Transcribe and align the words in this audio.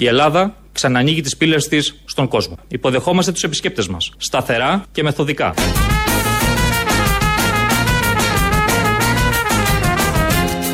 Η 0.00 0.06
Ελλάδα 0.06 0.54
ξανανοίγει 0.72 1.20
τις 1.20 1.36
πύλες 1.36 1.68
της 1.68 1.94
στον 2.04 2.28
κόσμο. 2.28 2.58
Υποδεχόμαστε 2.68 3.32
τους 3.32 3.42
επισκέπτες 3.42 3.88
μας. 3.88 4.12
Σταθερά 4.16 4.84
και 4.92 5.02
μεθοδικά. 5.02 5.54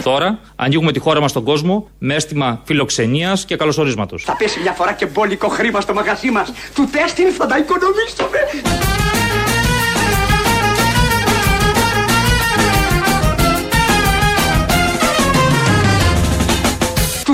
Τώρα 0.02 0.38
ανοίγουμε 0.56 0.92
τη 0.92 0.98
χώρα 0.98 1.20
μας 1.20 1.30
στον 1.30 1.44
κόσμο 1.44 1.88
με 1.98 2.14
αίσθημα 2.14 2.60
φιλοξενίας 2.64 3.44
και 3.44 3.56
καλωσορίσματος. 3.56 4.22
Θα 4.22 4.36
πέσει 4.36 4.60
μια 4.60 4.72
φορά 4.72 4.92
και 4.92 5.06
μπόλικο 5.06 5.48
χρήμα 5.48 5.80
στο 5.80 5.94
μαγαζί 5.94 6.30
μας. 6.30 6.52
Του 6.74 6.88
τέστην 6.92 7.32
θα 7.32 7.46
τα 7.46 7.58
οικονομήσουμε. 7.58 9.05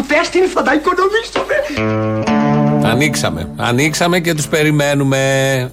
Τέστην 0.07 0.49
θα 0.49 0.63
τα 0.63 0.75
οικονομήσουμε. 0.75 1.55
Ανοίξαμε. 2.85 3.49
Ανοίξαμε 3.57 4.21
και 4.21 4.35
τους 4.35 4.49
περιμένουμε. 4.49 5.21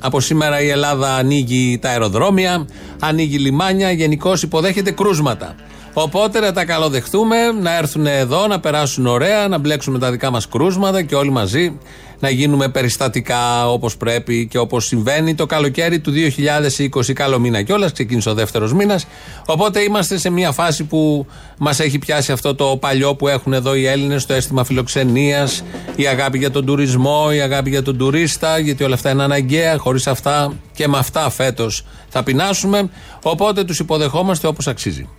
Από 0.01 0.19
σήμερα 0.19 0.61
η 0.61 0.69
Ελλάδα 0.69 1.15
ανοίγει 1.15 1.79
τα 1.81 1.89
αεροδρόμια, 1.89 2.65
ανοίγει 2.99 3.37
λιμάνια, 3.37 3.91
γενικώς 3.91 4.43
υποδέχεται 4.43 4.91
κρούσματα. 4.91 5.55
Οπότε 5.93 6.39
να 6.39 6.51
τα 6.53 6.65
καλοδεχτούμε, 6.65 7.51
να 7.61 7.77
έρθουν 7.77 8.05
εδώ, 8.05 8.47
να 8.47 8.59
περάσουν 8.59 9.05
ωραία, 9.05 9.47
να 9.47 9.57
μπλέξουμε 9.57 9.99
τα 9.99 10.11
δικά 10.11 10.31
μας 10.31 10.47
κρούσματα 10.47 11.01
και 11.01 11.15
όλοι 11.15 11.31
μαζί 11.31 11.77
να 12.19 12.29
γίνουμε 12.29 12.69
περιστατικά 12.69 13.69
όπως 13.69 13.97
πρέπει 13.97 14.47
και 14.47 14.57
όπως 14.57 14.85
συμβαίνει 14.85 15.35
το 15.35 15.45
καλοκαίρι 15.45 15.99
του 15.99 16.11
2020. 16.11 17.13
Καλό 17.13 17.39
μήνα 17.39 17.61
κιόλας, 17.61 17.91
ξεκίνησε 17.91 18.29
ο 18.29 18.33
δεύτερος 18.33 18.73
μήνας. 18.73 19.07
Οπότε 19.45 19.79
είμαστε 19.79 20.17
σε 20.17 20.29
μια 20.29 20.51
φάση 20.51 20.83
που 20.83 21.25
μας 21.57 21.79
έχει 21.79 21.99
πιάσει 21.99 22.31
αυτό 22.31 22.55
το 22.55 22.77
παλιό 22.79 23.15
που 23.15 23.27
έχουν 23.27 23.53
εδώ 23.53 23.75
οι 23.75 23.85
Έλληνες, 23.85 24.25
το 24.25 24.33
αίσθημα 24.33 24.63
φιλοξενίας, 24.63 25.63
η 25.95 26.07
αγάπη 26.07 26.37
για 26.37 26.51
τον 26.51 26.65
τουρισμό, 26.65 27.27
η 27.31 27.39
αγάπη 27.41 27.69
για 27.69 27.83
τον 27.83 27.97
τουρίστα, 27.97 28.59
γιατί 28.59 28.83
όλα 28.83 28.93
αυτά 28.93 29.09
είναι 29.09 29.23
αναγκαία. 29.23 29.77
Χωρίς 29.77 30.07
αυτά 30.07 30.53
και 30.73 30.87
με 30.87 30.97
αυτά 30.97 31.29
φέτος 31.29 31.85
θα 32.09 32.23
πεινάσουμε. 32.23 32.89
Οπότε 33.23 33.63
τους 33.63 33.79
υποδεχόμαστε 33.79 34.47
όπως 34.47 34.67
αξίζει. 34.67 35.09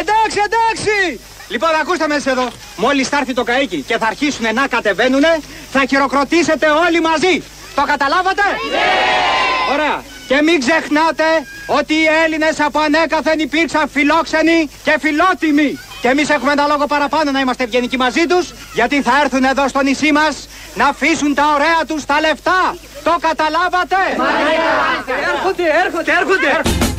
Εντάξει, 0.00 0.38
εντάξει! 0.44 1.20
Λοιπόν, 1.50 1.70
ακούστε 1.80 2.06
με 2.08 2.14
εδώ. 2.14 2.48
Μόλις 2.76 3.08
θα 3.08 3.16
έρθει 3.16 3.34
το 3.34 3.42
καίκι 3.42 3.84
και 3.86 3.98
θα 3.98 4.06
αρχίσουν 4.06 4.54
να 4.54 4.66
κατεβαίνουν, 4.66 5.24
θα 5.72 5.84
χειροκροτήσετε 5.88 6.66
όλοι 6.86 7.00
μαζί. 7.00 7.42
Το 7.74 7.82
καταλάβατε; 7.86 8.42
Ναι! 8.70 8.88
Ωραία. 9.72 10.02
Και 10.28 10.42
μην 10.42 10.60
ξεχνάτε 10.60 11.24
ότι 11.66 11.94
οι 11.94 12.06
Έλληνες 12.24 12.60
από 12.60 12.78
ανέκαθεν 12.78 13.38
υπήρξαν 13.38 13.88
φιλόξενοι 13.88 14.70
και 14.84 14.96
φιλότιμοι. 15.00 15.78
Και 16.00 16.08
εμείς 16.08 16.28
έχουμε 16.30 16.52
ένα 16.52 16.66
λόγο 16.66 16.86
παραπάνω 16.86 17.30
να 17.30 17.40
είμαστε 17.40 17.64
ευγενικοί 17.64 17.96
μαζί 17.96 18.26
τους, 18.26 18.52
γιατί 18.74 19.02
θα 19.02 19.12
έρθουν 19.22 19.44
εδώ 19.44 19.68
στο 19.68 19.82
νησί 19.82 20.12
μας 20.12 20.48
να 20.74 20.86
αφήσουν 20.86 21.34
τα 21.34 21.44
ωραία 21.54 21.80
τους 21.88 22.04
τα 22.04 22.20
λεφτά. 22.20 22.76
Το 23.04 23.16
καταλάβατε; 23.20 23.96
Έρχονται, 25.32 25.64
έρχονται, 25.84 26.12
έρχονται. 26.20 26.89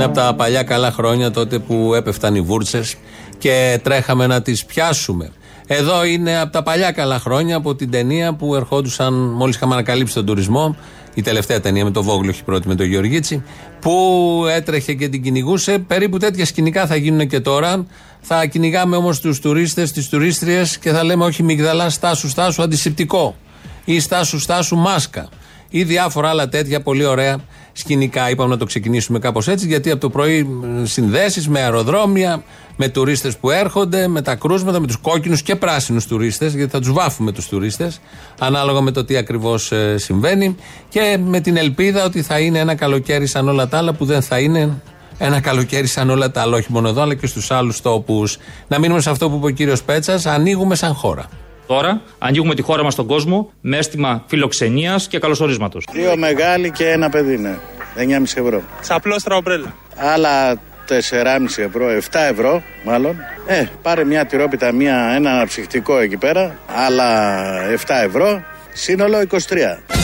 Είναι 0.00 0.08
από 0.08 0.18
τα 0.18 0.34
παλιά 0.34 0.62
καλά 0.62 0.90
χρόνια 0.90 1.30
τότε 1.30 1.58
που 1.58 1.94
έπεφταν 1.94 2.34
οι 2.34 2.40
βούρτσες 2.40 2.94
και 3.38 3.80
τρέχαμε 3.82 4.26
να 4.26 4.42
τις 4.42 4.64
πιάσουμε. 4.64 5.30
Εδώ 5.66 6.04
είναι 6.04 6.40
από 6.40 6.52
τα 6.52 6.62
παλιά 6.62 6.92
καλά 6.92 7.18
χρόνια 7.18 7.56
από 7.56 7.74
την 7.74 7.90
ταινία 7.90 8.34
που 8.34 8.54
ερχόντουσαν, 8.54 9.14
μόλις 9.14 9.56
είχαμε 9.56 9.74
ανακαλύψει 9.74 10.14
τον 10.14 10.26
τουρισμό, 10.26 10.76
η 11.14 11.22
τελευταία 11.22 11.60
ταινία 11.60 11.84
με 11.84 11.90
τον 11.90 12.02
Βόγλο, 12.02 12.30
όχι 12.30 12.44
πρώτη 12.44 12.68
με 12.68 12.74
τον 12.74 12.86
Γεωργίτσι, 12.86 13.42
που 13.80 14.44
έτρεχε 14.50 14.94
και 14.94 15.08
την 15.08 15.22
κυνηγούσε. 15.22 15.78
Περίπου 15.78 16.18
τέτοια 16.18 16.44
σκηνικά 16.44 16.86
θα 16.86 16.96
γίνουν 16.96 17.28
και 17.28 17.40
τώρα. 17.40 17.86
Θα 18.20 18.46
κυνηγάμε 18.46 18.96
όμως 18.96 19.20
τους 19.20 19.40
τουρίστες, 19.40 19.92
τις 19.92 20.08
τουρίστριες 20.08 20.78
και 20.78 20.90
θα 20.90 21.04
λέμε 21.04 21.24
όχι 21.24 21.42
μυγδαλά, 21.42 21.90
στάσου, 21.90 22.28
στάσου, 22.28 22.62
αντισηπτικό. 22.62 23.36
Ή 23.84 24.00
στάσου, 24.00 24.38
στάσου, 24.38 24.76
μάσκα. 24.76 25.28
Ή 25.68 25.82
διάφορα 25.82 26.28
άλλα 26.28 26.48
τέτοια 26.48 26.80
πολύ 26.80 27.04
ωραία 27.04 27.38
σκηνικά. 27.72 28.30
Είπαμε 28.30 28.50
να 28.50 28.56
το 28.56 28.64
ξεκινήσουμε 28.64 29.18
κάπως 29.18 29.48
έτσι, 29.48 29.66
γιατί 29.66 29.90
από 29.90 30.00
το 30.00 30.10
πρωί 30.10 30.48
συνδέσεις 30.82 31.48
με 31.48 31.60
αεροδρόμια, 31.60 32.42
με 32.76 32.88
τουρίστες 32.88 33.36
που 33.36 33.50
έρχονται, 33.50 34.08
με 34.08 34.22
τα 34.22 34.34
κρούσματα, 34.34 34.80
με 34.80 34.86
τους 34.86 34.96
κόκκινους 34.96 35.42
και 35.42 35.56
πράσινους 35.56 36.06
τουρίστες, 36.06 36.54
γιατί 36.54 36.70
θα 36.70 36.78
τους 36.78 36.92
βάφουμε 36.92 37.32
τους 37.32 37.48
τουρίστες, 37.48 38.00
ανάλογα 38.38 38.80
με 38.80 38.90
το 38.90 39.04
τι 39.04 39.16
ακριβώς 39.16 39.72
ε, 39.72 39.98
συμβαίνει. 39.98 40.56
Και 40.88 41.18
με 41.24 41.40
την 41.40 41.56
ελπίδα 41.56 42.04
ότι 42.04 42.22
θα 42.22 42.38
είναι 42.38 42.58
ένα 42.58 42.74
καλοκαίρι 42.74 43.26
σαν 43.26 43.48
όλα 43.48 43.68
τα 43.68 43.78
άλλα, 43.78 43.92
που 43.92 44.04
δεν 44.04 44.22
θα 44.22 44.38
είναι 44.38 44.82
ένα 45.18 45.40
καλοκαίρι 45.40 45.86
σαν 45.86 46.10
όλα 46.10 46.30
τα 46.30 46.40
άλλα, 46.40 46.56
όχι 46.56 46.72
μόνο 46.72 46.88
εδώ, 46.88 47.02
αλλά 47.02 47.14
και 47.14 47.26
στους 47.26 47.50
άλλους 47.50 47.80
τόπους. 47.80 48.38
Να 48.68 48.78
μείνουμε 48.78 49.00
σε 49.00 49.10
αυτό 49.10 49.30
που 49.30 49.36
είπε 49.36 49.46
ο 49.46 49.50
κύριος 49.50 49.82
Πέτσας, 49.82 50.26
ανοίγουμε 50.26 50.74
σαν 50.74 50.94
χώρα. 50.94 51.28
Τώρα 51.70 52.02
ανοίγουμε 52.18 52.54
τη 52.54 52.62
χώρα 52.62 52.82
μας 52.82 52.92
στον 52.92 53.06
κόσμο 53.06 53.52
με 53.60 53.76
αίσθημα 53.76 54.24
φιλοξενίας 54.26 55.08
και 55.08 55.18
καλωσορίσματος. 55.18 55.84
Δύο 55.92 56.16
μεγάλοι 56.16 56.70
και 56.70 56.88
ένα 56.88 57.10
παιδί, 57.10 57.38
ναι. 57.38 57.56
9,5 57.96 58.22
ευρώ. 58.22 58.62
Σαπλώστρα 58.80 59.36
ομπρέλα. 59.36 59.74
Άλλα 59.96 60.54
4,5 60.54 61.62
ευρώ, 61.62 61.88
7 61.90 62.00
ευρώ 62.30 62.62
μάλλον. 62.84 63.16
Ε, 63.46 63.64
πάρε 63.82 64.04
μια 64.04 64.26
τυρόπιτα, 64.26 64.72
μια, 64.72 65.12
ένα 65.14 65.30
αναψυχτικό 65.30 65.98
εκεί 65.98 66.16
πέρα. 66.16 66.58
Άλλα 66.86 67.30
7 67.70 67.74
ευρώ. 68.04 68.42
Σύνολο 68.72 69.18
23. 69.30 69.99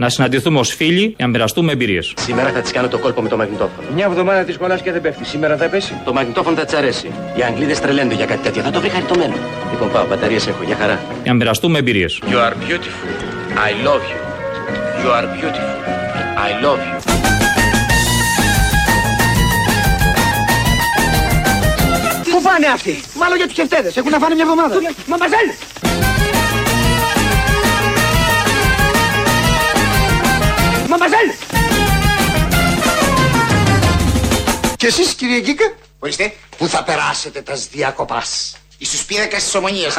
Να 0.00 0.08
συναντηθούμε 0.08 0.58
ως 0.58 0.74
φίλοι 0.74 1.00
για 1.00 1.14
να 1.18 1.26
μοιραστούμε 1.26 1.72
εμπειρίες. 1.72 2.12
Σήμερα 2.20 2.48
θα 2.50 2.60
της 2.60 2.72
κάνω 2.72 2.88
το 2.88 2.98
κόλπο 2.98 3.22
με 3.22 3.28
το 3.28 3.36
μαγνητόφωνο. 3.36 3.88
Μια 3.94 4.04
εβδομάδα 4.04 4.44
της 4.44 4.56
κολλά 4.56 4.78
και 4.78 4.92
δεν 4.92 5.00
πέφτει. 5.00 5.24
Σήμερα 5.24 5.56
θα 5.56 5.68
πέσει. 5.68 5.94
Το 6.04 6.12
μαγνητόφωνο 6.12 6.56
θα 6.56 6.64
της 6.64 6.74
αρέσει. 6.74 7.10
Οι 7.36 7.42
Αγγλίδε 7.42 7.72
τρελαίνονται 7.72 8.14
για 8.14 8.26
κάτι 8.26 8.42
τέτοιο. 8.42 8.62
Θα 8.62 8.70
το 8.70 8.80
βρει 8.80 8.88
χαριτωμένο. 8.88 9.34
Λοιπόν, 9.70 9.90
πάω, 9.92 10.06
μπαταρίες 10.06 10.46
έχω. 10.46 10.62
Για 10.64 10.76
χαρά. 10.76 11.00
Για 11.22 11.32
να 11.32 11.34
μοιραστούμε 11.34 11.78
εμπειρίες. 11.78 12.20
You 12.22 12.38
are 12.46 12.54
beautiful. 12.68 13.08
I 13.68 13.86
love 13.86 14.02
you. 14.10 14.18
You 15.02 15.08
are 15.18 15.26
beautiful. 15.36 15.76
I 16.46 16.50
love 16.64 16.80
you. 16.88 16.96
Πού 22.30 22.42
πάνε 22.42 22.66
αυτοί, 22.74 23.00
μάλλον 23.14 23.36
για 23.36 23.46
του 23.46 23.54
χευτέδε. 23.54 23.92
Έχουν 23.94 24.10
να 24.10 24.18
φάνε 24.18 24.34
μια 24.34 24.44
εβδομάδα. 24.44 24.74
Μα 25.06 25.16
μαζέλ! 25.16 25.48
Μαμαζέλ! 30.90 31.28
Και 34.76 34.86
εσείς 34.86 35.14
κύριε 35.14 35.40
Γκίκα; 35.40 35.72
Ορίστε. 35.98 36.32
Πού 36.56 36.66
θα 36.68 36.84
περάσετε 36.84 37.40
τα 37.40 37.54
διακοπάς. 37.72 38.54
Εις 38.82 39.04
πίνακας 39.04 39.42
της 39.42 39.54
ομονίας 39.54 39.96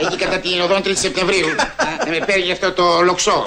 Εκεί 0.00 0.16
κατά 0.24 0.38
την 0.38 0.60
οδόν 0.60 0.80
3 0.84 0.90
Σεπτεμβρίου 0.94 1.46
Να 2.04 2.10
με 2.10 2.24
παίρνει 2.26 2.52
αυτό 2.52 2.72
το 2.72 3.00
λοξό 3.04 3.44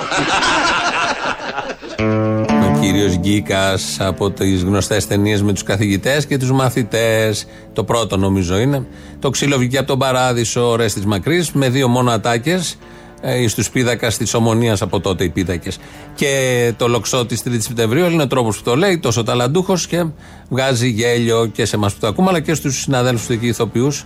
Ο 2.47 2.79
κύριος 2.79 3.15
Γκίκας 3.17 3.97
από 3.99 4.31
τις 4.31 4.63
γνωστές 4.63 5.07
ταινίες 5.07 5.41
με 5.41 5.53
τους 5.53 5.63
καθηγητές 5.63 6.25
και 6.25 6.37
τους 6.37 6.51
μαθητές 6.51 7.45
Το 7.73 7.83
πρώτο 7.83 8.17
νομίζω 8.17 8.57
είναι 8.57 8.85
Το 9.19 9.29
ξύλο 9.29 9.57
βγήκε 9.57 9.77
από 9.77 9.87
τον 9.87 9.99
παράδεισο 9.99 10.69
ο 10.69 10.75
Ρέστης 10.75 11.05
Μακρύς 11.05 11.51
Με 11.51 11.69
δύο 11.69 11.87
μόνο 11.87 12.11
ατάκες 12.11 12.77
ε, 13.25 13.47
στου 13.47 13.63
πίδακας 13.71 14.17
της 14.17 14.33
Ομονίας 14.33 14.81
από 14.81 14.99
τότε 14.99 15.23
οι 15.23 15.29
πίδακες. 15.29 15.77
Και 16.15 16.73
το 16.77 16.87
λοξό 16.87 17.25
της 17.25 17.43
3η 17.45 17.57
Σεπτεμβρίου 17.59 18.05
είναι 18.09 18.23
ο 18.23 18.27
τρόπος 18.27 18.57
που 18.57 18.63
το 18.63 18.75
λέει, 18.75 18.99
τόσο 18.99 19.23
ταλαντούχος 19.23 19.87
και 19.87 20.05
βγάζει 20.49 20.87
γέλιο 20.87 21.45
και 21.45 21.65
σε 21.65 21.75
εμάς 21.75 21.93
που 21.93 21.99
το 21.99 22.07
ακούμε, 22.07 22.29
αλλά 22.29 22.39
και 22.39 22.53
στους 22.53 22.81
συναδέλφους 22.81 23.25
του 23.25 23.33
εκεί 23.33 23.47
ηθοποιούς 23.47 24.05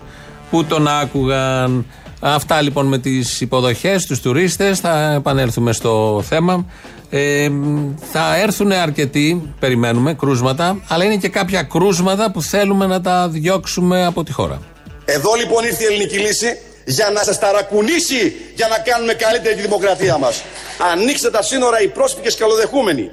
που 0.52 0.64
τον 0.64 0.88
άκουγαν. 0.88 1.86
Αυτά 2.20 2.62
λοιπόν 2.62 2.86
με 2.86 2.98
τις 2.98 3.42
υποδοχές, 3.42 4.06
τους 4.06 4.20
τουρίστες. 4.20 4.80
Θα 4.80 5.12
επανέλθουμε 5.12 5.72
στο 5.72 6.24
θέμα. 6.28 6.66
Ε, 7.10 7.50
θα 8.12 8.38
έρθουν 8.38 8.72
αρκετοί, 8.72 9.54
περιμένουμε, 9.60 10.14
κρούσματα, 10.14 10.82
αλλά 10.88 11.04
είναι 11.04 11.16
και 11.16 11.30
κάποια 11.30 11.64
κρούσματα 11.64 12.32
που 12.32 12.42
θέλουμε 12.42 12.86
να 12.86 13.02
τα 13.02 13.30
διώξουμε 13.30 14.06
από 14.06 14.24
τη 14.24 14.32
χώρα. 14.32 14.62
Εδώ 15.06 15.30
λοιπόν 15.34 15.64
ήρθε 15.64 15.84
η 15.84 15.86
ελληνική 15.86 16.18
λύση 16.18 16.48
για 16.90 17.10
να 17.10 17.24
σας 17.24 17.40
ταρακουνήσει 17.40 18.52
για 18.56 18.68
να 18.68 18.80
κάνουμε 18.80 19.14
καλύτερη 19.14 19.56
τη 19.56 19.62
δημοκρατία 19.62 20.18
μας. 20.18 20.44
Ανοίξτε 20.92 21.30
τα 21.30 21.42
σύνορα 21.42 21.82
οι 21.82 21.88
πρόσφυγες 21.88 22.36
καλοδεχούμενοι. 22.36 23.12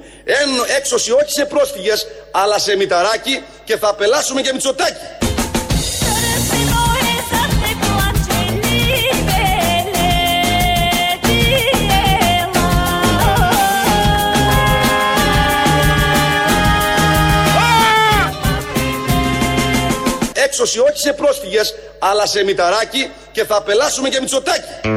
Έξωση 0.77 1.11
όχι 1.11 1.31
σε 1.31 1.45
πρόσφυγες 1.45 2.07
αλλά 2.31 2.59
σε 2.59 2.75
μηταράκι 2.75 3.43
και 3.63 3.77
θα 3.77 3.87
απελάσουμε 3.87 4.41
και 4.41 4.51
Μητσοτάκη. 4.53 5.24
Έξωση 20.57 20.79
όχι 20.79 20.99
σε 20.99 21.13
πρόσφυγες, 21.13 21.73
αλλά 21.99 22.25
σε 22.25 22.43
μηταράκι 22.43 23.09
και 23.31 23.43
θα 23.43 23.55
απελάσουμε 23.55 24.09
και 24.09 24.17
Μητσοτάκη. 24.19 24.87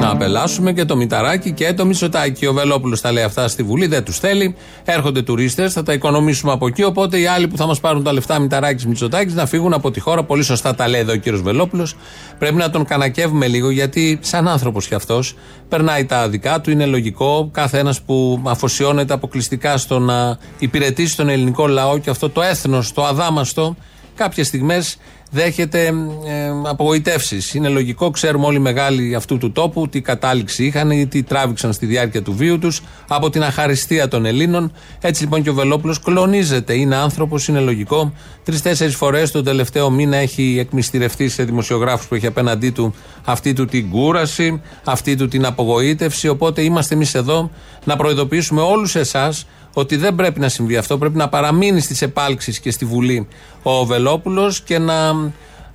Να 0.00 0.10
απελάσουμε 0.10 0.72
και 0.72 0.84
το 0.84 0.96
Μηταράκι 0.96 1.52
και 1.52 1.72
το 1.72 1.84
Μητσοτάκι. 1.84 2.46
Ο 2.46 2.52
Βελόπουλος 2.52 3.00
τα 3.00 3.12
λέει 3.12 3.22
αυτά 3.22 3.48
στη 3.48 3.62
Βουλή, 3.62 3.86
δεν 3.86 4.04
τους 4.04 4.18
θέλει. 4.18 4.56
Έρχονται 4.84 5.22
τουρίστες, 5.22 5.72
θα 5.72 5.82
τα 5.82 5.92
οικονομήσουμε 5.92 6.52
από 6.52 6.66
εκεί. 6.66 6.82
Οπότε 6.82 7.18
οι 7.18 7.26
άλλοι 7.26 7.48
που 7.48 7.56
θα 7.56 7.66
μας 7.66 7.80
πάρουν 7.80 8.02
τα 8.02 8.12
λεφτά 8.12 8.38
Μηταράκι 8.38 8.86
Μητσοτάκι 8.86 9.32
να 9.32 9.46
φύγουν 9.46 9.72
από 9.72 9.90
τη 9.90 10.00
χώρα. 10.00 10.22
Πολύ 10.22 10.42
σωστά 10.42 10.74
τα 10.74 10.88
λέει 10.88 11.00
εδώ 11.00 11.12
ο 11.12 11.16
κύριος 11.16 11.42
Βελόπουλος. 11.42 11.96
Πρέπει 12.38 12.54
να 12.54 12.70
τον 12.70 12.84
κανακεύουμε 12.84 13.46
λίγο 13.46 13.70
γιατί, 13.70 14.18
σαν 14.22 14.48
άνθρωπος 14.48 14.86
κι 14.86 14.94
αυτός, 14.94 15.36
περνάει 15.68 16.04
τα 16.04 16.28
δικά 16.28 16.60
του. 16.60 16.70
Είναι 16.70 16.86
λογικό. 16.86 17.50
Κάθε 17.52 17.78
ένας 17.78 18.00
που 18.00 18.42
αφοσιώνεται 18.46 19.14
αποκλειστικά 19.14 19.76
στο 19.76 19.98
να 19.98 20.38
υπηρετήσει 20.58 21.16
τον 21.16 21.28
ελληνικό 21.28 21.66
λαό 21.66 21.98
και 21.98 22.10
αυτό 22.10 22.30
το 22.30 22.42
έθνος, 22.42 22.92
το 22.92 23.04
αδάμαστο, 23.04 23.76
κάποιες 24.16 24.46
στιγμές 24.46 24.96
δέχεται 25.30 25.86
ε, 26.26 26.50
απογοητεύσεις. 26.64 27.54
Είναι 27.54 27.68
λογικό, 27.68 28.10
ξέρουμε 28.10 28.46
όλοι 28.46 28.56
οι 28.56 28.60
μεγάλοι 28.60 29.14
αυτού 29.14 29.38
του 29.38 29.52
τόπου 29.52 29.88
τι 29.88 30.00
κατάληξη 30.00 30.64
είχαν 30.64 30.90
ή 30.90 31.06
τι 31.06 31.22
τράβηξαν 31.22 31.72
στη 31.72 31.86
διάρκεια 31.86 32.22
του 32.22 32.32
βίου 32.32 32.58
τους 32.58 32.82
από 33.08 33.30
την 33.30 33.42
αχαριστία 33.42 34.08
των 34.08 34.24
Ελλήνων. 34.24 34.72
Έτσι 35.00 35.22
λοιπόν 35.22 35.42
και 35.42 35.50
ο 35.50 35.54
Βελόπουλος 35.54 36.00
κλονίζεται. 36.00 36.74
Είναι 36.74 36.96
άνθρωπος, 36.96 37.48
είναι 37.48 37.60
λογικό. 37.60 38.12
Τρει-τέσσερι 38.44 38.90
φορές 38.90 39.30
τον 39.30 39.44
τελευταίο 39.44 39.90
μήνα 39.90 40.16
έχει 40.16 40.56
εκμυστηρευτεί 40.60 41.28
σε 41.28 41.44
δημοσιογράφους 41.44 42.06
που 42.06 42.14
έχει 42.14 42.26
απέναντί 42.26 42.70
του 42.70 42.94
αυτή 43.24 43.52
του 43.52 43.64
την 43.64 43.90
κούραση, 43.90 44.62
αυτή 44.84 45.16
του 45.16 45.28
την 45.28 45.46
απογοήτευση. 45.46 46.28
Οπότε 46.28 46.62
είμαστε 46.62 46.94
εμείς 46.94 47.14
εδώ 47.14 47.50
να 47.84 47.96
προειδοποιήσουμε 47.96 48.60
όλους 48.60 48.94
εσάς 48.94 49.46
ότι 49.78 49.96
δεν 49.96 50.14
πρέπει 50.14 50.40
να 50.40 50.48
συμβεί 50.48 50.76
αυτό. 50.76 50.98
Πρέπει 50.98 51.16
να 51.16 51.28
παραμείνει 51.28 51.80
στις 51.80 52.02
επάλξεις 52.02 52.58
και 52.60 52.70
στη 52.70 52.84
Βουλή 52.84 53.26
ο 53.62 53.84
Βελόπουλος 53.84 54.60
και 54.60 54.78
να 54.78 54.94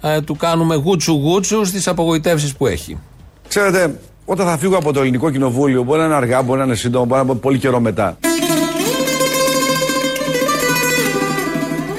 ε, 0.01 0.21
του 0.21 0.35
κάνουμε 0.35 0.75
γούτσου 0.75 1.11
γούτσου 1.13 1.65
στις 1.65 1.87
απογοητεύσεις 1.87 2.55
που 2.55 2.67
έχει. 2.67 2.97
Ξέρετε, 3.47 3.99
όταν 4.25 4.45
θα 4.47 4.57
φύγω 4.57 4.77
από 4.77 4.93
το 4.93 4.99
ελληνικό 5.01 5.29
κοινοβούλιο, 5.31 5.83
μπορεί 5.83 5.99
να 5.99 6.05
είναι 6.05 6.13
αργά, 6.15 6.41
μπορεί 6.41 6.59
να 6.59 6.65
είναι 6.65 6.75
σύντομα, 6.75 7.05
μπορεί 7.05 7.25
να 7.25 7.31
είναι 7.31 7.39
πολύ 7.39 7.57
καιρό 7.57 7.79
μετά. 7.79 8.17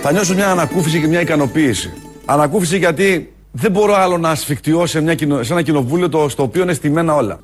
Θα 0.02 0.12
νιώσω 0.12 0.34
μια 0.34 0.50
ανακούφιση 0.50 1.00
και 1.00 1.06
μια 1.06 1.20
ικανοποίηση. 1.20 1.92
Ανακούφιση 2.24 2.78
γιατί 2.78 3.32
δεν 3.52 3.70
μπορώ 3.70 3.94
άλλο 3.94 4.18
να 4.18 4.30
ασφικτιώ 4.30 4.86
σε, 4.86 5.00
μια, 5.00 5.14
κοινο- 5.14 5.42
σε 5.42 5.52
ένα 5.52 5.62
κοινοβούλιο 5.62 6.08
το, 6.08 6.28
στο 6.28 6.42
οποίο 6.42 6.62
είναι 6.62 6.72
στημένα 6.72 7.14
όλα. 7.14 7.40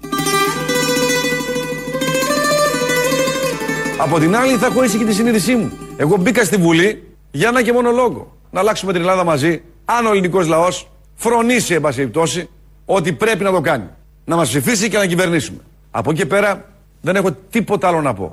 Από 4.01 4.19
την 4.19 4.37
άλλη 4.37 4.57
θα 4.57 4.67
έχω 4.67 4.85
ήσυχη 4.85 5.05
τη 5.05 5.15
συνείδησή 5.15 5.55
μου. 5.55 5.73
Εγώ 5.97 6.17
μπήκα 6.17 6.45
στη 6.45 6.57
Βουλή 6.57 7.03
για 7.31 7.49
ένα 7.49 7.63
και 7.63 7.73
μόνο 7.73 7.91
λόγο. 7.91 8.37
Να 8.51 8.61
αλλάξουμε 8.61 8.93
την 8.93 9.01
Ελλάδα 9.01 9.25
μαζί. 9.25 9.63
Αν 9.85 10.07
ο 10.07 10.11
ελληνικός 10.11 10.47
λαός 10.47 10.89
φρονήσει, 11.15 11.75
εν 11.75 11.81
πάση 11.81 11.97
περιπτώσει, 11.97 12.49
ότι 12.85 13.13
πρέπει 13.13 13.45
να 13.45 13.51
το 13.51 13.61
κάνει. 13.61 13.85
Να 14.25 14.37
μας 14.37 14.49
ψηφίσει 14.49 14.89
και 14.89 14.99
να 14.99 15.07
κυβερνήσουμε. 15.07 15.59
Από 15.91 16.11
εκεί 16.11 16.19
και 16.21 16.27
πέρα 16.27 16.65
δεν 17.01 17.17
έχω 17.17 17.31
τίποτα 17.51 17.89
άλλο 17.89 18.01
να 18.01 18.15
πω. 18.15 18.33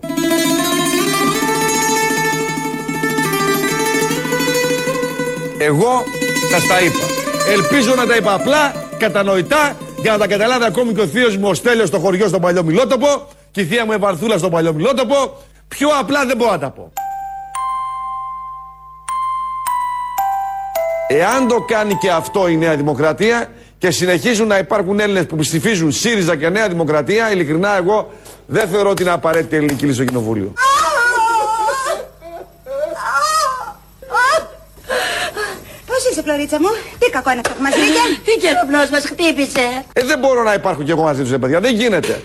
Εγώ 5.57 6.03
σας 6.51 6.67
τα 6.67 6.79
είπα. 6.79 7.05
Ελπίζω 7.51 7.95
να 7.95 8.05
τα 8.05 8.15
είπα 8.15 8.33
απλά, 8.33 8.73
κατανοητά, 8.97 9.77
για 10.01 10.11
να 10.11 10.17
τα 10.17 10.27
καταλάβει 10.27 10.65
ακόμη 10.65 10.93
και 10.93 11.01
ο 11.01 11.07
θείος 11.07 11.37
μου 11.37 11.47
ο 11.47 11.53
Στέλιος 11.53 11.87
στο 11.87 11.99
χωριό 11.99 12.27
στον 12.27 12.41
Παλιό 12.41 12.63
Μιλότοπο 12.63 13.27
και 13.51 13.61
η 13.61 13.65
θεία 13.65 13.85
μου 13.85 13.91
η 13.91 13.97
Βαρθούλα 13.97 14.37
στον 14.37 14.51
Παλιό 14.51 14.73
Μιλότοπο. 14.73 15.37
Πιο 15.67 15.87
απλά 15.99 16.25
δεν 16.25 16.37
μπορώ 16.37 16.51
να 16.51 16.59
τα 16.59 16.69
πω. 16.69 16.91
Εάν 21.07 21.47
το 21.47 21.61
κάνει 21.61 21.95
και 21.95 22.11
αυτό 22.11 22.47
η 22.47 22.57
Νέα 22.57 22.75
Δημοκρατία 22.75 23.49
και 23.77 23.91
συνεχίζουν 23.91 24.47
να 24.47 24.57
υπάρχουν 24.57 24.99
Έλληνες 24.99 25.25
που 25.25 25.35
ψηφίζουν 25.35 25.91
ΣΥΡΙΖΑ 25.91 26.35
και 26.35 26.49
Νέα 26.49 26.67
Δημοκρατία, 26.67 27.31
ειλικρινά 27.31 27.77
εγώ 27.77 28.11
δεν 28.45 28.67
θεωρώ 28.67 28.89
ότι 28.89 29.01
είναι 29.01 29.11
απαραίτητη 29.11 29.53
η 29.55 29.57
ελληνική 29.57 29.83
λύση 29.85 29.95
στο 29.95 30.05
Κοινοβούλιο. 30.05 30.53
Πώς 35.85 36.11
είσαι, 36.11 36.21
Φλωρίτσα 36.21 36.59
μου, 36.59 36.67
τι 36.99 37.09
κακό 37.09 37.31
είναι 37.31 37.41
αυτό 37.45 37.55
που 37.57 37.63
μας 37.63 37.73
βρήκε; 37.73 38.31
Η 38.35 38.39
καιροπνός 38.39 38.89
μας 38.89 39.03
χτύπησε. 39.05 39.83
Ε, 39.93 40.03
δεν 40.03 40.19
μπορώ 40.19 40.43
να 40.43 40.53
υπάρχω 40.53 40.83
κι 40.83 40.91
εγώ 40.91 41.01
μαζί 41.03 41.21
τους, 41.21 41.31
ρε 41.31 41.37
παιδιά. 41.37 41.59
Δεν 41.59 41.75
γίνεται. 41.75 42.21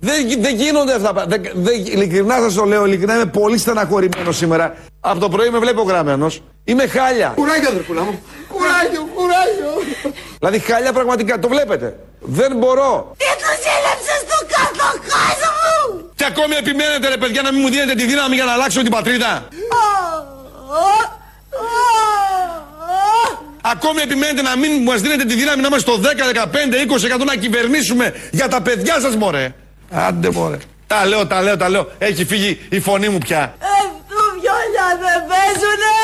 Δεν 0.00 0.14
μπορώ, 0.22 0.26
δεν 0.26 0.26
μπορώ. 0.26 0.26
Δεν, 0.26 0.26
γι- 0.26 0.40
δεν 0.40 0.54
γίνονται 0.56 0.94
αυτά. 0.94 1.12
τα- 1.12 1.26
Δεν, 1.26 1.42
δεν, 1.54 1.74
ειλικρινά 1.74 2.38
σας 2.40 2.54
το 2.54 2.64
λέω, 2.64 2.86
ειλικρινά 2.86 3.14
είμαι 3.14 3.26
πολύ 3.26 3.58
στεναχωρημένο 3.58 4.32
σήμερα. 4.32 4.74
Από 5.00 5.20
το 5.20 5.28
πρωί 5.28 5.50
με 5.50 5.58
βλέπω 5.58 5.82
γραμμένος. 5.82 6.42
Είμαι 6.64 6.86
χάλια. 6.86 7.32
Κουράγιο, 7.36 7.68
αδερφούλα 7.68 8.02
μου. 8.02 8.22
Κουράγιο, 8.48 9.08
κουράγιο. 9.14 9.70
Δηλαδή 10.38 10.58
χάλια 10.58 10.92
πραγματικά, 10.92 11.38
το 11.38 11.48
βλέπετε. 11.48 11.96
Δεν 12.20 12.56
μπορώ. 12.56 13.14
Τι 13.16 13.24
τους 13.24 13.64
έλεψες 13.76 14.18
στο 14.26 14.38
κάτω 14.54 14.86
κόσμο 14.98 15.94
μου. 15.94 16.10
Και 16.14 16.24
ακόμη 16.24 16.54
επιμένετε 16.56 17.08
ρε 17.08 17.16
παιδιά 17.16 17.42
να 17.42 17.52
μην 17.52 17.60
μου 17.64 17.70
δίνετε 17.70 17.94
τη 17.94 18.04
δύναμη 18.06 18.34
για 18.34 18.44
να 18.44 18.52
αλλάξω 18.52 18.82
την 18.82 18.90
πατρίδα. 18.90 19.48
Ακόμη 23.72 24.00
επιμένετε 24.02 24.42
να 24.42 24.56
μην 24.56 24.82
μας 24.82 25.00
δίνετε 25.00 25.24
τη 25.24 25.34
δύναμη 25.34 25.60
να 25.60 25.66
είμαστε 25.66 25.90
στο 25.90 26.00
10, 26.00 26.06
15, 26.32 26.76
20% 27.20 27.24
να 27.24 27.34
κυβερνήσουμε 27.36 28.14
για 28.30 28.48
τα 28.48 28.60
παιδιά 28.62 29.00
σας 29.00 29.16
μωρέ. 29.16 29.54
Άντε 29.90 30.30
μωρέ. 30.30 30.58
Τα 30.86 31.06
λέω, 31.06 31.26
τα 31.26 31.42
λέω, 31.42 31.56
τα 31.56 31.68
λέω. 31.68 31.88
Έχει 31.98 32.24
φύγει 32.24 32.60
η 32.68 32.80
φωνή 32.80 33.08
μου 33.08 33.18
πια. 33.18 33.54
Αυτού 33.80 34.18
βιόλια 34.40 34.88
δεν 35.02 35.18
παίζουνε; 35.28 35.98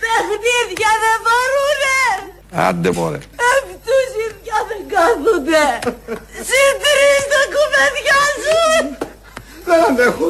Παιχνίδια 0.00 0.92
δεν 1.04 1.16
μπορούνε. 1.24 1.98
Άντε 2.68 2.90
μωρέ. 2.92 3.18
Αυτούς 3.52 4.06
οι 4.18 4.26
δυο 4.42 4.58
δεν 4.68 4.82
κάθονται. 4.94 5.64
Συντρεις 6.48 7.22
τα 7.32 7.40
κουβεντιά 7.54 8.22
σου. 8.42 8.60
Δεν 9.64 9.84
αντέχω. 9.88 10.28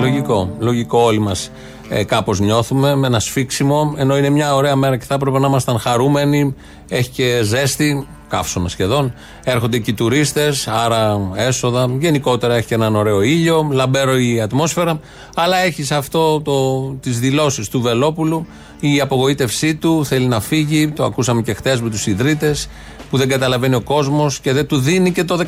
Λογικό. 0.00 0.56
Λογικό 0.58 0.98
όλοι 0.98 1.18
μας 1.18 1.50
ε, 1.88 2.04
κάπως 2.04 2.40
νιώθουμε 2.40 2.94
με 2.94 3.06
ένα 3.06 3.20
σφίξιμο. 3.20 3.94
Ενώ 3.96 4.16
είναι 4.16 4.28
μια 4.28 4.54
ωραία 4.54 4.76
μέρα 4.76 4.96
και 4.96 5.04
θα 5.04 5.14
έπρεπε 5.14 5.38
να 5.38 5.46
ήμασταν 5.46 5.78
χαρούμενοι. 5.78 6.54
Έχει 6.88 7.10
και 7.10 7.40
ζέστη, 7.42 8.06
καύσωνα 8.28 8.68
σχεδόν. 8.68 9.14
Έρχονται 9.44 9.76
εκεί 9.76 9.92
τουρίστες, 9.92 10.68
άρα 10.68 11.30
έσοδα. 11.34 11.90
Γενικότερα 11.98 12.54
έχει 12.54 12.66
και 12.66 12.74
έναν 12.74 12.96
ωραίο 12.96 13.22
ήλιο, 13.22 13.68
λαμπέρο 13.72 14.18
η 14.18 14.40
ατμόσφαιρα. 14.40 15.00
Αλλά 15.34 15.56
έχει 15.56 15.94
αυτό 15.94 16.40
το, 16.40 16.84
τις 17.00 17.20
δηλώσεις 17.20 17.68
του 17.68 17.80
Βελόπουλου. 17.80 18.46
Η 18.80 19.00
απογοήτευσή 19.00 19.74
του 19.74 20.04
θέλει 20.04 20.26
να 20.26 20.40
φύγει. 20.40 20.88
Το 20.88 21.04
ακούσαμε 21.04 21.42
και 21.42 21.54
χθες 21.54 21.80
με 21.80 21.90
τους 21.90 22.06
ιδρύτες 22.06 22.68
που 23.10 23.16
δεν 23.16 23.28
καταλαβαίνει 23.28 23.74
ο 23.74 23.80
κόσμος 23.80 24.40
και 24.40 24.52
δεν 24.52 24.66
του 24.66 24.78
δίνει 24.78 25.12
και 25.12 25.24
το 25.24 25.38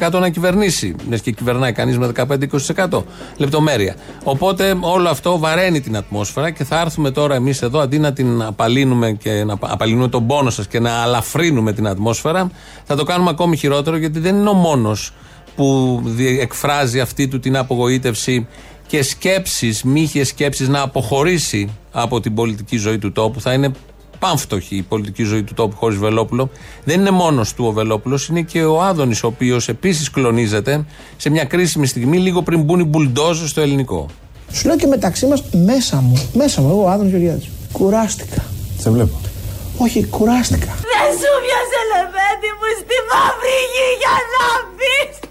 15-20% 0.00 0.12
να 0.12 0.28
κυβερνήσει. 0.28 0.94
Λε 1.08 1.18
και 1.18 1.30
κυβερνάει 1.30 1.72
κανείς 1.72 1.98
με 1.98 2.12
15-20%. 2.86 3.02
Λεπτομέρεια. 3.36 3.94
Οπότε 4.24 4.76
όλο 4.80 5.08
αυτό 5.08 5.38
βαραίνει 5.38 5.80
την 5.80 5.96
ατμόσφαιρα 5.96 6.50
και 6.50 6.64
θα 6.64 6.80
έρθουμε 6.80 7.10
τώρα 7.10 7.34
εμείς 7.34 7.62
εδώ 7.62 7.78
αντί 7.78 7.98
να 7.98 8.12
την 8.12 8.42
απαλύνουμε 8.42 9.12
και 9.12 9.44
να 9.44 9.56
απαλύνουμε 9.60 10.08
τον 10.08 10.26
πόνο 10.26 10.50
σας 10.50 10.66
και 10.66 10.80
να 10.80 10.90
αλαφρύνουμε 10.90 11.72
την 11.72 11.86
ατμόσφαιρα, 11.86 12.50
θα 12.84 12.96
το 12.96 13.04
κάνουμε 13.04 13.30
ακόμη 13.30 13.56
χειρότερο 13.56 13.96
γιατί 13.96 14.18
δεν 14.18 14.36
είναι 14.36 14.48
ο 14.48 14.52
μόνος 14.54 15.12
που 15.56 16.00
δι- 16.04 16.40
εκφράζει 16.40 17.00
αυτή 17.00 17.28
του 17.28 17.40
την 17.40 17.56
απογοήτευση 17.56 18.46
και 18.86 19.02
σκέψεις, 19.02 19.82
μύχιες 19.82 20.28
σκέψεις 20.28 20.68
να 20.68 20.80
αποχωρήσει 20.80 21.68
από 21.92 22.20
την 22.20 22.34
πολιτική 22.34 22.76
ζωή 22.76 22.98
του 22.98 23.12
τόπου. 23.12 23.40
Θα 23.40 23.52
είναι 23.52 23.70
πάμφτωχη 24.18 24.76
η 24.76 24.82
πολιτική 24.82 25.22
ζωή 25.22 25.42
του 25.42 25.54
τόπου 25.54 25.76
χωρίς 25.76 25.98
Βελόπουλο. 25.98 26.50
Δεν 26.84 27.00
είναι 27.00 27.10
μόνος 27.10 27.54
του 27.54 27.64
ο 27.64 27.72
Βελόπουλος, 27.72 28.28
είναι 28.28 28.42
και 28.42 28.64
ο 28.64 28.82
Άδωνης 28.82 29.22
ο 29.22 29.26
οποίος 29.26 29.68
επίσης 29.68 30.10
κλονίζεται 30.10 30.84
σε 31.16 31.30
μια 31.30 31.44
κρίσιμη 31.44 31.86
στιγμή 31.86 32.18
λίγο 32.18 32.42
πριν 32.42 32.62
μπουν 32.62 32.80
οι 32.80 32.84
μπουλντόζες 32.84 33.50
στο 33.50 33.60
ελληνικό. 33.60 34.06
Σου 34.52 34.66
λέω 34.66 34.76
και 34.76 34.86
μεταξύ 34.86 35.26
μας, 35.26 35.42
μέσα 35.64 35.96
μου, 35.96 36.28
μέσα 36.34 36.60
μου, 36.60 36.68
εγώ 36.68 36.82
ο 36.82 36.88
Άδωνο 36.88 37.08
Γεωργιάδης. 37.08 37.48
Κουράστηκα. 37.72 38.44
Σε 38.78 38.90
βλέπω. 38.90 39.20
Όχι, 39.78 40.04
κουράστηκα. 40.04 40.66
Δεν 40.66 41.10
σου 41.20 41.32
πιάσε 41.44 41.80
λεβέντι 41.92 42.50
μου 42.58 42.68
στη 42.80 42.96
μαύρη 43.10 43.56
γη 43.72 43.88
για 44.02 44.16
να 44.34 44.44
μπεις. 44.74 45.30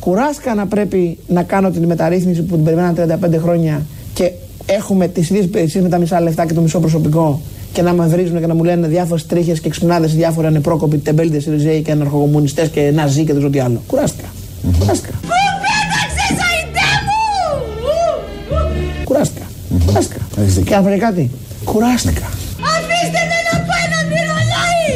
Κουράστηκα 0.00 0.54
να 0.54 0.66
πρέπει 0.66 1.18
να 1.26 1.42
κάνω 1.42 1.70
την 1.70 1.84
μεταρρύθμιση 1.84 2.42
που 2.42 2.54
την 2.54 2.64
περιμέναν 2.64 3.20
35 3.34 3.38
χρόνια 3.42 3.86
και 4.14 4.32
έχουμε 4.66 5.08
τις 5.08 5.30
ίδιες 5.30 5.44
υπηρεσίες 5.44 5.82
με 5.82 5.88
τα 5.88 5.98
μισά 5.98 6.20
λεφτά 6.20 6.46
και 6.46 6.52
το 6.52 6.60
μισό 6.60 6.80
προσωπικό 6.80 7.40
και 7.72 7.82
να 7.82 7.92
με 7.92 8.06
βρίζουν 8.06 8.40
και 8.40 8.46
να 8.46 8.54
μου 8.54 8.64
λένε 8.64 8.86
διάφορες 8.86 9.26
τρίχες 9.26 9.60
και 9.60 9.68
ξυπνάδε, 9.68 10.06
διάφοροι 10.06 10.46
ανεπρόκοποι, 10.46 10.98
τεμπέλτες, 10.98 11.44
ριζέοι 11.44 11.82
και 11.82 11.90
αναρχοκομμουνιστέ 11.90 12.66
και 12.66 12.90
ναζί 12.94 13.20
και 13.20 13.32
δεν 13.32 13.36
ξέρω 13.36 13.50
τι 13.50 13.60
άλλο. 13.60 13.82
Κουράστηκα. 13.86 14.28
Κουράστηκα. 14.78 15.12
Πού 15.22 15.36
πέταξες 15.64 16.44
αϊτέ 16.48 16.90
μου. 17.06 17.20
Κουράστηκα. 19.04 19.46
Και 20.64 20.74
να 20.74 20.82
πω 20.82 20.98
κάτι. 20.98 21.30
Κουράστηκα. 21.64 22.26
Αφήστε 22.74 23.20
με 23.30 23.38
να 23.48 23.58
πω 23.66 23.72
ένα 23.86 23.98
μυρολόι! 24.10 24.90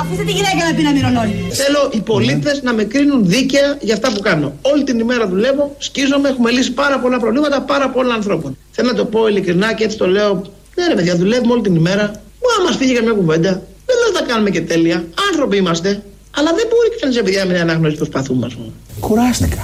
Αφήστε 0.00 0.24
τη 0.24 0.32
γυναίκα 0.32 0.60
να 0.68 0.74
πει 0.74 0.80
ένα 0.80 0.92
μυρολόι. 0.92 1.34
Θέλω 1.50 1.90
οι 1.92 2.00
πολίτες 2.00 2.62
να 2.62 2.72
με 2.72 2.84
κρίνουν 2.84 3.26
δίκαια 3.26 3.76
για 3.80 3.94
αυτά 3.94 4.12
που 4.12 4.20
κάνω. 4.20 4.52
Όλη 4.62 4.84
την 4.84 4.98
ημέρα 4.98 5.28
δουλεύω, 5.28 5.74
σκίζομαι, 5.78 6.28
έχουμε 6.28 6.50
λύσει 6.50 6.72
πάρα 6.72 6.98
πολλά 6.98 7.18
προβλήματα 7.18 7.60
πάρα 7.60 7.90
πολλών 7.90 8.12
ανθρώπων. 8.12 8.56
Θέλω 8.70 8.88
να 8.88 8.94
το 8.94 9.04
πω 9.04 9.28
ειλικρινά 9.28 9.72
και 9.72 9.84
έτσι 9.84 9.96
το 9.96 10.06
λέω. 10.06 10.42
Ναι, 10.74 10.86
ρε 10.88 10.94
παιδιά, 10.94 11.16
δουλεύουμε 11.16 11.52
όλη 11.52 11.62
την 11.62 11.74
ημέρα. 11.74 12.04
Μου 12.40 12.48
άμα 12.54 12.68
μας 12.68 12.76
φύγει 12.76 12.94
καμιά 12.94 13.12
κουβέντα. 13.12 13.50
Δεν 13.86 13.94
λέω 13.98 14.08
ότι 14.10 14.18
τα 14.18 14.24
κάνουμε 14.30 14.50
και 14.50 14.60
τέλεια. 14.60 15.04
Άνθρωποι 15.28 15.56
είμαστε. 15.56 15.90
Αλλά 16.36 16.50
δεν 16.58 16.66
μπορεί 16.70 16.88
κανείς 17.00 17.16
παιδιά 17.22 17.46
με 17.46 17.52
την 17.52 17.62
ανάγνωση 17.62 17.96
του 17.96 18.04
σπαθού 18.04 18.34
μας. 18.42 18.52
Κουράστηκα. 19.00 19.62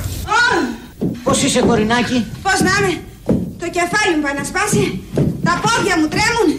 Πώς 1.24 1.42
είσαι, 1.42 1.60
κορινάκι. 1.68 2.18
Πώς 2.46 2.58
να 2.66 2.72
είμαι; 2.78 2.92
Το 3.62 3.66
κεφάλι 3.76 4.12
μου 4.16 4.22
πάει 4.24 4.36
να 4.40 4.44
σπάσει. 4.50 4.84
Τα 5.46 5.54
πόδια 5.64 5.94
μου 6.00 6.08
τρέμουν. 6.14 6.50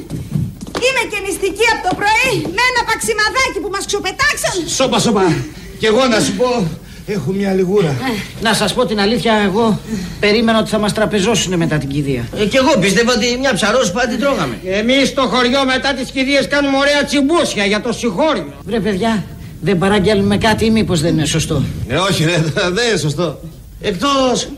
Είμαι 0.86 1.04
και 1.12 1.20
νηστική 1.26 1.66
από 1.74 1.82
το 1.88 1.92
πρωί 2.00 2.32
με 2.56 2.62
ένα 2.72 2.82
παξιμαδάκι 2.90 3.58
που 3.64 3.70
μας 3.76 3.84
ξοπετάξαν. 3.90 4.56
Σώπα, 4.78 4.98
σώπα. 5.06 5.26
Κι 5.80 5.88
εγώ 5.92 6.04
να 6.14 6.20
σου 6.26 6.34
πω, 6.40 6.50
έχω 7.14 7.32
μια 7.32 7.54
λιγούρα. 7.54 7.96
Να 8.42 8.54
σας 8.54 8.74
πω 8.74 8.86
την 8.86 9.00
αλήθεια, 9.00 9.34
εγώ 9.46 9.80
περίμενα 10.20 10.60
ότι 10.60 10.70
θα 10.70 10.78
μας 10.80 10.94
τραπεζώσουν 10.94 11.56
μετά 11.56 11.78
την 11.78 11.90
κηδεία. 11.90 12.28
Ε, 12.38 12.46
κι 12.46 12.58
εγώ 12.58 12.78
πίστευα 12.80 13.14
ότι 13.14 13.38
μια 13.40 13.54
ψαρόσπα 13.54 14.08
την 14.08 14.20
τρώγαμε. 14.20 14.60
Εμείς 14.66 15.08
στο 15.08 15.22
χωριό 15.22 15.66
μετά 15.66 15.94
τις 15.94 16.12
κηδείες 16.12 16.48
κάνουμε 16.48 16.78
ωραία 16.78 17.04
τσιμπούσια 17.04 17.66
για 17.66 17.82
το 17.82 17.92
συγχώριο. 17.94 18.54
Βρε 18.66 18.80
παιδιά, 18.80 19.24
δεν 19.62 19.78
παραγγέλνουμε 19.78 20.38
κάτι 20.38 20.66
ή 20.66 20.70
μήπως 20.70 21.02
δεν 21.02 21.14
είναι 21.14 21.26
σωστό; 21.26 21.64
Ε, 21.88 21.96
όχι, 21.96 22.24
ρε, 22.24 22.38
δεν 22.78 22.88
είναι 22.90 22.98
σωστό. 22.98 23.40
Εκτός 23.82 24.50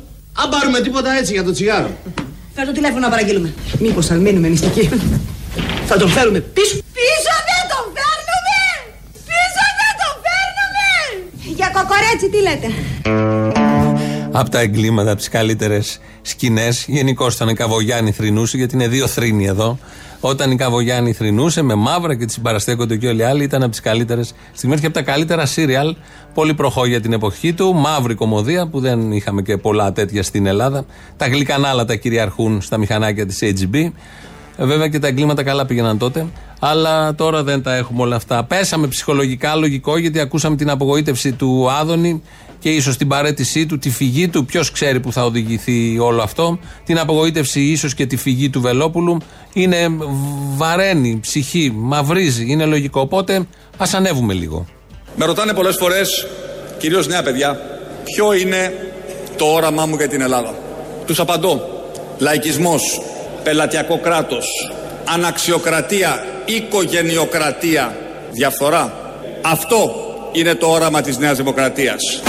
αν 0.41 0.49
πάρουμε 0.49 0.79
τίποτα 0.79 1.11
έτσι 1.17 1.33
για 1.33 1.43
το 1.43 1.51
τσιγάρο. 1.51 1.89
Φέρ 2.55 2.65
το 2.65 2.71
τηλέφωνο 2.71 2.99
να 2.99 3.09
παραγγείλουμε. 3.09 3.53
Μήπως 3.79 4.05
θα 4.05 4.15
μείνουμε 4.15 4.47
νηστικοί. 4.47 4.89
θα 5.85 5.97
τον 5.97 6.09
φέρουμε 6.09 6.39
πίσω. 6.39 6.75
Πίσω 6.99 7.33
δεν 7.49 7.63
τον 7.71 7.85
φέρνουμε! 7.95 8.59
Πίσω 9.29 9.63
δεν 9.79 9.93
τον 10.01 10.13
φέρνουμε! 10.23 10.89
Για 11.81 11.89
κοκορέτσι 11.89 12.29
τι 12.29 12.41
λέτε; 12.41 12.67
Από 14.31 14.49
τα 14.49 14.59
εγκλήματα, 14.59 15.09
από 15.09 15.19
τις 15.19 15.29
καλύτερες 15.29 15.99
σκηνές. 16.21 16.85
Γενικώ 16.87 17.27
ήταν 17.27 17.49
η 17.49 17.53
Καβογιάννη 17.53 18.11
θρυνούσε, 18.11 18.57
γιατί 18.57 18.75
είναι 18.75 18.87
δύο 18.87 19.07
θρύνοι 19.07 19.45
εδώ. 19.45 19.77
Όταν 20.19 20.51
η 20.51 20.55
Καβογιάννη 20.55 21.13
θρυνούσε 21.13 21.61
με 21.61 21.75
μαύρα 21.75 22.15
και 22.15 22.25
τη 22.25 22.31
συμπαραστέκονται 22.31 22.97
και 22.97 23.07
όλοι 23.07 23.19
οι 23.19 23.23
άλλοι, 23.23 23.43
ήταν 23.43 23.61
από 23.61 23.71
τις 23.71 23.79
καλύτερες 23.79 24.33
στιγμές 24.53 24.79
και 24.79 24.85
από 24.85 24.95
τα 24.95 25.01
καλύτερα 25.01 25.45
σύριαλ. 25.45 25.95
Πολύ 26.33 26.53
προχώ 26.53 26.85
για 26.85 27.01
την 27.01 27.13
εποχή 27.13 27.53
του. 27.53 27.73
Μαύρη 27.73 28.15
κομμωδία 28.15 28.67
που 28.67 28.79
δεν 28.79 29.11
είχαμε 29.11 29.41
και 29.41 29.57
πολλά 29.57 29.91
τέτοια 29.91 30.23
στην 30.23 30.45
Ελλάδα. 30.45 30.85
Τα 31.17 31.27
γλυκανάλα 31.27 31.85
τα 31.85 31.95
κυριαρχούν 31.95 32.61
στα 32.61 32.77
μηχανάκια 32.77 33.25
της 33.25 33.39
HB. 33.41 33.91
Ε, 34.61 34.65
Βέβαια 34.65 34.87
και 34.87 34.99
τα 34.99 35.07
εγκλήματα 35.07 35.43
καλά 35.43 35.65
πήγαιναν 35.65 35.97
τότε. 35.97 36.25
Αλλά 36.59 37.15
τώρα 37.15 37.43
δεν 37.43 37.63
τα 37.63 37.75
έχουμε 37.75 38.01
όλα 38.01 38.15
αυτά. 38.15 38.43
Πέσαμε 38.43 38.87
ψυχολογικά, 38.87 39.55
λογικό, 39.55 39.97
γιατί 39.97 40.19
ακούσαμε 40.19 40.55
την 40.55 40.69
απογοήτευση 40.69 41.31
του 41.31 41.71
Άδωνη 41.71 42.21
και 42.59 42.69
ίσως 42.69 42.97
την 42.97 43.07
παρέτησή 43.07 43.65
του, 43.65 43.77
τη 43.77 43.89
φυγή 43.89 44.27
του. 44.27 44.45
Ποιος 44.45 44.71
ξέρει 44.71 44.99
που 44.99 45.11
θα 45.11 45.25
οδηγηθεί 45.25 45.99
όλο 45.99 46.21
αυτό. 46.21 46.59
Την 46.85 46.99
απογοήτευση, 46.99 47.61
ίσως 47.61 47.93
και 47.93 48.05
τη 48.05 48.15
φυγή 48.15 48.49
του 48.49 48.61
Βελόπουλου. 48.61 49.17
Είναι 49.53 49.87
βαραίνει, 50.55 51.19
ψυχή, 51.21 51.71
μαυρίζει. 51.75 52.45
Είναι 52.47 52.65
λογικό. 52.65 53.01
Οπότε 53.01 53.47
ας 53.77 53.93
ανέβουμε 53.93 54.33
λίγο. 54.33 54.65
Με 55.15 55.25
ρωτάνε 55.25 55.53
πολλές 55.53 55.75
φορές, 55.75 56.27
κυρίως 56.77 57.07
νέα 57.07 57.23
παιδιά, 57.23 57.59
ποιο 58.03 58.33
είναι 58.33 58.73
το 59.37 59.45
όραμά 59.45 59.85
μου 59.85 59.95
για 59.95 60.07
την 60.07 60.21
Ελλάδα. 60.21 60.53
Τους 61.05 61.19
απαντώ. 61.19 61.61
Λαϊκισμός, 62.17 63.01
πελατειακό 63.43 63.97
κράτος, 63.97 64.71
αναξιοκρατία, 65.05 66.25
οικογενειοκρατία, 66.45 67.95
διαφθορά. 68.31 69.13
Αυτό 69.41 69.93
είναι 70.31 70.55
το 70.55 70.67
όραμα 70.67 71.01
της 71.01 71.17
Νέας 71.17 71.37
Δημοκρατίας. 71.37 72.21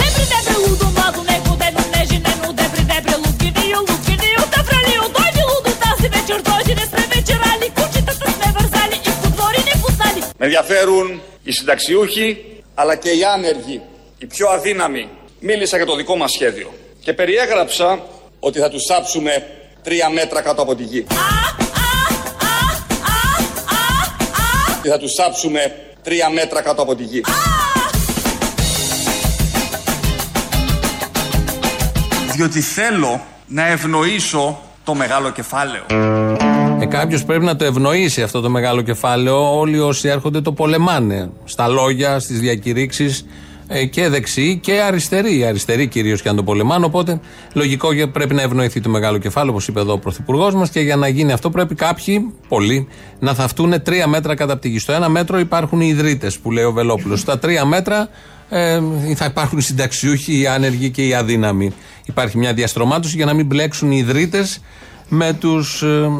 Sempre 0.00 0.24
debra 0.32 0.56
ludo, 0.66 0.86
modo, 0.98 1.20
nem 1.30 1.40
puder, 1.46 1.70
não 1.78 1.86
nege, 1.94 2.16
nem 2.26 2.36
no 2.42 2.50
debra, 2.60 2.82
debra, 2.92 3.16
lugini, 3.24 3.64
lugini, 3.88 4.28
o 4.42 4.44
debra 4.54 4.76
ali, 4.82 4.94
o 5.04 5.08
doide, 5.16 5.42
ludo, 5.50 5.70
tá 5.82 5.90
se 6.00 6.08
vetir, 6.14 6.40
doide, 6.48 6.72
nespreve, 6.80 7.18
tirali, 7.28 7.68
kutita, 7.78 8.12
tas 8.20 8.34
neverzali, 8.42 8.96
i 9.08 9.10
futbori, 9.20 9.60
ni 9.68 9.74
futali. 9.82 10.20
Με 10.38 10.44
ενδιαφέρουν 10.46 11.20
οι 11.42 11.52
συνταξιούχοι, 11.52 12.44
αλλά 12.74 12.94
και 12.96 13.10
οι 13.10 13.24
άνεργοι, 13.34 13.80
οι 14.18 14.26
πιο 14.26 14.48
αδύναμοι. 14.48 15.08
Μίλησα 15.40 15.76
για 15.76 15.86
το 15.86 15.96
δικό 15.96 16.16
μας 16.16 16.32
σχέδιο 16.32 16.74
και 17.00 17.12
περιέγραψα 17.12 18.02
ότι 18.40 18.58
θα 18.58 18.68
τους 18.68 18.84
θάψουμε 18.84 19.46
τρία 19.84 20.10
μέτρα 20.10 20.40
κάτω 20.42 20.62
από 20.62 20.74
τη 20.74 20.82
γη. 20.82 21.06
Και 24.82 24.88
θα 24.88 24.98
τους 24.98 25.12
θάψουμε 25.14 25.60
τρία 26.02 26.30
μέτρα 26.30 26.62
κάτω 26.62 26.82
από 26.82 26.94
τη 26.94 27.02
γη. 27.02 27.20
Διότι 32.34 32.60
θέλω 32.60 33.20
να 33.46 33.66
ευνοήσω 33.66 34.60
το 34.84 34.94
μεγάλο 34.94 35.30
κεφάλαιο. 35.30 35.82
Ε, 36.80 36.86
Κάποιος 36.86 37.24
πρέπει 37.24 37.44
να 37.44 37.56
το 37.56 37.64
ευνοήσει 37.64 38.22
αυτό 38.22 38.40
το 38.40 38.50
μεγάλο 38.50 38.82
κεφάλαιο. 38.82 39.58
Όλοι 39.58 39.80
όσοι 39.80 40.08
έρχονται 40.08 40.40
το 40.40 40.52
πολεμάνε. 40.52 41.30
Στα 41.44 41.68
λόγια, 41.68 42.18
στις 42.18 42.40
διακηρύξεις 42.40 43.26
και 43.90 44.08
δεξιοί 44.08 44.56
και 44.56 44.80
αριστεροί. 44.80 45.44
Αριστεροί 45.44 45.86
κυρίως 45.86 46.22
και 46.22 46.28
αν 46.28 46.36
το 46.36 46.42
πολεμάνε. 46.42 46.84
Οπότε 46.84 47.20
λογικό 47.52 47.94
και 47.94 48.06
πρέπει 48.06 48.34
να 48.34 48.42
ευνοηθεί 48.42 48.80
το 48.80 48.88
μεγάλο 48.88 49.18
κεφάλαιο, 49.18 49.52
όπως 49.52 49.68
είπε 49.68 49.80
εδώ 49.80 49.92
ο 49.92 49.98
Πρωθυπουργός 49.98 50.54
μας. 50.54 50.70
Και 50.70 50.80
για 50.80 50.96
να 50.96 51.08
γίνει 51.08 51.32
αυτό 51.32 51.50
πρέπει 51.50 51.74
κάποιοι, 51.74 52.32
πολλοί, 52.48 52.88
να 53.18 53.34
θαυτούν 53.34 53.82
τρία 53.82 54.06
μέτρα 54.06 54.34
κατά 54.34 54.58
τη 54.58 54.68
γη. 54.68 54.78
Στο 54.78 54.92
ένα 54.92 55.08
μέτρο 55.08 55.38
υπάρχουν 55.38 55.80
οι 55.80 55.86
ιδρύτες 55.88 56.38
που 56.38 56.50
λέει 56.50 56.64
ο 56.64 56.72
Βελόπουλος. 56.72 57.20
Στα 57.20 57.38
τρία 57.38 57.64
μέτρα 57.64 58.08
ε, 58.48 58.80
θα 59.14 59.24
υπάρχουν 59.24 59.58
οι 59.58 59.62
συνταξιούχοι, 59.62 60.40
οι 60.40 60.46
άνεργοι 60.46 60.90
και 60.90 61.06
οι 61.06 61.14
αδύναμοι. 61.14 61.72
Υπάρχει 62.04 62.38
μια 62.38 62.52
διαστρωμάτωση 62.52 63.16
για 63.16 63.24
να 63.24 63.32
μην 63.32 63.46
μπλέξουν 63.46 63.90
οι 63.90 63.96
ιδρύτες 63.96 64.60
με 65.08 65.32
τους 65.32 65.82
ε, 65.82 66.10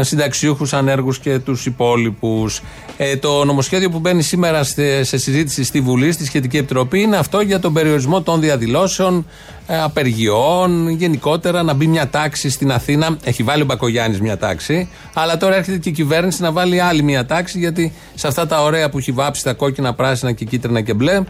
συνταξιούχους, 0.00 0.72
ανέργους 0.72 1.18
και 1.18 1.38
τους 1.38 1.66
υπόλοιπους. 1.66 2.62
Ε, 2.96 3.16
το 3.16 3.44
νομοσχέδιο 3.44 3.90
που 3.90 3.98
μπαίνει 3.98 4.22
σήμερα 4.22 4.64
σε, 4.64 5.04
σε 5.04 5.18
συζήτηση 5.18 5.64
στη 5.64 5.80
Βουλή, 5.80 6.12
στη 6.12 6.24
Σχετική 6.24 6.56
Επιτροπή, 6.56 7.00
είναι 7.00 7.16
αυτό 7.16 7.40
για 7.40 7.58
τον 7.60 7.72
περιορισμό 7.72 8.22
των 8.22 8.40
διαδηλώσεων, 8.40 9.26
ε, 9.66 9.80
απεργιών, 9.80 10.88
γενικότερα 10.88 11.62
να 11.62 11.74
μπει 11.74 11.86
μια 11.86 12.08
τάξη 12.08 12.50
στην 12.50 12.72
Αθήνα. 12.72 13.16
Έχει 13.24 13.42
βάλει 13.42 13.62
ο 13.62 13.64
Μπακογιάννης 13.64 14.20
μια 14.20 14.38
τάξη, 14.38 14.88
αλλά 15.14 15.36
τώρα 15.36 15.56
έρχεται 15.56 15.78
και 15.78 15.88
η 15.88 15.92
κυβέρνηση 15.92 16.42
να 16.42 16.52
βάλει 16.52 16.80
άλλη 16.80 17.02
μια 17.02 17.26
τάξη, 17.26 17.58
γιατί 17.58 17.92
σε 18.14 18.26
αυτά 18.26 18.46
τα 18.46 18.62
ωραία 18.62 18.90
που 18.90 18.98
έχει 18.98 19.12
βάψει 19.12 19.44
τα 19.44 19.52
κόκκινα, 19.52 19.94
πράσινα 19.94 20.32
και 20.32 20.44
κίτρινα 20.44 20.80
και 20.80 20.94
μπλε, 20.94 21.20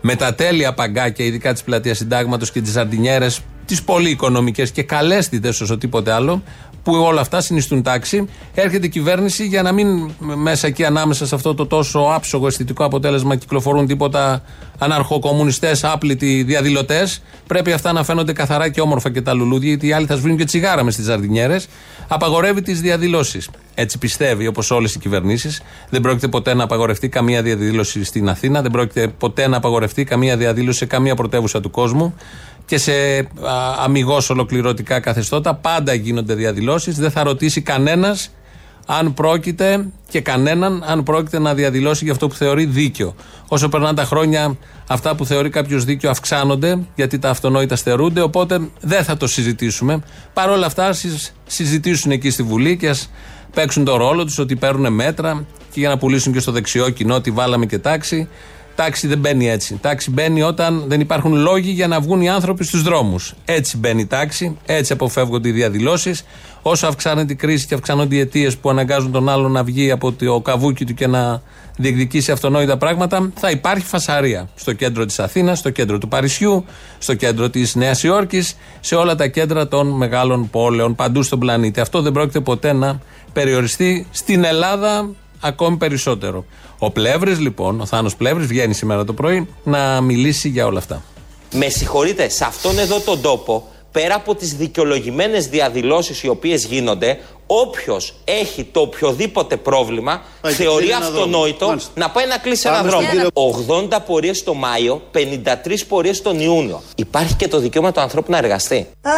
με 0.00 0.14
τα 0.14 0.34
τέλεια 0.34 0.74
παγκάκια, 0.74 1.24
ειδικά 1.24 1.52
της 1.52 1.62
πλατείας 1.62 1.96
Συντάγματος 1.96 2.50
και 2.50 2.60
τι 2.60 2.70
ζαρτινιέρε, 2.70 3.26
τις 3.68 3.82
πολύ 3.82 4.10
οικονομικές 4.10 4.70
και 4.70 4.82
καλέσθητε 4.82 5.48
όσο 5.48 5.78
τίποτε 5.78 6.12
άλλο, 6.12 6.42
που 6.82 6.94
όλα 6.94 7.20
αυτά 7.20 7.40
συνιστούν 7.40 7.82
τάξη. 7.82 8.28
Έρχεται 8.54 8.86
η 8.86 8.88
κυβέρνηση 8.88 9.46
για 9.46 9.62
να 9.62 9.72
μην 9.72 10.10
μέσα 10.18 10.66
εκεί 10.66 10.84
ανάμεσα 10.84 11.26
σε 11.26 11.34
αυτό 11.34 11.54
το 11.54 11.66
τόσο 11.66 11.98
άψογο 11.98 12.46
αισθητικό 12.46 12.84
αποτέλεσμα 12.84 13.36
κυκλοφορούν 13.36 13.86
τίποτα 13.86 14.42
αναρχοκομμουνιστέ, 14.78 15.76
άπλητοι 15.82 16.42
διαδηλωτές. 16.42 17.22
Πρέπει 17.46 17.72
αυτά 17.72 17.92
να 17.92 18.04
φαίνονται 18.04 18.32
καθαρά 18.32 18.68
και 18.68 18.80
όμορφα 18.80 19.10
και 19.10 19.22
τα 19.22 19.34
λουλούδια, 19.34 19.68
γιατί 19.68 19.86
οι 19.86 19.92
άλλοι 19.92 20.06
θα 20.06 20.16
σβήνουν 20.16 20.36
και 20.36 20.44
τσιγάρα 20.44 20.84
μες 20.84 20.92
στις 20.92 21.04
ζαρδινιέρες. 21.04 21.68
Απαγορεύει 22.08 22.62
τις 22.62 22.80
διαδηλώσεις. 22.80 23.50
Έτσι 23.74 23.98
πιστεύει, 23.98 24.46
όπως 24.46 24.70
όλες 24.70 24.94
οι 24.94 24.98
κυβερνήσεις. 24.98 25.62
Δεν 25.90 26.00
πρόκειται 26.00 26.28
ποτέ 26.28 26.54
να 26.54 26.64
απαγορευτεί 26.64 27.08
καμία 27.08 27.42
διαδήλωση 27.42 28.04
στην 28.04 28.28
Αθήνα, 28.28 28.62
δεν 28.62 28.70
πρόκειται 28.70 29.08
ποτέ 29.08 29.48
να 29.48 29.56
απαγορευτεί 29.56 30.04
καμία 30.04 30.36
διαδήλωση 30.36 30.78
σε 30.78 30.86
καμία 30.86 31.14
πρωτεύουσα 31.14 31.60
του 31.60 31.70
κόσμου 31.70 32.14
και 32.68 32.78
σε 32.78 32.92
αμυγός 33.84 34.30
ολοκληρωτικά 34.30 35.00
καθεστώτα. 35.00 35.54
Πάντα 35.54 35.94
γίνονται 35.94 36.34
διαδηλώσεις. 36.34 36.96
Δεν 36.96 37.10
θα 37.10 37.22
ρωτήσει 37.22 37.60
κανένας 37.60 38.30
αν 38.86 39.14
πρόκειται 39.14 39.88
και 40.08 40.20
κανέναν 40.20 40.84
αν 40.86 41.02
πρόκειται 41.02 41.38
να 41.38 41.54
διαδηλώσει 41.54 42.04
για 42.04 42.12
αυτό 42.12 42.28
που 42.28 42.34
θεωρεί 42.34 42.64
δίκαιο. 42.64 43.14
Όσο 43.48 43.68
περνάνε 43.68 43.94
τα 43.94 44.04
χρόνια, 44.04 44.56
αυτά 44.86 45.14
που 45.14 45.26
θεωρεί 45.26 45.50
κάποιος 45.50 45.84
δίκαιο 45.84 46.10
αυξάνονται, 46.10 46.78
γιατί 46.94 47.18
τα 47.18 47.30
αυτονόητα 47.30 47.76
στερούνται. 47.76 48.20
Οπότε 48.20 48.60
δεν 48.80 49.04
θα 49.04 49.16
το 49.16 49.26
συζητήσουμε. 49.26 50.02
Παρ' 50.32 50.50
όλα 50.50 50.66
αυτά, 50.66 50.86
ας 50.86 51.32
συζητήσουν 51.46 52.10
εκεί 52.10 52.30
στη 52.30 52.42
Βουλή 52.42 52.76
και 52.76 52.88
ας 52.88 53.10
παίξουν 53.54 53.84
το 53.84 53.96
ρόλο 53.96 54.24
τους 54.24 54.38
ότι 54.38 54.56
παίρνουν 54.56 54.92
μέτρα 54.92 55.44
και 55.72 55.80
για 55.80 55.88
να 55.88 55.98
πουλήσουν 55.98 56.32
και 56.32 56.40
στο 56.40 56.52
δεξιό 56.52 56.90
κοινό 56.90 57.14
ότι 57.14 57.30
βάλαμε 57.30 57.66
και 57.66 57.78
τάξη. 57.78 58.28
Τάξη 58.78 59.06
δεν 59.06 59.18
μπαίνει 59.18 59.48
έτσι. 59.48 59.78
Τάξη 59.80 60.10
μπαίνει 60.10 60.42
όταν 60.42 60.84
δεν 60.86 61.00
υπάρχουν 61.00 61.34
λόγοι 61.34 61.70
για 61.70 61.86
να 61.86 62.00
βγουν 62.00 62.20
οι 62.20 62.28
άνθρωποι 62.28 62.64
στους 62.64 62.82
δρόμους. 62.82 63.34
Έτσι 63.44 63.76
μπαίνει 63.76 64.00
η 64.00 64.06
τάξη, 64.06 64.58
έτσι 64.66 64.92
αποφεύγονται 64.92 65.48
οι 65.48 65.52
διαδηλώσεις. 65.52 66.24
Όσο 66.62 66.86
αυξάνεται 66.86 67.32
η 67.32 67.36
κρίση 67.36 67.66
και 67.66 67.74
αυξάνονται 67.74 68.14
οι 68.14 68.18
αιτίες 68.18 68.56
που 68.56 68.70
αναγκάζουν 68.70 69.12
τον 69.12 69.28
άλλον 69.28 69.52
να 69.52 69.64
βγει 69.64 69.90
από 69.90 70.12
το 70.12 70.40
καβούκι 70.40 70.84
του 70.84 70.94
και 70.94 71.06
να 71.06 71.42
διεκδικήσει 71.76 72.32
αυτονόητα 72.32 72.76
πράγματα, 72.76 73.30
θα 73.34 73.50
υπάρχει 73.50 73.84
φασαρία. 73.84 74.48
Στο 74.54 74.72
κέντρο 74.72 75.04
της 75.06 75.18
Αθήνας, 75.18 75.58
στο 75.58 75.70
κέντρο 75.70 75.98
του 75.98 76.08
Παρισιού, 76.08 76.64
στο 76.98 77.14
κέντρο 77.14 77.50
της 77.50 77.74
Νέας 77.74 78.02
Υόρκης, 78.02 78.56
σε 78.80 78.94
όλα 78.94 79.14
τα 79.14 79.26
κέντρα 79.26 79.68
των 79.68 79.96
μεγάλων 79.96 80.50
πόλεων 80.50 80.94
παντού 80.94 81.22
στον 81.22 81.38
πλανήτη. 81.38 81.80
Αυτό 81.80 82.02
δεν 82.02 82.12
πρόκειται 82.12 82.40
ποτέ 82.40 82.72
να 82.72 83.00
περιοριστεί 83.32 84.06
στην 84.10 84.44
Ελλάδα 84.44 85.08
ακόμη 85.40 85.76
περισσότερο. 85.76 86.44
Ο 86.78 86.90
Πλεύρης, 86.90 87.38
λοιπόν, 87.38 87.80
ο 87.80 87.86
Θάνος 87.86 88.16
Πλεύρης, 88.16 88.46
βγαίνει 88.46 88.74
σήμερα 88.74 89.04
το 89.04 89.12
πρωί 89.12 89.48
να 89.64 90.00
μιλήσει 90.00 90.48
για 90.48 90.66
όλα 90.66 90.78
αυτά. 90.78 91.02
Με 91.52 91.68
συγχωρείτε, 91.68 92.28
σε 92.28 92.44
αυτόν 92.44 92.78
εδώ 92.78 93.00
τον 93.00 93.20
τόπο, 93.20 93.68
πέρα 93.92 94.14
από 94.14 94.34
τις 94.34 94.54
δικαιολογημένες 94.56 95.46
διαδηλώσεις 95.48 96.22
οι 96.22 96.28
οποίες 96.28 96.64
γίνονται, 96.64 97.18
όποιος 97.46 98.14
έχει 98.24 98.64
το 98.64 98.80
οποιοδήποτε 98.80 99.56
πρόβλημα, 99.56 100.22
Πάει 100.40 100.54
και 100.54 100.62
θεωρεί 100.62 100.84
κλείνει 100.84 100.96
ένα 100.96 101.06
αυτονόητο 101.06 101.56
δρόμο. 101.58 101.70
Μάλιστα. 101.72 101.90
να 101.94 102.10
πάει 102.10 102.26
να 102.26 102.38
κλείσει 102.38 102.62
Πάμε 102.62 102.78
ένα 102.78 102.88
στον 102.90 103.00
δρόμο. 103.02 103.14
κύριο- 103.14 103.30
80 103.92 104.00
πορείες 104.06 104.42
το 104.44 104.54
Μάιο, 104.54 105.02
53 105.12 105.84
πορείες 105.88 106.22
τον 106.22 106.40
Ιούνιο. 106.40 106.82
Υπάρχει 106.96 107.34
και 107.34 107.48
το 107.48 107.58
δικαίωμα 107.58 107.92
του 107.92 108.00
ανθρώπου 108.00 108.30
να 108.30 108.38
εργαστεί. 108.38 108.86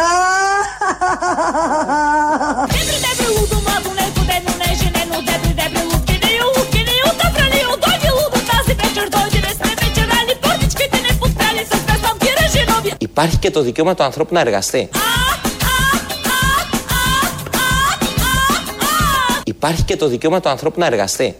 Υπάρχει 12.97 13.37
και 13.37 13.51
το 13.51 13.61
δικαίωμα 13.61 13.93
του 13.95 14.03
ανθρώπου 14.03 14.33
να 14.33 14.39
εργαστεί. 14.39 14.89
Υπάρχει 19.43 19.83
και 19.83 19.97
το 19.97 20.07
δικαίωμα 20.07 20.39
του 20.39 20.49
ανθρώπου 20.49 20.79
να 20.79 20.85
εργαστεί. 20.85 21.35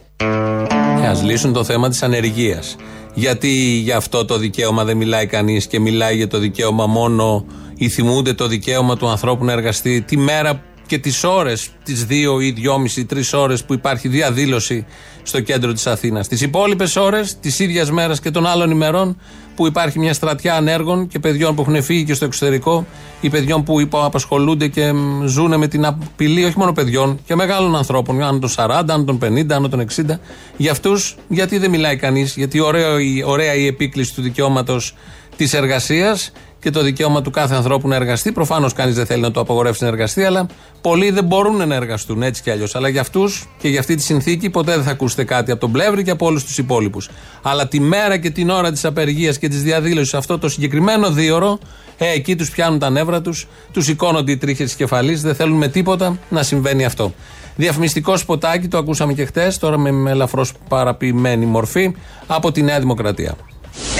Και 1.01 1.07
ας 1.07 1.23
λύσουν 1.23 1.53
το 1.53 1.63
θέμα 1.63 1.89
της 1.89 2.03
ανεργίας. 2.03 2.75
Γιατί 3.13 3.49
για 3.83 3.97
αυτό 3.97 4.25
το 4.25 4.37
δικαίωμα 4.37 4.83
δεν 4.83 4.97
μιλάει 4.97 5.25
κανείς 5.25 5.67
και 5.67 5.79
μιλάει 5.79 6.15
για 6.15 6.27
το 6.27 6.37
δικαίωμα 6.37 6.85
μόνο 6.85 7.45
ή 7.75 7.89
θυμούνται 7.89 8.33
το 8.33 8.47
δικαίωμα 8.47 8.97
του 8.97 9.07
ανθρώπου 9.07 9.45
να 9.45 9.51
εργαστεί 9.51 10.01
τη 10.01 10.17
μέρα 10.17 10.63
και 10.91 10.98
τις 10.98 11.24
ώρες, 11.24 11.69
τις 11.83 12.05
δύο 12.05 12.39
ή 12.41 12.51
δυόμιση, 12.51 13.05
τρεις 13.05 13.33
ώρες 13.33 13.63
που 13.63 13.74
υπάρχει 13.74 14.07
διαδήλωση 14.07 14.86
στο 15.24 15.39
κέντρο 15.41 15.74
της 15.74 15.88
Αθήνας. 15.88 16.27
Τις 16.27 16.41
υπόλοιπες 16.41 16.95
ώρες 16.95 17.38
τη 17.39 17.63
ίδια 17.63 17.88
μέρα 17.91 18.15
και 18.17 18.31
των 18.31 18.45
άλλων 18.45 18.71
ημερών 18.71 19.17
που 19.55 19.67
υπάρχει 19.67 20.00
μια 20.00 20.13
στρατιά 20.13 20.55
ανέργων 20.55 21.07
και 21.07 21.19
παιδιών 21.19 21.55
που 21.55 21.62
έχουν 21.62 21.83
φύγει 21.83 22.03
και 22.03 22.13
στο 22.13 22.25
εξωτερικό 22.25 22.86
ή 23.21 23.29
παιδιών 23.29 23.63
που 23.63 23.79
υποαπασχολούνται 23.79 24.67
και 24.67 24.91
μ, 24.91 25.25
ζουν 25.25 25.57
με 25.57 25.67
την 25.67 25.86
απειλή 25.86 26.43
όχι 26.45 26.57
μόνο 26.57 26.71
παιδιών 26.71 27.19
και 27.25 27.36
μεγάλων 27.36 27.75
ανθρώπων, 27.75 28.21
άνω 28.24 28.39
των 28.39 28.50
40, 28.55 28.83
άνω 28.93 29.03
των 29.03 29.17
50, 29.24 29.55
άνω 29.55 29.69
των 29.69 29.79
60. 29.79 30.19
Για 30.57 30.71
αυτούς, 30.71 31.15
γιατί 31.27 31.57
δεν 31.57 31.69
μιλάει 31.69 31.95
κανείς, 31.95 32.36
γιατί 32.36 32.60
ωραίο, 32.60 33.00
η- 33.00 33.24
ωραία 33.25 33.53
η 33.53 33.65
επίκληση 33.65 34.13
του 34.13 34.21
δικαιώματος 34.21 34.95
της 35.38 35.53
εργασίας 35.53 36.31
και 36.61 36.69
το 36.69 36.81
δικαίωμα 36.81 37.21
του 37.21 37.31
κάθε 37.31 37.55
ανθρώπου 37.55 37.87
να 37.87 37.95
εργαστεί. 37.95 38.31
Προφανώς 38.31 38.73
κανείς 38.73 38.95
δεν 38.95 39.05
θέλει 39.05 39.21
να 39.21 39.31
το 39.31 39.39
απαγορεύσει 39.39 39.83
να 39.83 39.89
εργαστεί, 39.89 40.23
αλλά 40.23 40.45
πολλοί 40.81 41.11
δεν 41.11 41.23
μπορούν 41.23 41.67
να 41.67 41.75
εργαστούν 41.75 42.23
έτσι 42.23 42.41
κι 42.41 42.51
αλλιώς. 42.51 42.75
Αλλά 42.75 42.87
για 42.87 43.01
αυτούς 43.01 43.47
και 43.57 43.67
για 43.67 43.79
αυτή 43.79 43.95
τη 43.95 44.01
συνθήκη 44.01 44.49
ποτέ 44.49 44.71
δεν 44.75 44.83
θα 44.83 44.91
ακούσετε 44.91 45.23
κάτι 45.23 45.51
από 45.51 45.59
τον 45.59 45.71
Πλεύρη 45.71 46.03
και 46.03 46.11
από 46.11 46.25
όλους 46.25 46.43
τους 46.43 46.57
υπόλοιπους. 46.57 47.09
Αλλά 47.41 47.67
τη 47.67 47.79
μέρα 47.79 48.17
και 48.17 48.29
την 48.29 48.49
ώρα 48.49 48.71
της 48.71 48.85
απεργίας 48.85 49.37
και 49.37 49.47
της 49.47 49.63
διαδήλωσης, 49.63 50.13
αυτό 50.13 50.37
το 50.37 50.49
συγκεκριμένο 50.49 51.11
δίωρο, 51.11 51.59
ε, 51.97 52.11
εκεί 52.11 52.35
τους 52.35 52.49
πιάνουν 52.49 52.79
τα 52.79 52.89
νεύρα 52.89 53.21
τους, 53.21 53.47
τους 53.71 53.85
σηκώνονται 53.85 54.31
οι 54.31 54.37
τρίχες 54.37 54.65
της 54.65 54.75
κεφαλής, 54.75 55.21
δεν 55.21 55.35
θέλουν 55.35 55.57
με 55.57 55.67
τίποτα 55.67 56.17
να 56.29 56.43
συμβαίνει 56.43 56.85
αυτό. 56.85 57.13
Διαφημιστικό 57.55 58.17
σποτάκι, 58.17 58.67
το 58.67 58.77
ακούσαμε 58.77 59.13
και 59.13 59.25
χτες, 59.25 59.57
τώρα 59.57 59.77
με 59.77 60.11
ελαφρώς 60.11 60.53
παραποιημένη 60.67 61.45
μορφή, 61.45 61.95
από 62.27 62.51
τη 62.51 62.61
Νέα 62.61 62.79
Δημοκρατία. 62.79 63.35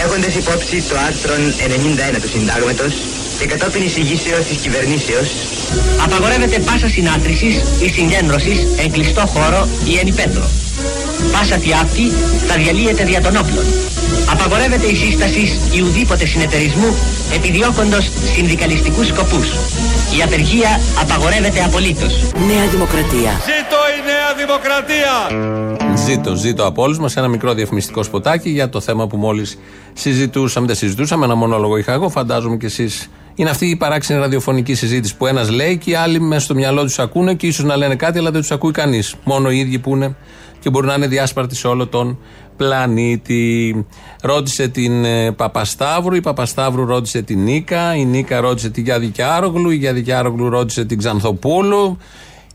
Έχοντας 0.04 0.36
υπόψη 0.36 0.82
το 0.90 0.96
άρθρο 1.08 1.34
91 2.16 2.20
του 2.22 2.30
Συντάγματος 2.30 2.94
και 3.40 3.46
κατόπιν 3.46 3.84
εισηγήσεως 3.84 4.46
της 4.46 4.58
κυβερνήσεως, 4.58 5.30
απαγορεύεται 6.04 6.60
πάσα 6.60 6.90
συνάντησης 6.90 7.56
ή 7.80 7.90
συγκέντρωσης 7.90 8.60
εν 8.78 8.92
κλειστό 8.92 9.26
χώρο 9.26 9.68
ή 9.86 9.98
εν 9.98 10.08
υπέτρο. 10.08 10.50
Πάσα 11.34 11.56
τι 11.56 11.72
αυτή 11.84 12.06
θα 12.48 12.56
διαλύεται 12.56 13.04
δια 13.04 13.22
των 13.22 13.36
όπλων. 13.42 13.66
Απαγορεύεται 14.32 14.88
η 14.88 14.96
σύσταση 14.96 15.44
ή 15.76 15.82
ουδήποτε 15.82 16.26
συνεταιρισμού 16.26 16.96
επιδιώκοντος 17.36 18.10
συνδικαλιστικούς 18.36 19.08
σκοπούς. 19.08 19.48
Η 20.18 20.22
απεργία 20.24 20.80
απαγορεύεται 21.02 21.64
απολύτως. 21.64 22.14
Νέα 22.48 22.66
Δημοκρατία. 22.74 23.32
Ζήτω 23.50 23.80
η 23.96 24.00
Νέα 24.10 24.30
Δημοκρατία! 24.42 25.14
Ζήτω, 26.06 26.36
ζήτω 26.36 26.66
από 26.66 26.82
όλους 26.82 27.00
μας 27.00 27.16
ένα 27.16 27.28
μικρό 27.28 27.54
διαφημιστικό 27.54 28.04
σποτάκι 28.04 28.50
για 28.50 28.70
το 28.70 28.80
θέμα 28.82 29.08
που 29.08 29.18
μόλις 29.18 29.58
συζητούσαμε. 29.94 30.68
Δεν 30.68 30.76
συζητούσαμε, 30.76 31.26
ένα 31.26 31.36
μονόλογο 31.36 31.78
είχα 31.78 31.94
εγώ, 31.94 32.10
φαντάζομαι 32.10 32.58
κι 32.58 32.66
εσείς. 32.66 33.10
Είναι 33.36 33.50
αυτή 33.50 33.66
η 33.66 33.76
παράξενη 33.76 34.20
ραδιοφωνική 34.20 34.74
συζήτηση 34.74 35.16
που 35.16 35.28
ένας 35.28 35.50
λέει 35.50 35.78
και 35.78 35.90
οι 35.90 35.96
άλλοι 35.96 36.20
μέσα 36.20 36.42
στο 36.42 36.54
μυαλό 36.56 36.84
τους 36.84 37.00
ακούνε 37.00 37.34
και 37.34 37.48
ίσως 37.48 37.66
να 37.66 37.76
λένε 37.78 37.96
κάτι, 37.96 38.18
αλλά 38.18 38.32
δεν 38.32 38.42
τους 38.42 38.52
ακούει 38.52 38.72
κανείς. 38.72 39.16
Μόνο 39.24 39.52
οι 39.52 39.60
ίδιοι 39.60 39.80
που 39.80 39.96
είναι 39.96 40.16
και 40.62 40.70
μπορεί 40.70 40.88
να 40.88 40.94
είναι 40.94 41.08
διάσπαρτοι 41.08 41.56
σε 41.56 41.68
όλο 41.68 41.88
τον 41.88 42.18
πλανήτη. 42.58 43.86
Ρώτησε 44.22 44.68
την 44.68 45.06
ε, 45.06 45.32
Παπασταύρου, 45.32 46.16
η 46.16 46.22
Παπασταύρου 46.22 46.86
ρώτησε 46.86 47.22
την 47.22 47.44
Νίκα, 47.44 47.96
η 47.96 48.06
Νίκα 48.06 48.40
ρώτησε 48.40 48.70
την 48.70 48.84
Γιάδη 48.84 49.08
Κιάρογλου, 49.08 49.70
η 49.70 49.76
Γιάδη 49.76 50.02
Κιάρογλου 50.02 50.50
ρώτησε 50.50 50.86
την 50.86 50.98
Ξανθοπούλου, 50.98 51.98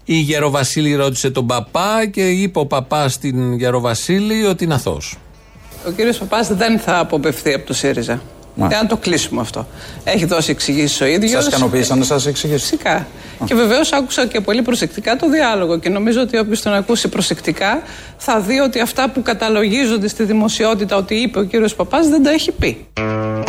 η 0.05 0.15
Γεροβασίλη 0.15 0.95
ρώτησε 0.95 1.31
τον 1.31 1.47
παπά 1.47 2.07
και 2.07 2.31
είπε 2.31 2.59
ο 2.59 2.67
παπάς 2.67 3.13
στην 3.13 3.55
Γεροβασίλη 3.55 4.45
ότι 4.45 4.65
είναι 4.65 4.75
αθώος. 4.75 5.17
Ο 5.87 5.91
κύριος 5.91 6.19
Παπάς 6.19 6.49
δεν 6.55 6.79
θα 6.79 6.99
αποπευθεί 6.99 7.53
από 7.53 7.67
το 7.67 7.75
ΣΥΡΙΖΑ. 7.75 8.23
Για 8.57 8.79
να 8.83 8.87
το 8.87 8.97
κλείσουμε 8.97 9.41
αυτό. 9.41 9.67
Έχει 10.05 10.25
δώσει 10.25 10.51
εξηγήσεις 10.51 11.01
ο 11.01 11.07
ίδιος. 11.07 11.45
Σας 11.45 11.47
ικανοποίησαν 11.47 11.99
να 11.99 12.05
σας 12.05 12.27
εξηγήσει; 12.27 12.61
Φυσικά. 12.61 13.07
Και 13.45 13.55
βεβαίως 13.55 13.93
άκουσα 13.93 14.27
και 14.27 14.41
πολύ 14.41 14.63
προσεκτικά 14.63 15.17
το 15.17 15.31
διάλογο 15.31 15.79
και 15.79 15.89
νομίζω 15.89 16.21
ότι 16.21 16.39
όποιος 16.39 16.63
τον 16.63 16.73
ακούσει 16.73 17.09
προσεκτικά 17.09 17.83
θα 18.17 18.41
δει 18.41 18.59
ότι 18.59 18.81
αυτά 18.81 19.11
που 19.11 19.23
καταλογίζονται 19.23 20.09
στη 20.09 20.25
δημοσιότητα 20.25 20.97
ότι 20.97 21.15
είπε 21.15 21.39
ο 21.39 21.43
κύριος 21.43 21.75
Παπάς 21.75 22.09
δεν 22.09 22.23
τα 22.23 22.31
έχει 22.31 22.53
πει. 22.53 22.87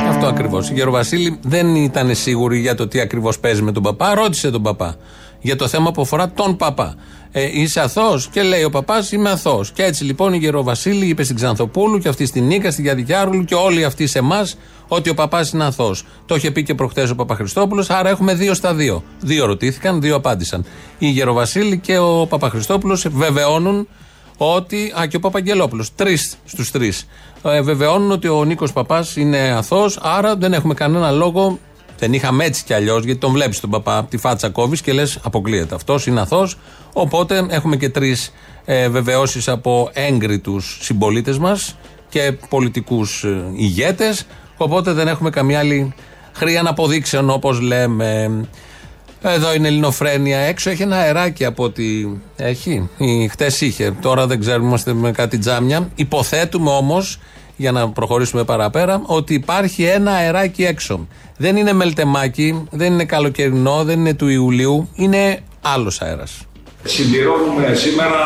Αυτό 0.09 0.27
ακριβώς. 0.27 0.69
Η 0.69 0.73
Γεροβασίλη 0.73 1.39
δεν 1.41 1.75
ήταν 1.75 2.15
σίγουρη 2.15 2.59
για 2.59 2.75
το 2.75 2.87
τι 2.87 2.99
ακριβώς 2.99 3.39
παίζει 3.39 3.61
με 3.61 3.71
τον 3.71 3.83
παπά; 3.83 4.13
Ρώτησε 4.13 4.51
τον 4.51 4.61
παπά 4.61 4.95
για 5.41 5.55
το 5.55 5.67
θέμα 5.67 5.91
που 5.91 6.01
αφορά 6.01 6.29
τον 6.29 6.55
παπά. 6.55 6.95
Ε, 7.31 7.61
είσαι 7.61 7.79
αθώος; 7.79 8.27
Και 8.27 8.41
λέει 8.41 8.63
ο 8.63 8.69
παπάς 8.69 9.11
είμαι 9.11 9.29
αθώος. 9.29 9.71
Και 9.71 9.83
έτσι 9.83 10.03
λοιπόν 10.03 10.33
η 10.33 10.37
Γεροβασίλη 10.37 11.05
είπε 11.05 11.23
στην 11.23 11.35
Ξανθοπούλου 11.35 11.97
και 11.97 12.07
αυτή 12.07 12.25
στην 12.25 12.43
Νίκα, 12.43 12.71
στην 12.71 12.83
Γιαδικιάρουλου 12.83 13.45
και 13.45 13.55
όλοι 13.55 13.83
αυτοί 13.83 14.07
σε 14.07 14.19
εμάς 14.19 14.57
ότι 14.87 15.09
ο 15.09 15.13
παπάς 15.13 15.51
είναι 15.51 15.63
αθώος. 15.63 16.05
Το 16.25 16.35
είχε 16.35 16.51
πει 16.51 16.63
και 16.63 16.73
προχθές 16.73 17.09
ο 17.09 17.15
Παπαχριστόπουλος, 17.15 17.89
άρα 17.89 18.09
έχουμε 18.09 18.33
δύο 18.33 18.53
στα 18.53 18.73
δύο. 18.73 19.03
Δύο 19.19 19.45
ρωτήθηκαν, 19.45 20.01
δύο 20.01 20.15
απάντησαν. 20.15 20.65
Η 20.97 21.07
Γεροβασίλη 21.07 21.79
και 21.79 21.97
ο 21.97 22.25
Παπαχριστόπουλος 22.29 23.07
βεβαιώνουν 23.09 23.87
ότι. 24.37 24.93
Α, 24.99 25.05
και 25.05 25.15
ο 25.15 25.19
Παπαγγελόπουλος. 25.19 25.95
Τρεις 25.95 26.37
στους 26.45 26.71
τρεις. 26.71 27.07
Ε, 27.43 27.61
βεβαιώνουν 27.61 28.11
ότι 28.11 28.27
ο 28.27 28.43
Νίκος 28.43 28.73
Παπάς 28.73 29.15
είναι 29.15 29.37
αθώος, 29.37 29.99
άρα 30.01 30.35
δεν 30.35 30.53
έχουμε 30.53 30.73
κανένα 30.73 31.11
λόγο. 31.11 31.59
Δεν 31.97 32.13
είχαμε 32.13 32.45
έτσι 32.45 32.63
κι 32.63 32.73
αλλιώς, 32.73 33.03
γιατί 33.03 33.19
τον 33.19 33.31
βλέπεις 33.31 33.59
τον 33.59 33.69
παπά, 33.69 34.05
τη 34.09 34.17
φάτσα 34.17 34.49
κόβεις 34.49 34.81
και 34.81 34.93
λες: 34.93 35.19
Αποκλείεται. 35.23 35.75
Αυτό 35.75 35.99
είναι 36.07 36.21
αθώο. 36.21 36.49
Οπότε 36.93 37.45
έχουμε 37.49 37.75
και 37.75 37.89
τρεις 37.89 38.33
ε, 38.65 38.89
βεβαιώσεις 38.89 39.47
από 39.47 39.89
έγκριτους 39.93 40.77
συμπολίτες 40.81 41.37
μας 41.37 41.77
και 42.09 42.37
πολιτικούς 42.49 43.23
ε, 43.23 43.43
ηγέτες. 43.55 44.25
Οπότε 44.57 44.93
δεν 44.93 45.07
έχουμε 45.07 45.29
καμιά 45.29 45.59
άλλη 45.59 45.93
χρία 46.33 46.63
αποδείξεων, 46.65 47.29
όπως 47.29 47.59
λέμε. 47.59 48.41
Εδώ 49.21 49.53
είναι 49.53 49.67
Ελληνοφρένια. 49.67 50.39
Έξω 50.39 50.69
έχει 50.69 50.81
ένα 50.81 50.97
αεράκι 50.97 51.45
από 51.45 51.63
ό,τι 51.63 51.83
έχει. 52.35 52.89
Χτες 53.29 53.61
είχε. 53.61 53.91
Τώρα 54.01 54.27
δεν 54.27 54.39
ξέρουμε, 54.39 54.67
είμαστε 54.67 54.93
με 54.93 55.11
κάτι 55.11 55.37
τζάμια. 55.37 55.89
Υποθέτουμε 55.95 56.69
όμως, 56.69 57.19
για 57.57 57.71
να 57.71 57.89
προχωρήσουμε 57.89 58.43
παραπέρα, 58.43 59.01
ότι 59.05 59.33
υπάρχει 59.33 59.83
ένα 59.83 60.11
αεράκι 60.11 60.63
έξω. 60.63 61.07
Δεν 61.37 61.55
είναι 61.55 61.73
μελτεμάκι, 61.73 62.67
δεν 62.71 62.93
είναι 62.93 63.05
καλοκαιρινό, 63.05 63.83
δεν 63.83 63.99
είναι 63.99 64.13
του 64.13 64.27
Ιουλίου. 64.27 64.89
Είναι 64.95 65.39
άλλος 65.61 66.01
αέρας. 66.01 66.41
Συμπληρώνουμε 66.83 67.73
σήμερα 67.73 68.21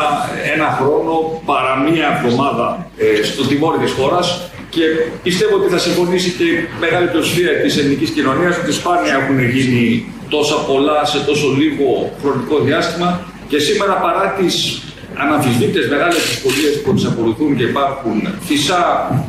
ένα 0.54 0.78
χρόνο 0.80 1.42
παρά 1.44 1.76
μία 1.76 2.06
εβδομάδα 2.16 2.90
ε, 2.96 3.22
στο 3.22 3.46
τιμόρι 3.46 3.78
της 3.78 3.92
χώρας 3.92 4.40
και 4.70 4.82
πιστεύω 5.22 5.56
ότι 5.56 5.68
θα 5.68 5.78
συμφωνήσει 5.78 6.30
και 6.30 6.44
η 6.44 6.68
μεγάλη 6.80 7.06
πλειοψηφία 7.06 7.60
της 7.62 7.76
ελληνικής 7.78 8.10
κοινωνίας 8.10 8.56
ότι 8.56 8.72
σπάνια 8.72 9.12
έχουν 9.14 9.38
γίνει 9.54 10.12
τόσα 10.28 10.54
πολλά 10.54 11.04
σε 11.04 11.18
τόσο 11.18 11.48
λίγο 11.60 12.12
χρονικό 12.20 12.58
διάστημα 12.58 13.20
και 13.48 13.58
σήμερα 13.58 13.92
παρά 13.92 14.34
τις 14.38 14.82
αναμφισβήτητες 15.14 15.88
μεγάλες 15.88 16.22
δυσκολίες 16.28 16.80
που 16.82 16.94
τις 16.94 17.04
ακολουθούν 17.04 17.56
και 17.56 17.62
υπάρχουν 17.62 18.28
φυσά 18.40 18.84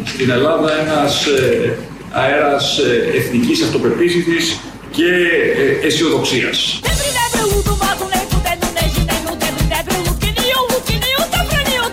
στην 0.06 0.30
Ελλάδα 0.30 0.70
ένας 0.82 1.26
ε, 1.26 1.78
αέρας 2.12 2.78
ε, 2.78 3.18
εθνικής 3.18 3.62
αυτοπεποίθησης 3.62 4.60
και 4.92 5.10
ε, 5.82 5.86
αισιοδοξίας. 5.88 6.80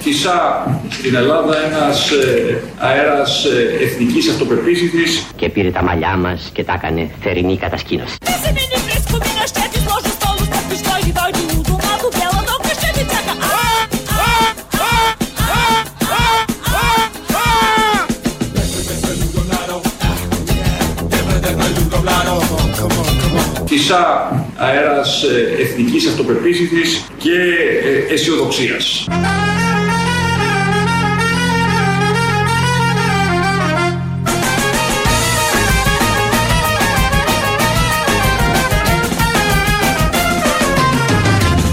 Φυσά 0.03 0.66
στην 0.90 1.14
Ελλάδα 1.14 1.57
ένας 1.66 2.11
ε, 2.11 2.62
αέρας 2.79 3.44
ε, 3.44 3.85
εθνικής 3.85 4.29
αυτοπεποίθησης 4.29 5.26
Και 5.37 5.48
πήρε 5.48 5.70
τα 5.70 5.83
μαλλιά 5.83 6.16
μας 6.16 6.50
και 6.53 6.64
τα 6.64 6.72
έκανε 6.72 7.11
θερινή 7.20 7.57
κατασκήνωση. 7.57 8.16
Φυσά 23.90 24.46
αέρας 24.57 25.22
ε, 25.22 25.62
εθνικής 25.62 26.07
αυτοπεποίθησης 26.07 27.05
και 27.18 27.33
ε, 28.09 28.12
αισιοδοξίας. 28.12 29.07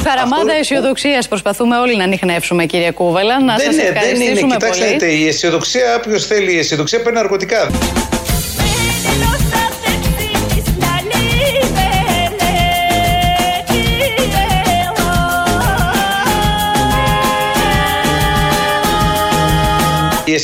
Χαραμάδα 0.03 0.53
αισιοδοξίας 0.59 1.27
προσπαθούμε 1.27 1.77
όλοι 1.77 1.95
να 1.97 2.03
ανοιχνεύσουμε, 2.03 2.65
κύριε 2.65 2.91
Κούβελα. 2.91 3.39
Να 3.43 3.55
δεν, 3.55 3.65
σας 3.65 3.73
είναι, 3.73 3.83
δεν 3.83 3.91
είναι. 3.91 3.99
ευχαριστήσουμε 3.99 4.55
Κοιτάξτε, 4.55 4.85
πολύ. 4.85 4.97
δείτε, 4.97 5.11
η 5.11 5.27
αισιοδοξία, 5.27 5.95
όποιος 5.95 6.25
θέλει 6.25 6.53
η 6.53 6.57
αισιοδοξία 6.57 7.01
παίρνει 7.01 7.17
ναρκωτικά. 7.17 7.69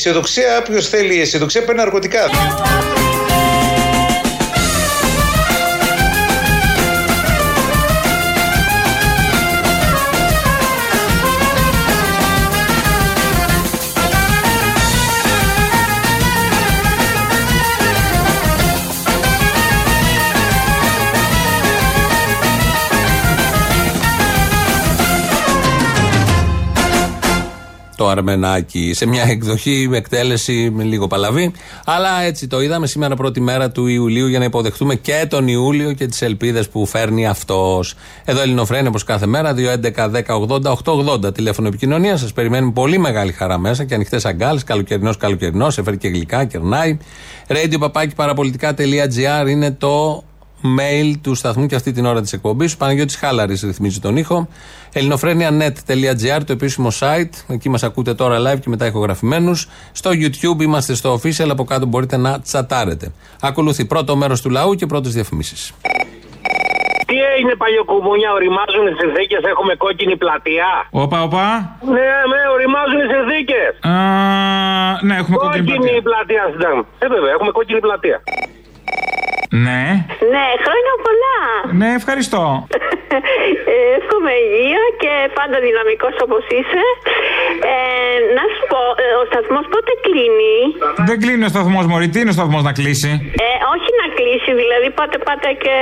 Αισιοδοξία, 0.05 0.57
όποιος 0.57 0.89
θέλει 0.89 1.15
η 1.15 1.21
αισιοδοξία 1.21 1.63
παίρνει 1.63 1.81
ναρκωτικά. 1.81 2.29
Το 28.03 28.09
Αρμενάκι 28.09 28.93
σε 28.93 29.05
μια 29.05 29.23
εκδοχή 29.23 29.87
με 29.89 29.97
εκτέλεση 29.97 30.71
με 30.73 30.83
λίγο 30.83 31.07
παλαβή. 31.07 31.51
Αλλά 31.85 32.21
έτσι 32.21 32.47
το 32.47 32.61
είδαμε 32.61 32.87
σήμερα 32.87 33.15
πρώτη 33.15 33.41
μέρα 33.41 33.71
του 33.71 33.87
Ιουλίου 33.87 34.27
για 34.27 34.39
να 34.39 34.45
υποδεχτούμε 34.45 34.95
και 34.95 35.25
τον 35.29 35.47
Ιούλιο 35.47 35.93
και 35.93 36.05
τις 36.05 36.21
ελπίδες 36.21 36.69
που 36.69 36.85
φέρνει 36.85 37.27
αυτός. 37.27 37.95
Εδώ 38.25 38.41
Ελληνοφρένια 38.41 38.87
όπως 38.87 39.03
κάθε 39.03 39.25
μέρα, 39.25 39.55
2.11.10.80.880 39.57 41.33
τηλέφωνο 41.33 41.67
επικοινωνίας. 41.67 42.19
Σας 42.19 42.33
περιμένουμε 42.33 42.71
πολύ 42.71 42.97
μεγάλη 42.97 43.31
χαρά 43.31 43.57
μέσα 43.57 43.83
και 43.83 43.93
ανοιχτές 43.93 44.25
αγκάλες. 44.25 44.63
Καλοκαιρινός, 44.63 45.17
καλοκαιρινός, 45.17 45.77
έφερε 45.77 45.95
και 45.95 46.07
γλυκά, 46.07 46.45
κερνάει. 46.45 46.97
Radio 47.47 47.75
παπάκι 47.79 48.15
παραπολιτικά.gr 48.15 49.47
είναι 49.49 49.71
το 49.71 50.23
mail 50.63 51.13
του 51.21 51.35
σταθμού 51.35 51.65
και 51.65 51.75
αυτή 51.75 51.91
την 51.91 52.05
ώρα 52.05 52.21
της 52.21 52.33
εκπομπής. 52.33 52.73
Ο 52.73 52.77
Παναγιώτης 52.77 53.15
Χάλαρης 53.15 53.61
ρυθμίζει 53.61 53.99
τον 53.99 54.17
ήχο. 54.17 54.47
ελληνοφρένια.net.gr 54.93 56.41
το 56.45 56.53
επίσημο 56.53 56.89
site. 56.99 57.29
Εκεί 57.47 57.69
μας 57.69 57.83
ακούτε 57.83 58.13
τώρα 58.13 58.37
live 58.39 58.59
και 58.59 58.69
μετά 58.69 58.85
ηχογραφημένους. 58.85 59.67
Στο 59.91 60.09
YouTube 60.09 60.61
είμαστε 60.61 60.93
στο 60.93 61.19
official. 61.19 61.47
Από 61.49 61.63
κάτω 61.63 61.85
μπορείτε 61.85 62.17
να 62.17 62.39
τσατάρετε. 62.39 63.11
Ακολουθεί 63.41 63.85
πρώτο 63.85 64.15
μέρος 64.15 64.41
του 64.41 64.49
λαού 64.49 64.73
και 64.73 64.85
πρώτες 64.85 65.13
διαφημίσεις. 65.13 65.73
Τι 67.07 67.15
έγινε 67.35 67.55
παλιοκουμούνια, 67.63 68.29
οριμάζουν 68.37 68.83
οι 68.89 68.93
συνθήκε, 69.01 69.37
έχουμε 69.53 69.73
κόκκινη 69.75 70.15
πλατεία; 70.23 70.69
Όπα, 71.03 71.17
όπα. 71.27 71.45
Ναι, 71.95 72.09
ναι, 72.31 72.41
οριμάζουν 72.55 72.99
οι 73.03 73.07
συνθήκε. 73.15 73.61
Α, 73.89 73.93
ναι, 75.07 75.15
έχουμε 75.21 75.37
κόκκινη 75.37 75.65
Κόκκινη 75.77 76.01
πλατεία 76.07 76.43
στην 76.53 76.85
Ε, 77.03 77.07
βέβαια, 77.13 77.31
έχουμε 77.35 77.51
κόκκινη 77.57 77.79
πλατεία. 77.85 78.17
Ναι. 79.65 79.81
Ναι, 80.33 80.45
χρόνια 80.65 80.93
πολλά. 81.05 81.37
Ναι, 81.79 81.89
ευχαριστώ. 81.99 82.41
Ε, 83.73 83.75
Εύχομαι 83.99 84.31
υγεία 84.45 84.83
και 85.03 85.13
πάντα 85.39 85.57
δυναμικός 85.67 86.15
όπως 86.25 86.43
είσαι. 86.57 86.83
Ε, 87.73 87.75
να 88.37 88.43
σου 88.53 88.61
πω, 88.71 88.81
ε, 89.03 89.05
ο 89.21 89.23
σταθμός 89.29 89.65
πότε 89.73 89.91
κλείνει; 90.05 90.55
Δεν 91.09 91.17
κλείνει 91.23 91.43
ο 91.49 91.51
σταθμός, 91.55 91.83
Μωρή. 91.91 92.07
Τι 92.13 92.17
είναι 92.21 92.33
ο 92.35 92.37
σταθμός 92.39 92.63
να 92.67 92.71
κλείσει; 92.79 93.11
Ε, 93.45 93.49
όχι 93.73 93.89
να 94.01 94.07
κλείσει, 94.17 94.51
δηλαδή 94.61 94.87
πότε 94.99 95.15
πάτε 95.27 95.49
και 95.63 95.75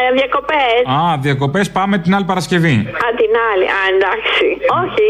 ε, 0.00 0.02
διακοπές. 0.18 0.80
Α, 0.96 1.00
διακοπές 1.26 1.66
πάμε 1.78 1.94
την 2.04 2.12
άλλη 2.16 2.26
Παρασκευή. 2.32 2.76
Α, 3.04 3.06
την 3.20 3.32
άλλη. 3.50 3.66
Α, 3.78 3.80
εντάξει. 3.94 4.44
Όχι, 4.82 5.08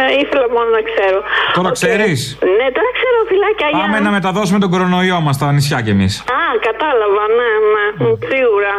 ε, 0.00 0.12
ήθελα 0.22 0.46
μόνο 0.56 0.68
να 0.78 0.82
ξέρω. 0.90 1.18
Τώρα 1.58 1.70
Οκ. 1.72 1.78
ξέρεις; 1.80 2.18
Ναι, 2.58 2.66
τώρα 2.76 2.90
ξέρω, 2.98 3.18
φιλάκια. 3.30 3.66
γεια. 3.72 3.80
Πάμε 3.82 3.98
να 4.06 4.10
μεταδώσουμε 4.18 4.58
τον 4.64 4.70
κορονοϊό 4.74 5.18
μας 5.26 5.34
στα 5.38 5.46
νησιά 5.56 5.78
κι 5.86 5.92
εμείς. 5.96 6.12
Α, 6.40 6.42
κατάλαβα, 6.68 7.24
ναι, 7.40 7.50
ναι, 7.72 7.84
σίγουρα. 8.30 8.74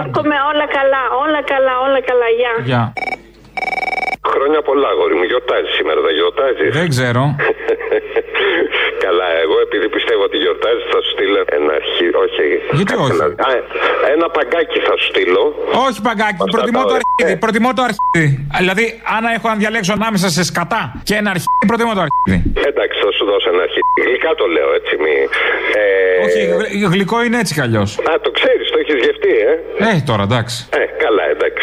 Εύχομαι 0.00 0.36
όλα 0.50 0.66
καλά, 0.76 1.02
όλα 1.24 1.40
καλά, 1.52 1.74
όλα 1.84 2.00
καλά, 2.08 2.28
γεια. 2.38 2.54
Γεια. 2.70 2.82
Χρόνια 4.32 4.60
πολλά, 4.68 4.88
αγόρι 4.94 5.14
μου. 5.18 5.24
Γιορτάζεις 5.30 5.72
σήμερα, 5.78 6.00
δεν 6.06 6.14
γιορτάζεις; 6.18 6.68
Δεν 6.78 6.88
ξέρω. 6.94 7.22
Καλά, 9.04 9.26
εγώ 9.44 9.56
επειδή 9.66 9.86
πιστεύω 9.96 10.22
ότι 10.28 10.36
γιορτάζεις, 10.44 10.84
θα 10.92 10.98
σου 11.02 11.10
στείλω 11.14 11.38
ένα 11.58 11.72
αρχή. 11.80 12.06
Όχι. 12.24 12.46
Γιατί 12.78 12.92
όχι; 13.04 13.12
Ένα, 13.18 13.26
Α, 13.48 13.50
ένα 14.14 14.26
παγκάκι 14.36 14.78
θα 14.88 14.94
σου 14.98 15.06
στείλω. 15.12 15.42
Όχι 15.86 15.98
παγκάκι, 16.08 16.40
προτιμώ 16.56 16.82
το 16.90 16.94
αρχίδι. 17.00 17.34
Προτιμώ 17.44 17.70
το 17.78 17.82
αρχίδι. 17.88 18.26
Δηλαδή, 18.60 18.84
αν 19.16 19.22
έχω 19.36 19.46
να 19.52 19.56
διαλέξω 19.62 19.92
ανάμεσα 19.98 20.28
σε 20.36 20.42
σκατά 20.50 20.82
και 21.08 21.14
ένα 21.20 21.28
αρχίδι, 21.34 21.64
προτιμώ 21.70 21.92
το 21.98 22.02
αρχίδι. 22.06 22.38
Εντάξει, 22.70 22.96
θα 23.04 23.10
σου 23.16 23.24
δώσω 23.30 23.48
ένα 23.54 23.62
αρχή. 23.66 23.80
Γλυκά 24.06 24.30
το 24.40 24.46
λέω 24.56 24.70
έτσι. 24.78 24.92
Μη, 25.04 25.14
ε, 25.80 25.82
Όχι, 26.26 26.40
γλυ- 26.58 26.92
γλυκό 26.94 27.16
είναι 27.24 27.38
έτσι 27.42 27.52
κι 27.56 27.64
αλλιώς. 27.66 27.90
Α, 28.10 28.12
το 28.26 28.30
ξέρεις, 28.38 28.66
το 28.72 28.78
έχεις 28.82 28.96
γευτεί, 29.06 29.32
ε; 29.50 29.54
Ε, 29.90 29.92
τώρα 30.10 30.22
εντάξει. 30.28 30.56
Ε, 30.80 30.84
καλά, 31.04 31.24
εντάξει. 31.34 31.53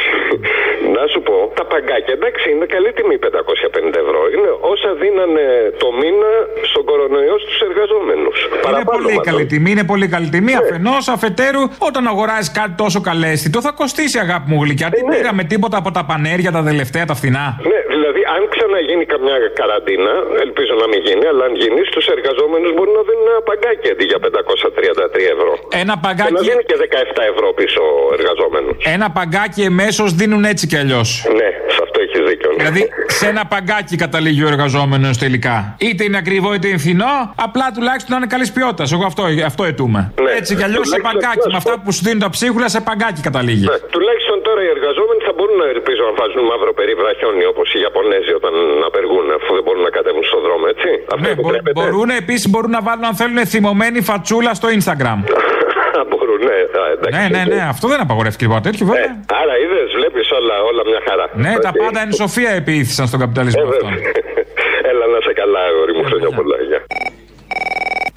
Παγκάκια 1.74 2.14
εντάξει 2.20 2.46
είναι 2.54 2.66
καλή 2.76 2.92
τιμή 2.98 3.16
550 3.24 4.04
ευρώ. 4.06 4.22
Είναι 4.36 4.50
όσα 4.74 4.90
δίνανε 5.02 5.46
το 5.82 5.88
μήνα 6.00 6.32
στον 6.70 6.84
κορονοϊό 6.90 7.36
στους 7.44 7.60
εργαζόμενους. 7.70 8.38
Είναι 8.70 8.86
πολύ 8.96 9.16
καλή 9.30 9.46
τιμή, 9.52 9.70
είναι 9.76 9.86
πολύ 9.94 10.08
καλή 10.14 10.30
τιμή. 10.36 10.54
Αφενός, 10.62 11.04
αφετέρου, 11.16 11.64
όταν 11.90 12.04
αγοράζεις 12.14 12.52
κάτι 12.60 12.74
τόσο 12.84 13.00
καλέσθητο, 13.10 13.58
θα 13.66 13.72
κοστίσει 13.80 14.18
αγάπη 14.26 14.46
μου 14.52 14.58
γλυκιά. 14.64 14.88
Δεν 14.96 15.04
πήραμε 15.12 15.44
τίποτα 15.44 15.78
από 15.82 15.90
τα 15.98 16.04
πανέρια, 16.10 16.52
τα 16.58 16.64
τελευταία, 16.70 17.06
τα 17.12 17.16
φθηνά. 17.20 17.46
Ναι, 17.72 17.80
δηλαδή 18.02 18.22
αν 18.36 18.42
ξαναγίνει 18.54 19.06
καμιά 19.14 19.36
καραντίνα, 19.60 20.14
ελπίζω 20.46 20.74
να 20.82 20.88
μην 20.92 21.00
γίνει, 21.08 21.26
αλλά 21.32 21.44
αν 21.50 21.54
γίνει, 21.62 21.82
στους 21.92 22.06
εργαζόμενους 22.16 22.72
μπορεί 22.76 22.92
να 23.00 23.04
δίνουν 23.08 23.28
ένα 23.34 23.44
παγκάκι 23.50 23.88
αντί 23.94 24.06
για 24.12 24.20
533 24.26 25.36
ευρώ. 25.36 25.52
Ένα 25.82 25.82
Και 25.82 25.84
να 25.92 25.96
παγκάκι, 26.06 26.34
δίνει 26.50 26.64
και 26.70 26.78
17 26.86 27.22
ευρώ 27.34 27.48
πίσω 27.60 27.82
ο 27.96 28.14
εργαζόμενος. 28.18 28.74
ένα 28.96 29.08
παγκάκι 29.18 29.62
εμέσως 29.72 30.10
δίνουν 30.20 30.44
έτσι 30.54 30.64
κι 30.72 30.78
αλλιώς. 30.84 31.10
Ναι, 31.40 31.50
σε 31.74 31.80
αυτό 31.86 31.98
έχεις 32.06 32.22
δίκιο. 32.30 32.50
Δηλαδή, 32.60 32.82
σε 33.20 33.26
ένα 33.34 33.44
παγκάκι 33.54 33.96
καταλήγει 34.06 34.42
ο 34.48 34.50
εργαζόμενος 34.54 35.16
τελικά. 35.26 35.56
Είτε 35.88 36.02
είναι 36.08 36.20
ακριβό 36.24 36.50
είτε 36.56 36.68
είναι 36.68 36.82
φθηνό, 36.86 37.14
απλά 37.48 37.66
τουλάχιστον 37.76 38.12
να 38.14 38.18
είναι 38.20 38.30
καλής 38.36 38.52
ποιότητας. 38.56 38.88
Εγώ 38.96 39.06
αυτό, 39.12 39.24
αυτό 39.52 39.64
ετούμε. 39.72 40.02
Έτσι 40.40 40.52
κι 40.56 40.64
αλλιώς 40.68 40.86
σε 40.88 40.96
τουλάχιστον 40.96 41.22
παγκάκι. 41.22 41.48
να 41.48 41.54
Με 41.56 41.60
σου 41.62 41.70
αυτά 41.70 41.82
που 41.84 41.92
σου 41.96 42.02
δίνουν 42.06 42.20
τα 42.26 42.30
ψίχουλα, 42.36 42.68
σε 42.76 42.82
παγκάκι 42.90 43.22
καταλήγει. 43.30 43.66
Ναι, 43.72 43.78
τουλάχιστον 43.96 44.31
τώρα 44.48 44.62
οι 44.66 44.70
εργαζόμενοι 44.76 45.20
θα 45.28 45.34
μπορούν 45.36 45.58
να 45.64 45.68
ελπίζω 45.76 46.02
να 46.10 46.14
βάζουν 46.20 46.44
μαύρο 46.52 46.72
περίβρα 46.80 47.10
χιόνι 47.20 47.46
όπως 47.54 47.68
οι 47.74 47.80
Ιαπωνέζοι 47.86 48.32
όταν 48.40 48.54
απεργούν, 48.90 49.26
αφού 49.38 49.50
δεν 49.58 49.64
μπορούν 49.66 49.84
να 49.88 49.92
κατέβουν 49.98 50.24
στον 50.32 50.42
δρόμο, 50.46 50.66
έτσι. 50.74 50.90
Αυτό 51.14 51.24
Ναι, 51.28 51.32
μπο- 51.36 51.42
επιτρέπεται. 51.42 51.76
μπορούν 51.80 52.10
επίσης 52.22 52.48
μπορούν 52.52 52.72
να 52.78 52.82
βάλουν 52.88 53.06
αν 53.10 53.16
θέλουν 53.20 53.40
θυμωμένη 53.54 54.00
φατσούλα 54.10 54.52
στο 54.60 54.68
Instagram. 54.78 55.20
μπορούν, 56.10 56.40
ναι. 56.50 56.58
Α, 56.82 56.84
εντάξει. 56.96 57.16
ναι, 57.18 57.26
ναι, 57.36 57.42
ναι, 57.54 57.60
αυτό 57.74 57.86
δεν 57.92 58.00
απαγορεύτηκε 58.06 58.44
τίποτα 58.46 58.64
τέτοιο, 58.68 58.84
βέβαια. 58.90 59.12
Άρα 59.42 59.54
είδες, 59.64 59.88
βλέπεις 60.00 60.28
όλα, 60.40 60.56
όλα 60.70 60.82
μια 60.92 61.02
χαρά. 61.08 61.26
ναι, 61.44 61.52
τα 61.66 61.72
Οκ. 61.74 61.78
πάντα 61.84 62.00
εν 62.04 62.16
σοφία 62.24 62.52
εποιήθησαν 62.62 63.06
στον 63.10 63.20
καπιταλισμό 63.24 63.62
Ε, 63.66 63.68
αυτό. 63.72 63.86
βέβαια. 63.86 64.00
Έλα 64.92 65.06
να 65.14 65.20
σε 65.28 65.34
καλά, 65.42 65.60
αγόρι 65.70 65.94
μου, 65.98 66.04
χρόνια 66.10 66.30
πολλά. 66.40 66.58
Γεια. 66.70 66.82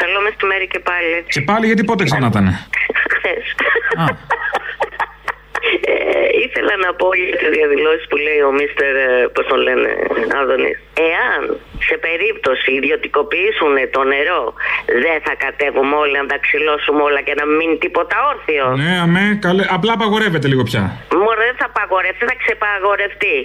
Καλό 0.02 0.18
μεσημέρι 0.26 0.66
και 0.74 0.80
πάλι. 0.90 1.16
Και 1.34 1.40
πάλι 1.50 1.64
γιατί 1.70 1.84
πότε 1.84 2.04
ξανά 2.04 2.26
ήταν. 2.32 2.46
Χθες. 3.14 3.44
Α. 6.44 6.50
Ε, 6.50 6.50
ήθελα 6.50 6.74
ήθελα 6.74 6.86
να 6.86 6.90
πω 7.00 7.08
για 7.14 7.36
τις 7.40 7.50
διαδηλώσεις 7.58 8.04
που 8.10 8.16
λέει 8.26 8.40
ο 8.48 8.52
Μίστερ, 8.58 8.94
πώς 9.34 9.44
τον 9.46 9.60
λένε, 9.66 9.90
Άδωνης. 10.40 10.76
Εάν 11.10 11.40
σε 11.88 11.96
περίπτωση 12.06 12.68
ιδιωτικοποιήσουν 12.80 13.74
το 13.96 14.02
νερό, 14.12 14.42
δεν 15.04 15.18
θα 15.26 15.34
κατέβουμε 15.44 15.94
όλοι 16.02 16.16
να 16.22 16.26
τα 16.32 16.38
ξυλώσουμε 16.44 17.02
όλα 17.08 17.20
και 17.26 17.34
να 17.40 17.44
μην 17.46 17.56
μείνει 17.56 17.76
τίποτα 17.84 18.16
όρθιο. 18.30 18.64
Ναι, 18.82 18.92
αμέ, 19.04 19.26
καλέ. 19.46 19.64
Απλά 19.76 19.92
απαγορεύεται 19.98 20.48
λίγο 20.52 20.62
πια. 20.70 20.82
Μωρέ, 21.22 21.44
δεν 21.48 21.56
θα 21.60 21.66
απαγορευτεί, 21.72 22.22
θα 22.30 22.36
ξεπαγορευτεί. 22.42 23.36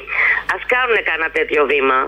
Α 0.53 0.57
κάνουν 0.73 0.97
κανένα 1.09 1.29
τέτοιο 1.37 1.61
βήμα. 1.71 1.99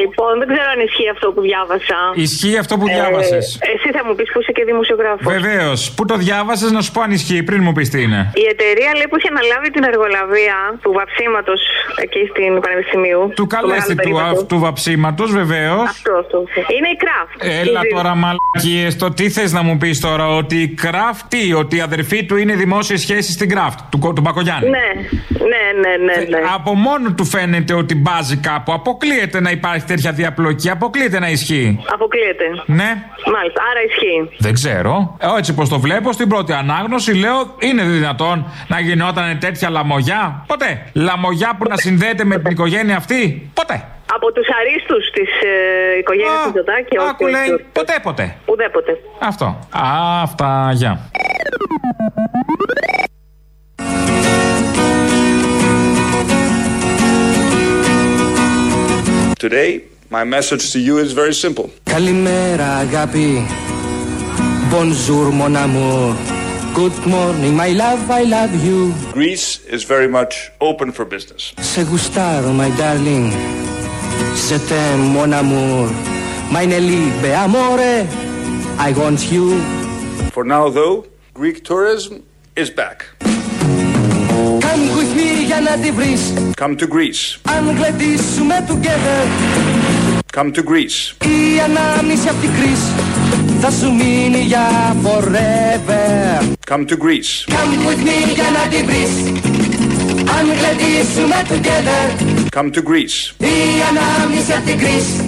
Λοιπόν, 0.00 0.32
δεν 0.40 0.46
ξέρω 0.52 0.68
αν 0.74 0.80
ισχύει 0.86 1.08
αυτό 1.14 1.26
που 1.34 1.40
διάβασα. 1.40 1.98
Ισχύει 2.14 2.56
αυτό 2.58 2.74
που 2.78 2.86
διάβασες. 2.96 3.44
εσύ 3.74 3.88
θα 3.96 4.02
μου 4.06 4.14
πεις 4.14 4.28
που 4.32 4.40
είσαι 4.40 4.52
και 4.52 4.64
δημοσιογράφος. 4.64 5.26
Βεβαίως. 5.36 5.80
Πού 5.96 6.04
το 6.04 6.16
διάβασες, 6.16 6.70
να 6.76 6.80
σου 6.84 6.92
πω 6.92 7.00
αν 7.00 7.10
ισχύει, 7.10 7.42
πριν 7.42 7.62
μου 7.62 7.72
πεις 7.72 7.88
τι 7.90 8.02
είναι. 8.02 8.20
Η 8.34 8.46
εταιρεία 8.54 8.90
λέει 8.98 9.06
που 9.10 9.16
είχε 9.18 9.28
αναλάβει 9.34 9.68
την 9.70 9.84
εργολαβία 9.90 10.56
του 10.82 10.92
βαψίματος 10.98 11.60
εκεί 12.04 12.22
στην 12.32 12.60
Πανεπιστημίου. 12.64 13.20
Του 13.34 13.46
καλέστη 13.46 13.88
του, 13.90 13.96
περίπατο. 13.96 14.44
του 14.44 14.58
βαψίματος, 14.58 15.32
βεβαίως. 15.40 15.88
Αυτό, 15.88 16.12
αυτό. 16.22 16.38
Είναι 16.76 16.88
η 16.94 16.96
Kraft. 17.04 17.36
Έλα 17.62 17.80
Η- 17.84 17.92
τώρα 17.94 18.12
μαλακίες, 18.14 18.96
το 18.96 19.10
τι 19.12 19.30
θες 19.30 19.52
να 19.52 19.62
μου 19.62 19.76
πεις 19.78 20.00
τώρα, 20.00 20.26
ότι 20.40 20.56
η 20.62 20.74
Kraft 20.82 21.20
τι, 21.28 21.52
ότι 21.52 21.76
η 21.76 21.80
αδερφή 21.80 22.24
του 22.24 22.36
είναι 22.36 22.54
δημόσιες 22.54 23.00
σχέσεις 23.00 23.34
στην 23.34 23.48
Kraft, 23.54 23.78
του, 23.90 23.98
Κο- 23.98 24.12
του 24.12 24.20
Μπακογιάννη. 24.20 24.68
Ναι, 24.68 24.88
ναι, 25.52 25.64
ναι, 25.82 26.04
ναι. 26.04 26.24
ναι. 26.28 26.38
Από 26.54 26.74
μόνο 26.74 27.12
του 27.16 27.24
φαίνεται 27.24 27.74
ότι 27.74 27.94
μπάζει 27.94 28.36
κάπου. 28.36 28.72
Αποκλείεται 29.16 29.40
να 29.40 29.50
υπάρχει 29.50 29.84
τέτοια 29.84 30.12
διαπλοκή, 30.12 30.70
αποκλείεται 30.70 31.18
να 31.18 31.28
ισχύει; 31.28 31.84
Αποκλείεται. 31.92 32.44
Ναι. 32.66 32.90
Μάλιστα, 33.34 33.62
άρα 33.70 33.82
ισχύει. 33.88 34.36
Δεν 34.38 34.54
ξέρω. 34.54 35.16
Ε, 35.20 35.38
έτσι 35.38 35.54
πως 35.54 35.68
το 35.68 35.78
βλέπω, 35.80 36.12
στην 36.12 36.28
πρώτη 36.28 36.52
ανάγνωση 36.52 37.14
λέω 37.14 37.54
είναι 37.58 37.82
δυνατόν 37.82 38.52
να 38.68 38.80
γινόταν 38.80 39.38
τέτοια 39.38 39.70
λαμογιά; 39.70 40.44
Ποτέ. 40.46 40.90
Λαμογιά 40.92 41.56
που 41.58 41.64
να 41.68 41.76
συνδέεται 41.76 42.24
με 42.24 42.38
την 42.38 42.50
οικογένεια 42.50 42.96
αυτή; 42.96 43.50
Ποτέ. 43.54 43.84
Από 44.14 44.32
τους 44.32 44.46
αρίστους 44.60 45.10
της 45.10 45.28
ε, 45.42 45.98
οικογένειας 45.98 46.46
Μητσοτάκη, 46.46 46.96
όχι. 46.98 47.08
Άκου 47.08 47.26
λέει, 47.26 47.42
όχι, 47.42 47.52
όχι. 47.52 47.64
ποτέ, 47.72 47.98
ποτέ. 48.02 48.36
Ουδέποτε. 48.46 48.98
Αυτό. 49.18 49.44
Α, 49.70 50.22
αυτά, 50.22 50.70
γεια. 50.74 51.10
Today, 59.39 59.71
my 60.09 60.23
message 60.23 60.63
to 60.73 60.79
you 60.79 60.97
is 61.05 61.11
very 61.13 61.33
simple. 61.33 61.69
Καλημέρα 61.83 62.75
αγάπη 62.75 63.45
Bonjour 64.71 65.25
mon 65.39 65.55
amour 65.65 66.15
Good 66.79 66.97
morning 67.15 67.53
my 67.63 67.71
love 67.83 68.01
I 68.19 68.23
love 68.37 68.53
you 68.67 68.79
Greece 69.17 69.47
is 69.75 69.81
very 69.93 70.07
much 70.17 70.33
open 70.69 70.87
for 70.91 71.05
business. 71.15 71.53
Σε 71.73 71.81
γουστάρω 71.81 72.51
my 72.61 72.69
darling 72.81 73.27
Je 74.47 74.57
t'aime 74.69 75.03
mon 75.15 75.31
amour 75.41 75.85
Meine 76.55 76.77
Liebe 76.89 77.29
amore 77.45 77.93
I 78.87 78.89
want 79.01 79.21
you 79.33 79.45
For 80.35 80.45
now, 80.55 80.65
though, 80.69 80.97
Greek 81.33 81.57
tourism 81.69 82.13
is 82.55 82.69
back. 82.81 82.97
Come 85.15 85.15
with 85.15 85.15
me 85.15 85.45
για 85.45 85.59
να 85.61 85.77
τη 85.83 85.91
βρεις 85.91 86.33
Come 86.61 86.75
to 86.75 86.87
Greece. 86.95 87.39
Αν 87.43 87.75
γλεντήσουμε 87.77 88.65
together 88.67 89.19
Come 90.37 90.51
to 90.55 90.63
Greece. 90.63 91.25
Η 91.25 91.59
ανάμνηση 91.65 92.27
απ' 92.27 92.41
την 92.41 92.49
κρίση 92.53 92.91
Θα 93.61 93.71
σου 93.71 93.93
μείνει 93.93 94.37
για 94.39 94.95
forever 95.03 96.43
Come 96.69 96.85
to 96.85 96.97
Greece. 97.03 97.33
Come 97.55 97.87
with 97.87 98.01
me 98.07 98.33
για 98.33 98.49
να 98.51 98.67
τη 98.69 98.83
βρεις 98.83 99.13
Αν 100.37 100.45
γλεντήσουμε 100.59 101.35
together 101.47 102.01
Come 102.59 102.71
to 102.75 102.81
Greece. 102.89 103.43
Η 103.45 103.55
ανάμνηση 103.89 104.51
απ' 104.53 104.65
την 104.65 104.77
κρίση 104.77 105.23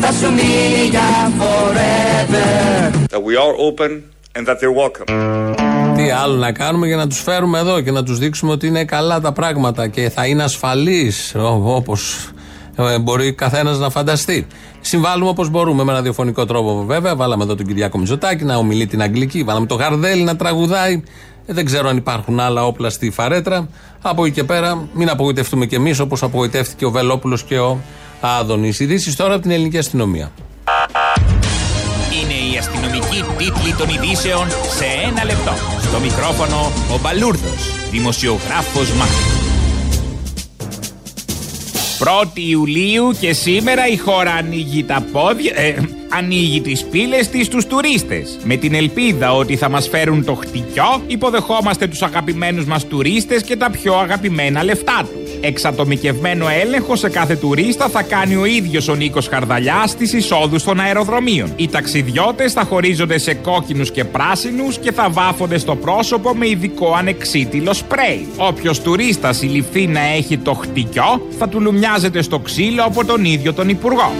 Θα 0.00 0.12
σου 0.12 0.32
μείνει 0.32 0.88
για 0.90 1.32
forever 1.38 2.92
That 3.12 3.22
we 3.22 3.36
are 3.36 3.54
open 3.68 4.02
and 4.34 4.46
that 4.46 4.56
they're 4.60 4.78
welcome. 4.84 5.61
Τι 5.95 6.09
άλλο 6.09 6.35
να 6.35 6.51
κάνουμε 6.51 6.87
για 6.87 6.95
να 6.95 7.07
τους 7.07 7.21
φέρουμε 7.21 7.59
εδώ 7.59 7.81
και 7.81 7.91
να 7.91 8.03
τους 8.03 8.17
δείξουμε 8.17 8.51
ότι 8.51 8.67
είναι 8.67 8.85
καλά 8.85 9.21
τα 9.21 9.31
πράγματα 9.31 9.87
και 9.87 10.09
θα 10.09 10.25
είναι 10.25 10.43
ασφαλείς 10.43 11.35
όπως 11.63 12.29
μπορεί 13.01 13.33
καθένας 13.33 13.79
να 13.79 13.89
φανταστεί. 13.89 14.47
Συμβάλλουμε 14.81 15.29
όπως 15.29 15.49
μπορούμε 15.49 15.83
με 15.83 15.93
ραδιοφωνικό 15.93 16.45
τρόπο 16.45 16.83
βέβαια. 16.85 17.15
Βάλαμε 17.15 17.43
εδώ 17.43 17.55
τον 17.55 17.65
Κυριάκο 17.65 17.97
Μητσοτάκη 17.97 18.43
να 18.43 18.55
ομιλεί 18.55 18.87
την 18.87 19.01
Αγγλική. 19.01 19.43
Βάλαμε 19.43 19.65
το 19.65 19.75
Γαρδέλη 19.75 20.23
να 20.23 20.35
τραγουδάει. 20.35 21.03
Ε, 21.45 21.53
δεν 21.53 21.65
ξέρω 21.65 21.89
αν 21.89 21.97
υπάρχουν 21.97 22.39
άλλα 22.39 22.65
όπλα 22.65 22.89
στη 22.89 23.11
φαρέτρα. 23.11 23.67
Από 24.01 24.25
εκεί 24.25 24.33
και 24.33 24.43
πέρα, 24.43 24.87
μην 24.93 25.09
απογοητευτούμε 25.09 25.65
κι 25.65 25.75
εμείς 25.75 25.99
όπως 25.99 26.23
απογοητεύτηκε 26.23 26.85
ο 26.85 26.91
Βελόπουλος 26.91 27.43
και 27.43 27.59
ο 27.59 27.79
Άδωνης. 28.21 28.79
Ειδήσεις 28.79 29.15
τώρα 29.15 29.33
από 29.33 29.41
την 29.41 29.51
ελληνική 29.51 29.77
αστυνομία. 29.77 30.31
Είναι 32.21 32.53
η 32.53 32.57
αστυνομική 32.57 33.23
τίτλη 33.37 33.73
των 33.77 33.89
ειδήσεων 33.89 34.47
σε 34.49 34.85
ένα 35.09 35.25
λεπτό. 35.25 35.82
Στο 35.93 36.01
μικρόφωνο 36.01 36.71
ο 36.93 36.99
Μπαλούρδος, 37.01 37.89
δημοσιογράφος 37.91 38.91
Μάρκο. 38.91 39.13
1η 41.99 42.39
Ιουλίου 42.39 43.15
και 43.19 43.33
σήμερα 43.33 43.87
η 43.87 43.97
χώρα 43.97 44.31
ανοίγει 44.31 44.83
τα 44.83 45.05
πόδια, 45.11 45.53
ε, 45.55 45.75
ανοίγει 46.17 46.61
τις 46.61 46.83
πύλες 46.83 47.29
της 47.29 47.45
στους 47.45 47.65
τουρίστες. 47.65 48.37
Με 48.43 48.55
την 48.55 48.73
ελπίδα 48.73 49.33
ότι 49.33 49.55
θα 49.55 49.69
μας 49.69 49.87
φέρουν 49.87 50.25
το 50.25 50.33
χτυκιό, 50.33 51.01
υποδεχόμαστε 51.07 51.87
τους 51.87 52.01
αγαπημένους 52.01 52.65
μας 52.65 52.87
τουρίστες 52.87 53.43
και 53.43 53.55
τα 53.55 53.69
πιο 53.71 53.93
αγαπημένα 53.93 54.63
λεφτά 54.63 55.01
τους. 55.01 55.31
Εξατομικευμένο 55.41 56.47
έλεγχο 56.61 56.95
σε 56.95 57.09
κάθε 57.09 57.35
τουρίστα 57.35 57.89
θα 57.89 58.01
κάνει 58.01 58.35
ο 58.35 58.45
ίδιος 58.45 58.87
ο 58.87 58.95
Νίκος 58.95 59.27
Χαρδαλιάς 59.27 59.89
στις 59.89 60.13
εισόδους 60.13 60.63
των 60.63 60.79
αεροδρομίων. 60.79 61.53
Οι 61.55 61.67
ταξιδιώτες 61.67 62.53
θα 62.53 62.63
χωρίζονται 62.63 63.17
σε 63.17 63.33
κόκκινους 63.33 63.91
και 63.91 64.03
πράσινους 64.03 64.77
και 64.77 64.91
θα 64.91 65.09
βάφονται 65.09 65.57
στο 65.57 65.75
πρόσωπο 65.75 66.35
με 66.35 66.49
ειδικό 66.49 66.93
ανεξίτηλο 66.97 67.73
σπρέι. 67.73 68.27
Όποιος 68.37 68.81
τουρίστας 68.81 69.37
συλληφθεί 69.37 69.87
να 69.87 69.99
έχει 69.99 70.37
το 70.37 70.53
χτυκιό 70.53 71.27
θα 71.37 71.49
του 71.49 71.61
λουμιάζεται 71.61 72.21
στο 72.21 72.39
ξύλο 72.39 72.83
από 72.83 73.05
τον 73.05 73.25
ίδιο 73.25 73.53
τον 73.53 73.69
Υπουργό. 73.69 74.11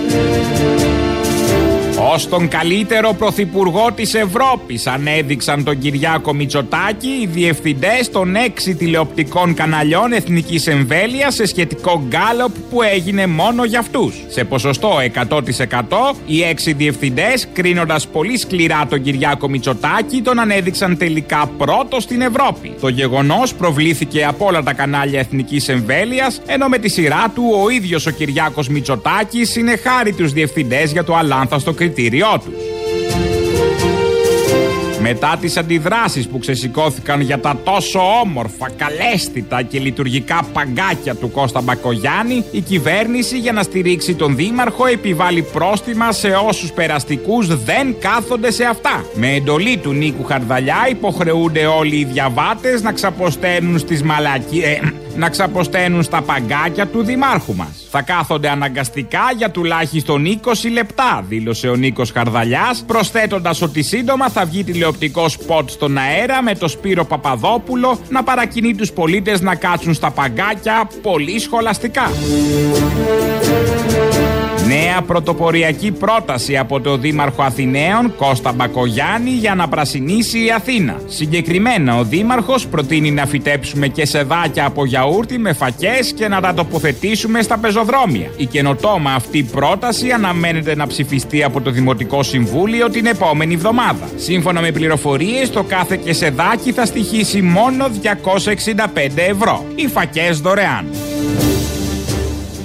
Ω 2.13 2.27
τον 2.29 2.47
καλύτερο 2.47 3.13
πρωθυπουργό 3.13 3.91
της 3.95 4.13
Ευρώπης 4.13 4.87
ανέδειξαν 4.87 5.63
τον 5.63 5.79
Κυριάκο 5.79 6.33
Μητσοτάκη 6.33 7.07
οι 7.07 7.25
διευθυντές 7.25 8.09
των 8.11 8.35
έξι 8.35 8.75
τηλεοπτικών 8.75 9.53
καναλιών 9.53 10.11
εθνικής 10.11 10.67
εμβέλειας 10.67 11.33
σε 11.33 11.45
σχετικό 11.45 12.03
γκάλωπ 12.07 12.51
που 12.69 12.81
έγινε 12.81 13.27
μόνο 13.27 13.63
για 13.63 13.79
αυτούς. 13.79 14.23
Σε 14.27 14.43
ποσοστό 14.43 14.91
100% 15.13 16.15
οι 16.25 16.43
έξι 16.43 16.73
διευθυντές, 16.73 17.47
κρίνοντας 17.53 18.07
πολύ 18.07 18.37
σκληρά 18.37 18.85
τον 18.89 19.01
Κυριάκο 19.01 19.49
Μητσοτάκη, 19.49 20.21
τον 20.21 20.39
ανέδειξαν 20.39 20.97
τελικά 20.97 21.51
πρώτο 21.57 21.99
στην 21.99 22.21
Ευρώπη. 22.21 22.73
Το 22.81 22.87
γεγονός 22.87 23.53
προβλήθηκε 23.53 24.25
από 24.25 24.45
όλα 24.45 24.63
τα 24.63 24.73
κανάλια 24.73 25.19
εθνικής 25.19 25.69
εμβέλειας, 25.69 26.41
ενώ 26.45 26.67
με 26.67 26.77
τη 26.77 26.89
σειρά 26.89 27.31
του 27.35 27.43
ο 27.63 27.69
ίδιος 27.69 28.05
ο 28.05 28.11
Κυριάκος 28.11 28.67
Μητσοτάκης 28.67 29.51
συνεχάρει 29.51 30.13
τους 30.13 30.33
διευθυντές 30.33 30.91
για 30.91 31.03
το 31.03 31.15
αλάνθαστο 31.15 31.73
κριτήριό 32.03 32.41
τους. 32.45 32.53
Μετά 35.01 35.37
τις 35.41 35.57
αντιδράσεις 35.57 36.27
που 36.27 36.39
ξεσηκώθηκαν 36.39 37.21
για 37.21 37.39
τα 37.39 37.57
τόσο 37.63 37.99
όμορφα, 38.21 38.69
καλέσθητα 38.69 39.61
και 39.61 39.79
λειτουργικά 39.79 40.43
παγκάκια 40.53 41.15
του 41.15 41.31
Κώστα 41.31 41.61
Μπακογιάννη, 41.61 42.43
η 42.51 42.61
κυβέρνηση 42.61 43.37
για 43.37 43.51
να 43.51 43.63
στηρίξει 43.63 44.15
τον 44.15 44.35
Δήμαρχο 44.35 44.85
επιβάλλει 44.85 45.41
πρόστιμα 45.41 46.11
σε 46.11 46.27
όσους 46.27 46.71
περαστικούς 46.71 47.63
δεν 47.63 47.95
κάθονται 47.99 48.51
σε 48.51 48.63
αυτά. 48.63 49.05
Με 49.13 49.33
εντολή 49.33 49.77
του 49.77 49.91
Νίκου 49.91 50.23
Χαρδαλιά 50.23 50.87
υποχρεούνται 50.89 51.65
όλοι 51.65 51.95
οι 51.95 52.05
διαβάτες 52.05 52.81
να 52.81 52.91
ξαποσταίνουν 52.91 53.79
στις 53.79 54.03
μαλακί... 54.03 54.63
ε, 55.15 55.17
να 55.17 55.29
ξαποσταίνουν 55.29 56.03
στα 56.03 56.21
παγκάκια 56.21 56.87
του 56.87 57.03
Δημάρχου 57.03 57.55
μας. 57.55 57.87
Θα 57.89 58.01
κάθονται 58.01 58.49
αναγκαστικά 58.49 59.21
για 59.37 59.51
τουλάχιστον 59.51 60.39
20 60.43 60.71
λεπτά, 60.71 61.25
δήλωσε 61.27 61.67
ο 61.67 61.75
Νίκος 61.75 62.11
Χαρδαλιάς, 62.11 62.83
προσθέτοντας 62.87 63.61
ότι 63.61 63.83
σύντομα 63.83 64.29
θα 64.29 64.45
βγει 64.45 64.63
τηλεοπτικό 64.63 65.29
σποτ 65.29 65.69
στον 65.69 65.97
αέρα 65.97 66.41
με 66.41 66.55
το 66.55 66.67
Σπύρο 66.67 67.05
Παπαδόπουλο 67.05 67.99
να 68.09 68.23
παρακινεί 68.23 68.75
τους 68.75 68.91
πολίτες 68.91 69.41
να 69.41 69.55
κάτσουν 69.55 69.93
στα 69.93 70.11
παγκάκια 70.11 70.89
πολύ 71.01 71.39
σχολαστικά. 71.39 72.09
Νέα 74.67 75.01
πρωτοποριακή 75.01 75.91
πρόταση 75.91 76.57
από 76.57 76.81
το 76.81 76.97
Δήμαρχο 76.97 77.43
Αθηναίων 77.43 78.15
Κώστα 78.15 78.51
Μπακογιάννη 78.51 79.29
για 79.29 79.55
να 79.55 79.67
πρασινίσει 79.67 80.45
η 80.45 80.51
Αθήνα. 80.51 81.01
Συγκεκριμένα, 81.07 81.97
ο 81.97 82.03
Δήμαρχος 82.03 82.67
προτείνει 82.67 83.11
να 83.11 83.25
φυτέψουμε 83.25 83.87
και 83.87 84.05
σεδάκια 84.05 84.65
από 84.65 84.85
γιαούρτι 84.85 85.37
με 85.37 85.53
φακές 85.53 86.13
και 86.13 86.27
να 86.27 86.41
τα 86.41 86.53
τοποθετήσουμε 86.53 87.41
στα 87.41 87.57
πεζοδρόμια. 87.57 88.29
Η 88.37 88.45
καινοτόμα 88.45 89.13
αυτή 89.13 89.43
πρόταση 89.43 90.11
αναμένεται 90.11 90.75
να 90.75 90.87
ψηφιστεί 90.87 91.43
από 91.43 91.61
το 91.61 91.71
Δημοτικό 91.71 92.23
Συμβούλιο 92.23 92.89
την 92.89 93.05
επόμενη 93.05 93.53
εβδομάδα. 93.53 94.09
Σύμφωνα 94.15 94.61
με 94.61 94.71
πληροφορίες, 94.71 95.49
το 95.49 95.63
κάθε 95.63 95.95
και 95.95 96.13
σεδάκι 96.13 96.71
θα 96.71 96.85
στοιχήσει 96.85 97.41
μόνο 97.41 97.87
265 97.87 99.21
ευρώ. 99.29 99.65
Οι 99.75 99.87
φακές 99.87 100.39
δωρεάν. 100.39 100.85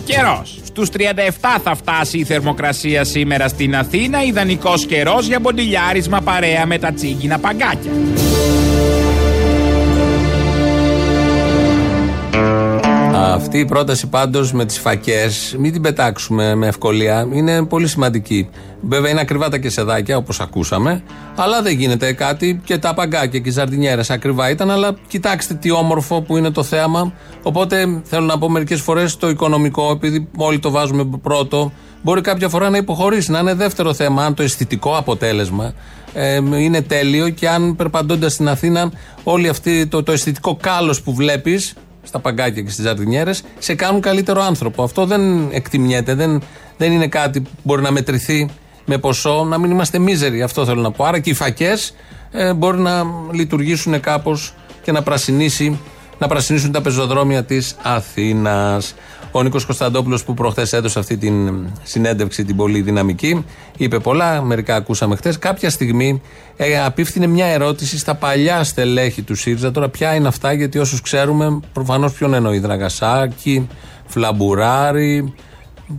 Καιρός. 0.05 0.58
Στου 0.79 0.99
37 0.99 1.01
θα 1.63 1.75
φτάσει 1.75 2.19
η 2.19 2.25
θερμοκρασία 2.25 3.05
σήμερα 3.05 3.49
στην 3.49 3.77
Αθήνα. 3.77 4.25
Ιδανικός 4.25 4.87
καιρός 4.87 5.27
για 5.27 5.41
μποντιλιάρισμα 5.41 6.21
παρέα 6.21 6.67
με 6.67 6.79
τα 6.79 6.93
τσίγκινα 6.93 7.39
παγκάκια. 7.39 7.91
Αυτή 13.39 13.59
η 13.59 13.65
πρόταση 13.65 14.07
πάντως 14.07 14.53
με 14.53 14.65
τις 14.65 14.79
φακές, 14.79 15.57
μην 15.59 15.73
την 15.73 15.83
πετάξουμε 15.83 16.55
με 16.55 16.67
ευκολία, 16.67 17.29
είναι 17.33 17.65
πολύ 17.65 17.87
σημαντική. 17.87 18.49
Βέβαια 18.81 19.11
είναι 19.11 19.21
ακριβά 19.21 19.49
τα 19.49 19.59
κεσεδάκια 19.59 20.17
όπως 20.17 20.41
ακούσαμε, 20.41 21.03
αλλά 21.37 21.63
δεν 21.63 21.79
γίνεται 21.79 22.13
κάτι 22.13 22.61
και 22.65 22.79
τα 22.79 22.95
παγκάκια 22.95 23.39
και 23.41 23.49
οι 23.49 23.53
ζαρτινιέρε 23.53 24.03
ακριβά 24.09 24.51
ήταν. 24.51 24.71
Αλλά 24.71 24.97
κοιτάξτε 25.09 25.55
τι 25.55 25.71
όμορφο 25.71 26.21
που 26.21 26.37
είναι 26.37 26.51
το 26.51 26.63
θέαμα. 26.63 27.13
Οπότε 27.43 28.01
θέλω 28.05 28.27
να 28.27 28.39
πω 28.39 28.51
μερικές 28.51 28.81
φορές 28.81 29.17
το 29.17 29.29
οικονομικό, 29.29 29.91
επειδή 29.91 30.29
όλοι 30.37 30.59
το 30.59 30.71
βάζουμε 30.71 31.09
πρώτο, 31.23 31.73
μπορεί 32.03 32.21
κάποια 32.21 32.49
φορά 32.49 32.71
να 32.71 32.77
υποχωρήσει, 32.77 33.31
να 33.31 33.39
είναι 33.39 33.55
δεύτερο 33.55 33.95
θέμα. 33.95 34.25
Αν 34.25 34.35
το 34.35 34.43
αισθητικό 34.43 34.97
αποτέλεσμα 34.97 35.73
ε, 36.13 36.35
είναι 36.37 36.83
τέλειο 36.83 37.29
και 37.29 37.49
αν 37.49 37.77
περπαντώντα 37.77 38.29
στην 38.29 38.49
Αθήνα, 38.49 38.93
όλη 39.25 39.49
αυτή 39.49 39.87
το, 39.87 40.03
το 40.03 40.13
αισθητικό 40.13 40.57
κάλος 40.61 41.03
που 41.03 41.15
βλέπεις 41.15 41.75
στα 42.09 42.19
παγκάκια 42.19 42.63
και 42.63 42.71
στις 42.71 42.85
ζαρτινιέρε, 42.85 43.31
σε 43.59 43.75
κάνουν 43.75 44.01
καλύτερο 44.01 44.43
άνθρωπο. 44.43 44.83
Αυτό 44.83 45.07
δεν 45.07 45.49
εκτιμιέται, 45.51 46.15
δεν, 46.15 46.43
δεν 46.77 46.93
είναι 46.93 47.07
κάτι 47.07 47.41
που 47.41 47.51
μπορεί 47.63 47.83
να 47.83 47.91
μετρηθεί 47.91 48.49
με 48.85 48.99
ποσό, 48.99 49.45
να 49.45 49.59
μην 49.59 49.71
είμαστε 49.71 49.99
μίζεροι. 49.99 50.43
Αυτό 50.43 50.65
θέλω 50.65 50.81
να 50.81 50.91
πω. 50.91 51.05
Άρα 51.05 51.19
και 51.19 51.31
οι 51.31 51.35
φακές 51.35 51.95
ε, 52.31 52.55
μπορεί 52.55 52.79
να 52.79 53.05
λειτουργήσουν 53.33 54.01
κάπως 54.01 54.55
και 54.83 54.93
να 54.93 55.03
πρασινίσει 55.03 55.79
να 56.19 56.27
πρασινίσουν 56.27 56.73
τα 56.73 56.81
πεζοδρόμια 56.81 57.45
της 57.45 57.77
Αθήνας. 57.83 58.95
Ο 59.33 59.43
Νίκος 59.43 59.65
Κωνσταντόπουλος, 59.65 60.25
που 60.25 60.35
προχθές 60.35 60.73
έδωσε 60.73 60.99
αυτή 60.99 61.17
την 61.17 61.67
συνέντευξη, 61.83 62.45
την 62.45 62.57
πολύ 62.57 62.81
δυναμική, 62.81 63.45
είπε 63.77 63.99
πολλά. 63.99 64.43
Μερικά 64.43 64.75
ακούσαμε 64.75 65.17
χθες. 65.17 65.39
Κάποια 65.39 65.71
στιγμή 65.71 66.23
ε, 66.57 66.85
απίφθινε 66.85 67.27
μια 67.27 67.47
ερώτηση 67.47 67.99
στα 67.99 68.15
παλιά 68.15 68.65
στελέχη 68.65 69.23
του 69.23 69.35
ΣΥΡΙΖΑ. 69.35 69.71
Τώρα, 69.71 69.89
ποια 69.89 70.15
είναι 70.15 70.29
αυτά, 70.29 70.53
γιατί 70.53 70.79
όσους 70.79 71.01
ξέρουμε, 71.01 71.61
προφανώς 71.73 72.13
ποιον 72.13 72.35
εννοεί. 72.35 72.59
Δραγασάκη, 72.59 73.69
Φλαμπουράρη, 74.07 75.35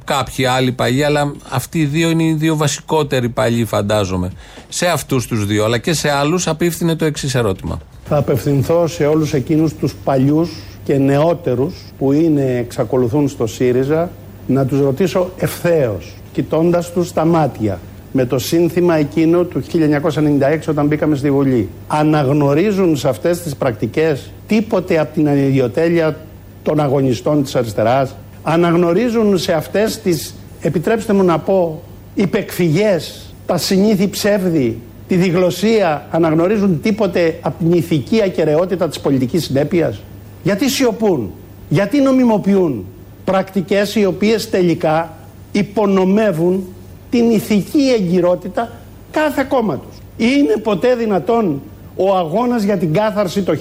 κάποιοι 0.03 0.45
άλλοι 0.45 0.71
παλιοί, 0.71 1.03
αλλά 1.03 1.31
αυτοί 1.49 1.79
οι 1.79 1.85
δύο 1.85 2.09
είναι 2.09 2.23
οι 2.23 2.33
δύο 2.33 2.55
βασικότεροι 2.55 3.29
παλιοί, 3.29 3.65
φαντάζομαι. 3.65 4.31
Σε 4.69 4.87
αυτούς 4.87 5.27
τους 5.27 5.45
δύο, 5.45 5.65
αλλά 5.65 5.77
και 5.77 5.93
σε 5.93 6.09
άλλους, 6.09 6.47
απίφθινε 6.47 6.95
το 6.95 7.05
εξής 7.05 7.35
ερώτημα. 7.35 7.79
Θα 8.05 8.17
απευθυνθώ 8.17 8.87
σε 8.87 9.05
όλους 9.05 9.33
εκείνους 9.33 9.73
τους 9.73 9.93
παλιούς 10.03 10.49
και 10.89 10.97
νεότερους 10.97 11.75
που 11.97 12.11
είναι, 12.11 12.57
εξακολουθούν 12.57 13.27
στο 13.27 13.47
ΣΥΡΙΖΑ 13.47 14.09
να 14.47 14.65
τους 14.65 14.79
ρωτήσω 14.79 15.29
ευθέως, 15.37 16.13
κοιτώντας 16.31 16.91
τους 16.91 17.07
στα 17.07 17.25
μάτια 17.25 17.79
με 18.11 18.25
το 18.25 18.39
σύνθημα 18.39 18.95
εκείνο 18.95 19.43
του 19.43 19.63
1996 19.63 20.69
όταν 20.69 20.87
μπήκαμε 20.87 21.15
στη 21.15 21.31
Βουλή. 21.31 21.69
Αναγνωρίζουν 21.87 22.97
σε 22.97 23.07
αυτές 23.07 23.41
τις 23.41 23.55
πρακτικές 23.55 24.31
τίποτε 24.47 24.99
από 24.99 25.13
την 25.13 25.29
ανιδιοτέλεια 25.29 26.17
των 26.63 26.79
αγωνιστών 26.79 27.43
της 27.43 27.55
αριστεράς; 27.55 28.15
Αναγνωρίζουν 28.43 29.37
σε 29.37 29.53
αυτές 29.53 29.99
τις, 29.99 30.35
επιτρέψτε 30.61 31.13
μου 31.13 31.23
να 31.23 31.39
πω, 31.39 31.81
υπεκφυγές, 32.15 33.33
τα 33.45 33.57
συνήθη 33.57 34.07
ψεύδη 34.07 34.79
τη 35.07 35.15
διγλωσία 35.15 36.07
αναγνωρίζουν 36.11 36.81
τίποτε 36.81 37.35
από 37.41 37.63
την 37.63 37.71
ηθική 37.73 38.21
ακαιρεότητα 38.21 38.87
της 38.87 38.99
πολιτικής 38.99 39.43
συνέπειας; 39.43 39.99
Γιατί 40.43 40.69
σιωπούν, 40.69 41.31
γιατί 41.69 42.01
νομιμοποιούν 42.01 42.85
πρακτικές 43.25 43.95
οι 43.95 44.05
οποίες 44.05 44.49
τελικά 44.49 45.13
υπονομεύουν 45.51 46.63
την 47.09 47.31
ηθική 47.31 47.93
εγκυρότητα 47.99 48.71
κάθε 49.11 49.45
κόμματος. 49.49 49.93
Είναι 50.17 50.57
ποτέ 50.63 50.95
δυνατόν 50.95 51.61
ο 51.95 52.15
αγώνας 52.15 52.63
για 52.63 52.77
την 52.77 52.93
κάθαρση 52.93 53.41
το 53.41 53.57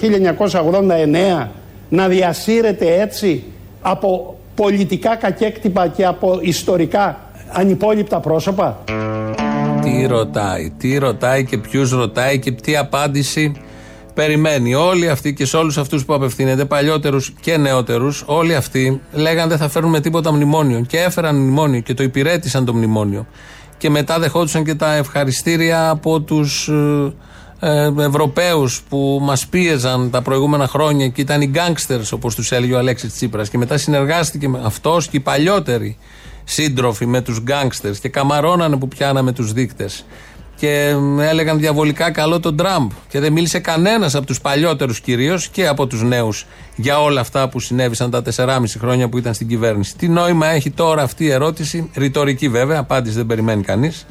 1989 1.41 1.47
να 1.89 2.07
διασύρεται 2.07 3.01
έτσι 3.01 3.43
από 3.81 4.37
πολιτικά 4.55 5.15
κακέκτυπα 5.15 5.87
και 5.87 6.05
από 6.05 6.39
ιστορικά 6.41 7.19
ανυπόλοιπτα 7.51 8.19
πρόσωπα; 8.19 8.83
Τι 9.81 10.05
ρωτάει, 10.05 10.71
τι 10.77 10.97
ρωτάει 10.97 11.45
και 11.45 11.57
ποιους 11.57 11.91
ρωτάει 11.91 12.39
και 12.39 12.51
τι 12.51 12.77
απάντηση 12.77 13.53
περιμένει. 14.19 14.75
Όλοι 14.75 15.09
αυτοί 15.09 15.33
και 15.33 15.45
σε 15.45 15.57
όλους 15.57 15.77
αυτούς 15.77 16.05
που 16.05 16.13
απευθύνεται, 16.13 16.65
παλιότερους 16.65 17.33
και 17.41 17.57
νεότερους, 17.57 18.23
όλοι 18.25 18.55
αυτοί 18.55 19.01
λέγανε 19.11 19.49
δεν 19.49 19.57
θα 19.57 19.69
φέρουμε 19.69 19.99
τίποτα 19.99 20.31
μνημόνιο. 20.33 20.85
Και 20.87 20.97
έφεραν 20.97 21.35
μνημόνιο 21.35 21.79
και 21.79 21.93
το 21.93 22.03
υπηρέτησαν 22.03 22.65
το 22.65 22.73
μνημόνιο. 22.73 23.25
Και 23.77 23.89
μετά 23.89 24.19
δεχόντουσαν 24.19 24.63
και 24.63 24.75
τα 24.75 24.93
ευχαριστήρια 24.93 25.89
από 25.89 26.21
τους 26.21 26.67
ε, 26.67 27.13
ε, 27.59 27.91
Ευρωπαίους 27.97 28.81
που 28.89 29.19
μας 29.21 29.47
πίεζαν 29.47 30.09
τα 30.09 30.21
προηγούμενα 30.21 30.67
χρόνια 30.67 31.07
και 31.07 31.21
ήταν 31.21 31.41
οι 31.41 31.47
γκάγκστερς, 31.47 32.11
όπως 32.11 32.35
τους 32.35 32.51
έλεγε 32.51 32.73
ο 32.73 32.77
Αλέξης 32.77 33.13
Τσίπρας. 33.13 33.49
Και 33.49 33.57
μετά 33.57 33.77
συνεργάστηκε 33.77 34.49
με 34.49 34.61
αυτός 34.63 35.07
και 35.07 35.17
οι 35.17 35.19
παλιότεροι 35.19 35.97
σύντροφοι 36.43 37.05
με 37.05 37.21
τους 37.21 37.39
γκάγκστερς 37.39 37.99
και 37.99 38.09
καμαρώνανε 38.09 38.77
που 38.77 38.87
πιάναμε 38.87 39.31
τους 39.31 39.53
δείκτες. 39.53 40.05
Και 40.59 40.95
έλεγαν 41.19 41.57
διαβολικά 41.59 42.11
καλό 42.11 42.39
τον 42.39 42.55
Τραμπ. 42.55 42.91
Και 43.07 43.19
δεν 43.19 43.31
μίλησε 43.31 43.59
κανένας 43.59 44.15
από 44.15 44.25
τους 44.25 44.41
παλιότερους 44.41 44.99
κυρίως 44.99 45.47
και 45.47 45.67
από 45.67 45.87
τους 45.87 46.03
νέους 46.03 46.45
για 46.75 47.01
όλα 47.01 47.21
αυτά 47.21 47.49
που 47.49 47.59
συνέβησαν 47.59 48.09
τα 48.09 48.21
4,5 48.21 48.79
χρόνια 48.79 49.09
που 49.09 49.17
ήταν 49.17 49.33
στην 49.33 49.47
κυβέρνηση. 49.47 49.95
Τι 49.97 50.07
νόημα 50.07 50.47
έχει 50.47 50.71
τώρα 50.71 51.01
αυτή 51.01 51.23
η 51.23 51.31
ερώτηση, 51.31 51.89
ρητορική 51.95 52.49
βέβαια, 52.49 52.79
απάντηση 52.79 53.15
δεν 53.15 53.25
περιμένει 53.25 53.63
κανείς. 53.63 54.05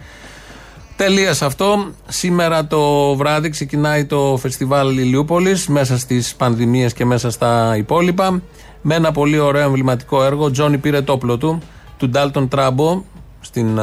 Τελεία 0.96 1.30
αυτό. 1.30 1.92
Σήμερα 2.08 2.66
το 2.66 3.14
βράδυ 3.16 3.48
ξεκινάει 3.48 4.04
το 4.04 4.38
φεστιβάλ 4.40 4.98
Ηλιούπολης 4.98 5.68
μέσα 5.68 5.98
στις 5.98 6.34
πανδημίες 6.34 6.92
και 6.92 7.04
μέσα 7.04 7.30
στα 7.30 7.76
υπόλοιπα. 7.76 8.42
Με 8.82 8.94
ένα 8.94 9.12
πολύ 9.12 9.38
ωραίο 9.38 9.62
εμβληματικό 9.62 10.24
έργο. 10.24 10.44
Ο 10.44 10.50
Τζόνι 10.50 10.78
πήρε 10.78 11.02
το 11.02 11.12
όπλο 11.12 11.36
του 11.36 11.62
του 11.98 12.08
Ντάλτον 12.08 12.48
Τράμπο 12.48 13.02
στην, 13.40 13.78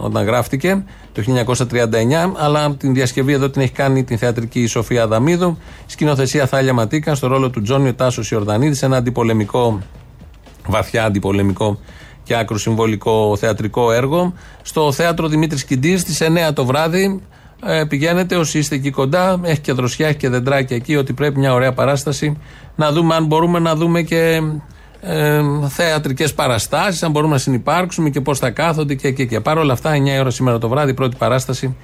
όταν 0.00 0.24
γράφτηκε 0.24 0.84
το 1.12 1.22
1939, 1.56 1.64
αλλά 2.36 2.74
την 2.74 2.94
διασκευή 2.94 3.32
εδώ 3.32 3.50
την 3.50 3.62
έχει 3.62 3.72
κάνει 3.72 4.04
την 4.04 4.18
θεατρική 4.18 4.66
Σοφία 4.66 5.02
Αδαμίδου. 5.02 5.58
Σκηνοθεσία 5.86 6.46
Θάλια 6.46 6.72
Ματίκα, 6.72 7.14
στο 7.14 7.26
ρόλο 7.26 7.50
του 7.50 7.62
Τζόνιο 7.62 7.94
Τάσος 7.94 8.30
Ιορδανίδης, 8.30 8.82
ένα 8.82 8.96
αντιπολεμικό, 8.96 9.80
βαθιά 10.66 11.04
αντιπολεμικό 11.04 11.78
και 12.22 12.36
άκρο 12.36 12.58
συμβολικό 12.58 13.36
θεατρικό 13.36 13.92
έργο. 13.92 14.32
Στο 14.62 14.92
θέατρο 14.92 15.28
Δημήτρης 15.28 15.64
Κιντής 15.64 16.00
στις 16.00 16.22
9 16.22 16.52
το 16.54 16.64
βράδυ. 16.64 17.22
Ε, 17.64 17.84
πηγαίνετε 17.84 18.36
όσοι 18.36 18.58
είστε 18.58 18.74
εκεί 18.74 18.90
κοντά, 18.90 19.40
έχει 19.42 19.60
και 19.60 19.72
δροσιά, 19.72 20.06
έχει 20.06 20.16
και 20.16 20.28
δεντράκια 20.28 20.76
εκεί, 20.76 20.96
ότι 20.96 21.12
πρέπει 21.12 21.38
μια 21.38 21.54
ωραία 21.54 21.72
παράσταση 21.72 22.38
να 22.76 22.92
δούμε 22.92 23.14
αν 23.14 23.24
μπορούμε 23.24 23.58
να 23.58 23.74
δούμε 23.74 24.02
και 24.02 24.40
ε, 25.00 25.42
θεατρικές 25.68 26.34
παραστάσεις, 26.34 27.02
αν 27.02 27.10
μπορούμε 27.10 27.32
να 27.32 27.38
συνεπάρξουμε 27.38 28.10
και 28.10 28.20
πώς 28.20 28.38
θα 28.38 28.50
κάθονται 28.50 28.94
και, 28.94 29.10
και, 29.10 29.24
και. 29.24 29.40
Παρ' 29.40 29.58
όλα 29.58 29.72
αυτά, 29.72 29.92
9 29.92 30.20
ώρα 30.20 30.30
σήμερα 30.30 30.58
το 30.58 30.68
βράδυ, 30.68 30.94
πρώτη 30.94 31.16
παράσταση 31.16 31.76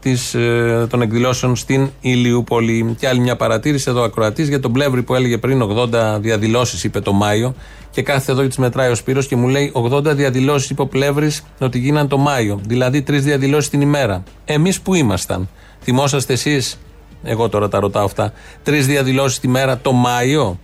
της, 0.00 0.34
ε, 0.34 0.86
των 0.90 1.02
εκδηλώσεων 1.02 1.56
στην 1.56 1.90
Ηλιούπολη. 2.00 2.96
Και 2.98 3.08
άλλη 3.08 3.20
μια 3.20 3.36
παρατήρηση 3.36 3.90
εδώ 3.90 4.02
ακροατής 4.02 4.48
για 4.48 4.60
τον 4.60 4.72
Πλεύρη 4.72 5.02
που 5.02 5.14
έλεγε 5.14 5.38
πριν 5.38 5.62
80 5.62 6.18
διαδηλώσεις, 6.20 6.84
είπε 6.84 7.00
το 7.00 7.12
Μάιο. 7.12 7.54
Και 7.90 8.02
κάθε 8.02 8.32
εδώ 8.32 8.42
και 8.42 8.48
τις 8.48 8.56
μετράει 8.56 8.90
ο 8.90 8.94
Σπύρος 8.94 9.26
και 9.26 9.36
μου 9.36 9.48
λέει 9.48 9.72
80 9.74 10.04
διαδηλώσεις, 10.04 10.70
είπε 10.70 10.82
ο 10.82 10.86
Πλεύρης, 10.86 11.42
ότι 11.58 11.78
γίναν 11.78 12.08
το 12.08 12.18
Μάιο. 12.18 12.60
Δηλαδή 12.66 13.02
τρεις 13.02 13.24
διαδηλώσεις 13.24 13.70
την 13.70 13.80
ημέρα. 13.80 14.22
Εμείς 14.44 14.80
που 14.80 14.94
ήμασταν. 14.94 15.48
Θυμόσαστε 15.82 16.32
εσείς, 16.32 16.78
εγώ 17.22 17.48
τώρα 17.48 17.68
τα 17.68 17.80
ρωτάω 17.80 18.04
αυτά, 18.04 18.32
τρεις 18.62 18.86
διαδηλώσεις 18.86 19.38
τη 19.38 19.48
μέρα 19.48 19.78
το 19.78 19.92
Μάιο. 19.92 20.58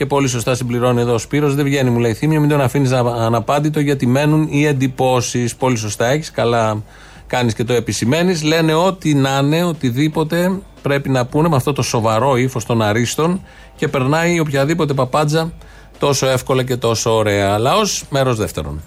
Και 0.00 0.06
πολύ 0.06 0.28
σωστά 0.28 0.54
συμπληρώνει 0.54 1.00
εδώ 1.00 1.14
ο 1.14 1.18
Σπύρος, 1.18 1.54
δεν 1.54 1.64
βγαίνει, 1.64 1.90
μου 1.90 1.98
λέει 1.98 2.14
θύμιο, 2.14 2.40
μην 2.40 2.48
τον 2.48 2.60
αφήνεις 2.60 2.92
αναπάντητο 2.92 3.80
γιατί 3.80 4.06
μένουν 4.06 4.48
οι 4.50 4.66
εντυπώσεις. 4.66 5.56
Πολύ 5.56 5.76
σωστά 5.76 6.06
έχεις, 6.06 6.30
καλά 6.30 6.82
κάνεις 7.26 7.54
και 7.54 7.64
το 7.64 7.72
επισημαίνεις. 7.72 8.42
Λένε 8.42 8.74
ό,τι 8.74 9.14
να 9.14 9.40
είναι, 9.42 9.64
οτιδήποτε 9.64 10.60
πρέπει 10.82 11.08
να 11.08 11.26
πούνε 11.26 11.48
με 11.48 11.56
αυτό 11.56 11.72
το 11.72 11.82
σοβαρό 11.82 12.36
ύφος 12.36 12.64
των 12.64 12.82
αρίστων 12.82 13.40
και 13.76 13.88
περνάει 13.88 14.40
οποιαδήποτε 14.40 14.94
παπάντζα 14.94 15.52
τόσο 15.98 16.26
εύκολα 16.26 16.62
και 16.62 16.76
τόσο 16.76 17.14
ωραία. 17.14 17.54
Αλλά 17.54 17.74
ω 17.74 17.82
μέρος 18.10 18.36
δεύτερον. 18.36 18.82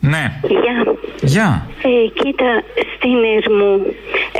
Ναι. 0.00 0.40
Γεια. 0.48 0.96
Γεια. 1.22 1.66
Ε, 1.82 2.22
κοίτα, 2.22 2.62
στην 2.96 3.16
Ερμού 3.36 3.94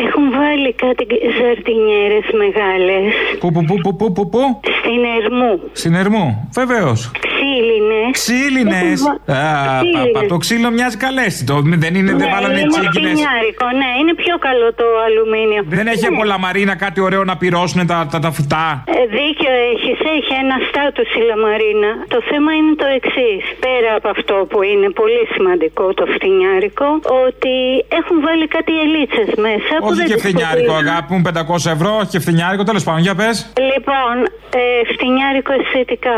έχουν 0.06 0.24
βάλει 0.38 0.70
κάτι 0.84 1.04
ζαρτινιέρες 1.38 2.26
μεγάλες. 2.42 3.04
Πού, 3.40 3.48
πού, 3.52 3.60
πού, 3.68 3.74
πού, 3.84 3.90
πού, 3.96 4.06
πού, 4.16 4.22
πού. 4.32 4.42
Στην 4.80 5.00
Ερμού. 5.18 5.52
Στην 5.80 5.94
Ερμού. 6.02 6.26
Βεβαίως. 6.60 7.00
Ξύλινες. 7.26 8.10
Ξύλινες. 8.18 8.98
Έχουν 9.06 9.20
βα- 9.26 9.34
Α, 9.36 9.78
Ξύλινες. 9.78 10.10
πα, 10.14 10.20
πα, 10.20 10.26
το 10.32 10.36
ξύλο 10.44 10.68
μοιάζει 10.76 10.96
καλέσθητο. 11.06 11.54
Δεν 11.84 11.92
είναι, 11.98 12.12
δεν 12.20 12.26
Ναι, 12.28 12.32
βάλανε 12.34 12.58
είναι 12.60 12.72
τσίγκινες. 12.74 12.96
φτηνιάρικο, 12.96 13.66
ναι, 13.80 13.88
είναι 14.00 14.14
πιο 14.24 14.34
καλό 14.46 14.68
το 14.80 14.86
αλουμίνιο. 15.06 15.62
Δεν 15.78 15.86
έχει 15.92 16.06
Ναι. 16.08 16.12
από 16.16 16.22
λαμαρίνα 16.32 16.74
κάτι 16.84 16.98
ωραίο 17.06 17.22
να 17.30 17.34
πυρώσουν 17.42 17.80
τα, 17.90 17.98
τα, 18.12 18.18
τα 18.24 18.30
φυτά; 18.36 18.66
Ε, 18.98 19.02
δίκιο 19.18 19.52
έχεις, 19.72 19.98
έχει 20.18 20.32
ένα 20.44 20.56
στάτους 20.68 21.08
η 21.18 21.22
Λαμαρίνα. 21.30 21.90
Το 22.14 22.18
θέμα 22.30 22.50
είναι 22.58 22.74
το 22.82 22.86
εξής. 22.98 23.42
Πέρα 23.66 23.90
από 23.98 24.08
αυτό 24.16 24.34
που 24.50 24.58
είναι 24.70 24.88
πολύ 25.00 25.22
σημαντικό 25.34 25.84
το 25.98 26.04
φτηνιάρικο, 26.14 26.88
ότι 27.26 27.54
έχουν 27.98 28.16
βάλει 28.26 28.46
κάτι 28.56 28.72
ελίτσες 28.84 29.30
μέσα. 29.46 29.72
που 29.86 29.91
Όχι 29.92 30.00
δεν 30.00 30.06
και 30.10 30.14
τις 30.14 30.22
φθηνιάρικο, 30.24 30.72
κοπίζουν. 30.72 30.88
αγάπη 30.88 31.08
μου, 31.14 31.22
500 31.28 31.70
ευρώ, 31.76 31.90
όχι 32.00 32.10
και 32.14 32.20
φθηνιάρικο. 32.24 32.62
Τέλος 32.70 32.84
πάντων, 32.86 33.00
για 33.06 33.14
πες. 33.20 33.34
Λοιπόν, 33.72 34.14
ε, 34.60 34.64
φτηνιάρικο 34.92 35.52
αισθητικά. 35.58 36.16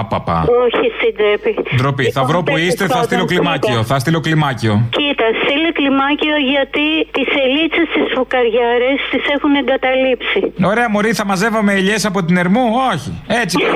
Άπαπα. 0.00 0.38
Όχι 0.64 0.84
στην 0.96 1.12
τσέπη. 1.18 1.52
Ντροπή. 1.76 2.04
Θα 2.16 2.22
βρω 2.28 2.38
που 2.38 2.44
τέτοιες 2.44 2.66
είστε, 2.66 2.84
θα 2.86 2.92
κότες, 2.92 3.06
στείλω 3.08 3.24
κλιμάκιο. 3.30 3.68
κοίτα. 3.78 3.82
Θα 3.90 3.96
στείλω 4.02 4.20
κλιμάκιο. 4.26 4.74
Κοίτα, 4.98 5.26
στείλε 5.42 5.70
κλιμάκιο 5.78 6.36
γιατί 6.52 6.86
τις 7.16 7.28
ελίτσες 7.44 7.86
τις 7.94 8.06
φουκαριάρες 8.14 8.98
τις 9.10 9.24
έχουν 9.34 9.52
εγκαταλείψει. 9.60 10.40
Ωραία, 10.72 10.88
Μωρή, 10.90 11.12
θα 11.20 11.24
μαζεύαμε 11.30 11.72
ελιές 11.72 12.02
από 12.10 12.18
την 12.26 12.36
Ερμού; 12.42 12.64
Όχι. 12.92 13.10
Έτσι 13.42 13.56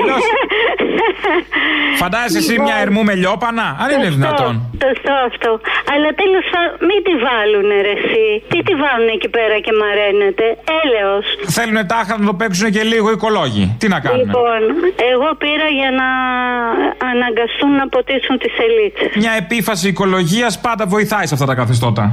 κι 0.97 1.03
αλλιώ. 1.31 1.99
Φαντάζεσαι 2.01 2.37
εσύ 2.43 2.53
μια 2.65 2.75
Ερμού 2.83 3.01
με 3.09 3.13
λιόπανα; 3.21 3.67
Αν 3.83 3.87
είναι 3.93 4.09
Σωστό, 4.09 4.15
δυνατόν. 4.17 4.53
Σωστό 4.85 5.13
αυτό. 5.29 5.51
Αλλά 5.93 6.09
τέλος 6.21 6.45
πάντων, 6.51 6.71
μην 6.87 6.99
τη 7.07 7.13
βάλουνε 7.25 7.77
ρε 7.87 7.93
εσύ. 7.99 8.25
Τι 8.51 8.57
τη 8.67 8.73
βάλουν 8.83 9.09
εκεί 9.17 9.29
πέρα 9.37 9.55
και 9.65 9.71
μαραίνεται. 9.81 10.45
Έλεος. 10.81 11.25
Θέλουν 11.57 11.77
τάχα 11.91 12.13
να 12.21 12.25
το 12.29 12.33
παίξουν 12.39 12.67
και 12.75 12.83
λίγο 12.93 13.07
οι 13.11 13.15
οικολόγοι. 13.17 13.65
Τι 13.79 13.85
να 13.93 13.97
κάνουν. 14.03 14.19
Λοιπόν, 14.21 14.59
εγώ 15.13 15.29
πήρα 15.43 15.67
για 15.79 15.91
να 16.01 16.07
αναγκαστούν 17.11 17.71
να 17.81 17.85
ποτίσουν 17.95 18.35
τις 18.43 18.53
ελίτσες. 18.65 19.09
Μια 19.23 19.33
επίφαση 19.43 19.85
οικολογίας 19.93 20.53
πάντα 20.65 20.83
βοηθάει 20.93 21.25
σε 21.29 21.33
αυτά 21.33 21.45
τα 21.51 21.55
καθεστώτα. 21.61 22.03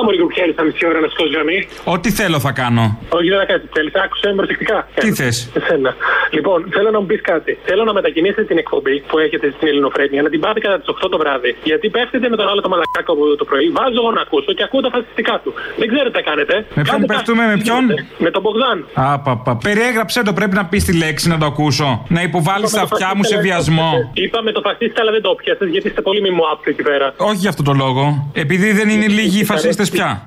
Έλα 0.00 0.08
μου 0.08 0.16
λίγο 0.18 0.26
πιέρι 0.34 0.52
στα 0.56 0.64
μισή 0.68 0.82
ώρα 0.90 0.98
να 1.04 1.08
σηκώσει 1.12 1.30
γραμμή. 1.36 1.58
Ό,τι 1.94 2.08
θέλω 2.18 2.38
θα 2.46 2.52
κάνω. 2.62 2.84
Όχι, 3.18 3.28
δεν 3.32 3.38
θα 3.42 3.46
κάνει. 3.50 3.62
Θέλεις, 3.76 3.94
άκουσε 4.04 4.26
με 4.32 4.36
προσεκτικά. 4.40 4.78
Τι 5.02 5.06
Έλα. 5.08 5.16
θες; 5.20 5.36
Εσένα. 5.58 5.90
Λοιπόν, 6.36 6.58
θέλω 6.74 6.90
να 6.94 6.98
μου 7.00 7.06
πεις 7.10 7.20
κάτι. 7.32 7.52
Θέλω 7.68 7.82
να 7.88 7.92
μετακινήσετε 7.98 8.44
την 8.50 8.58
εκπομπή 8.62 8.94
που 9.08 9.16
έχετε 9.24 9.46
στην 9.56 9.66
Ελληνοφρένεια, 9.70 10.20
να 10.26 10.30
την 10.34 10.40
πάτε 10.44 10.58
κατά 10.64 10.76
τις 10.80 10.88
8 10.94 11.08
το 11.14 11.18
βράδυ. 11.22 11.50
Γιατί 11.70 11.86
πέφτετε 11.96 12.26
με 12.32 12.36
τον 12.40 12.46
άλλο 12.50 12.60
το 12.66 12.68
μαλακάκο 12.72 13.10
από 13.16 13.24
το 13.42 13.44
πρωί. 13.50 13.66
Βάζω 13.78 13.98
εγώ 14.02 14.10
να 14.18 14.20
ακούσω 14.26 14.50
και 14.56 14.64
ακούω 14.68 14.80
τα 14.86 14.90
φασιστικά 14.94 15.34
του. 15.44 15.50
Δεν 15.80 15.86
ξέρετε 15.92 16.10
τι 16.18 16.24
κάνετε. 16.30 16.54
Με 16.76 16.82
ποιον 16.86 16.98
Κάντε 17.00 17.06
πέφτουμε, 17.12 17.42
κάτι. 17.44 17.56
με 17.56 17.62
ποιον; 17.64 17.84
Με 18.24 18.30
τον 18.34 18.40
Μπογδάν. 18.44 18.78
Άπαπα. 19.12 19.52
Περιέγραψε 19.66 20.18
το, 20.28 20.32
πρέπει 20.38 20.54
να 20.60 20.64
πεις 20.70 20.82
τη 20.88 20.92
λέξη 21.02 21.26
να 21.34 21.38
το 21.42 21.46
ακούσω. 21.52 21.88
Να 22.16 22.20
υποβάλεις 22.28 22.70
τα 22.76 22.82
αυτιά 22.88 23.10
μου 23.16 23.24
σε 23.30 23.36
βιασμό. 23.46 23.90
Είπαμε 24.24 24.50
το 24.56 24.60
φασίστα, 24.66 24.98
αλλά 25.02 25.10
δεν 25.16 25.22
το 25.26 25.30
πιάσες 25.42 25.68
γιατί 25.74 25.86
είστε 25.88 26.00
πολύ 26.08 26.20
μη 26.24 26.30
μου 26.36 26.44
εκεί 26.64 26.82
πέρα. 26.82 27.06
Όχι 27.16 27.38
για 27.44 27.48
αυτό 27.48 27.62
το 27.62 27.72
λόγο. 27.82 28.30
Επειδή 28.32 28.72
δεν 28.72 28.88
είναι 28.88 29.06
λίγοι 29.06 29.40
οι 29.40 29.44
φασίστες 29.44 29.89
πια. 29.90 30.24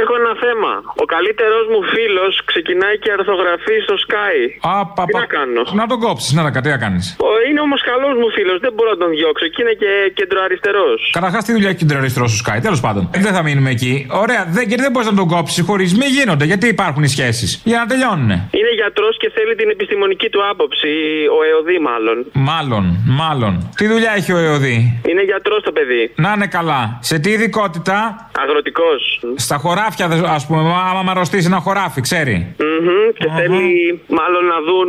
Έχω 0.00 0.12
ένα 0.22 0.34
θέμα. 0.44 0.72
Ο 1.04 1.06
καλύτερο 1.14 1.56
μου 1.72 1.80
φίλος 1.94 2.34
ξεκινάει 2.50 2.96
και 3.02 3.10
αρθογραφεί 3.18 3.76
στο 3.86 3.96
Sky. 4.04 4.36
Άπαπα. 4.78 5.04
Τι 5.08 5.14
να 5.24 5.26
κάνω; 5.36 5.62
Να 5.80 5.84
τον 5.90 5.98
κόψεις, 6.04 6.32
να 6.38 6.42
τα 6.46 6.50
κατέα 6.58 6.76
κάνεις. 6.84 7.04
Ο, 7.28 7.30
είναι 7.48 7.60
όμως 7.66 7.80
καλός 7.90 8.14
μου 8.20 8.28
φίλος, 8.36 8.58
δεν 8.64 8.72
μπορώ 8.74 8.90
να 8.94 9.00
τον 9.02 9.10
διώξω 9.16 9.46
και 9.52 9.60
είναι 9.62 9.74
και 9.82 9.90
κεντροαριστερός. 10.18 10.98
Καταρχάς, 11.18 11.42
τι 11.44 11.52
δουλειά 11.56 11.68
έχει 11.72 11.80
κεντροαριστερός 11.82 12.28
στο 12.32 12.38
Sky. 12.42 12.58
Τέλος 12.66 12.80
πάντων. 12.86 13.02
Δεν 13.26 13.32
θα 13.36 13.42
μείνουμε 13.46 13.70
εκεί. 13.76 13.92
Ωραία, 14.24 14.42
δεν, 14.54 14.64
γιατί 14.70 14.82
δεν 14.86 14.92
μπορείς 14.92 15.08
να 15.12 15.16
τον 15.20 15.28
κόψεις. 15.34 15.64
Χωρισμοί 15.68 16.06
γίνονται. 16.16 16.44
Γιατί 16.52 16.66
υπάρχουν 16.76 17.02
οι 17.06 17.10
σχέσεις. 17.16 17.50
Για 17.70 17.78
να 17.82 17.86
τελειώνουν. 17.86 18.30
Είναι 18.58 18.72
γιατρός 18.80 19.14
και 19.22 19.28
θέλει 19.36 19.54
την 19.60 19.68
επιστημονική 19.70 20.28
του 20.32 20.40
άποψη. 20.50 20.92
Ο 21.36 21.38
ΕΟΔΗ, 21.50 21.78
μάλλον. 21.90 22.16
Μάλλον, 22.32 22.84
μάλλον. 23.20 23.52
Τι 23.76 23.84
δουλειά 23.92 24.12
έχει 24.16 24.32
ο 24.32 24.38
ΕΟΔΗ. 24.38 25.00
Είναι 25.10 25.22
γιατρός 25.22 25.60
το 25.62 25.72
παιδί. 25.72 26.12
Να 26.24 26.32
είναι 26.36 26.46
καλά. 26.46 26.98
Σε 27.00 27.18
τι 27.18 27.30
ειδικότητα; 27.30 27.96
Αγροτικός. 28.42 29.20
Στα 29.34 29.58
χωράφια, 29.78 30.32
ας 30.36 30.46
πούμε, 30.46 30.60
άμα 30.90 31.02
μαρωστήσει 31.02 31.46
ένα 31.46 31.60
χωράφι, 31.66 32.00
ξέρει. 32.00 32.54
Και 33.18 33.28
θέλει 33.36 34.00
μάλλον 34.18 34.44
να 34.52 34.58
δουν 34.66 34.88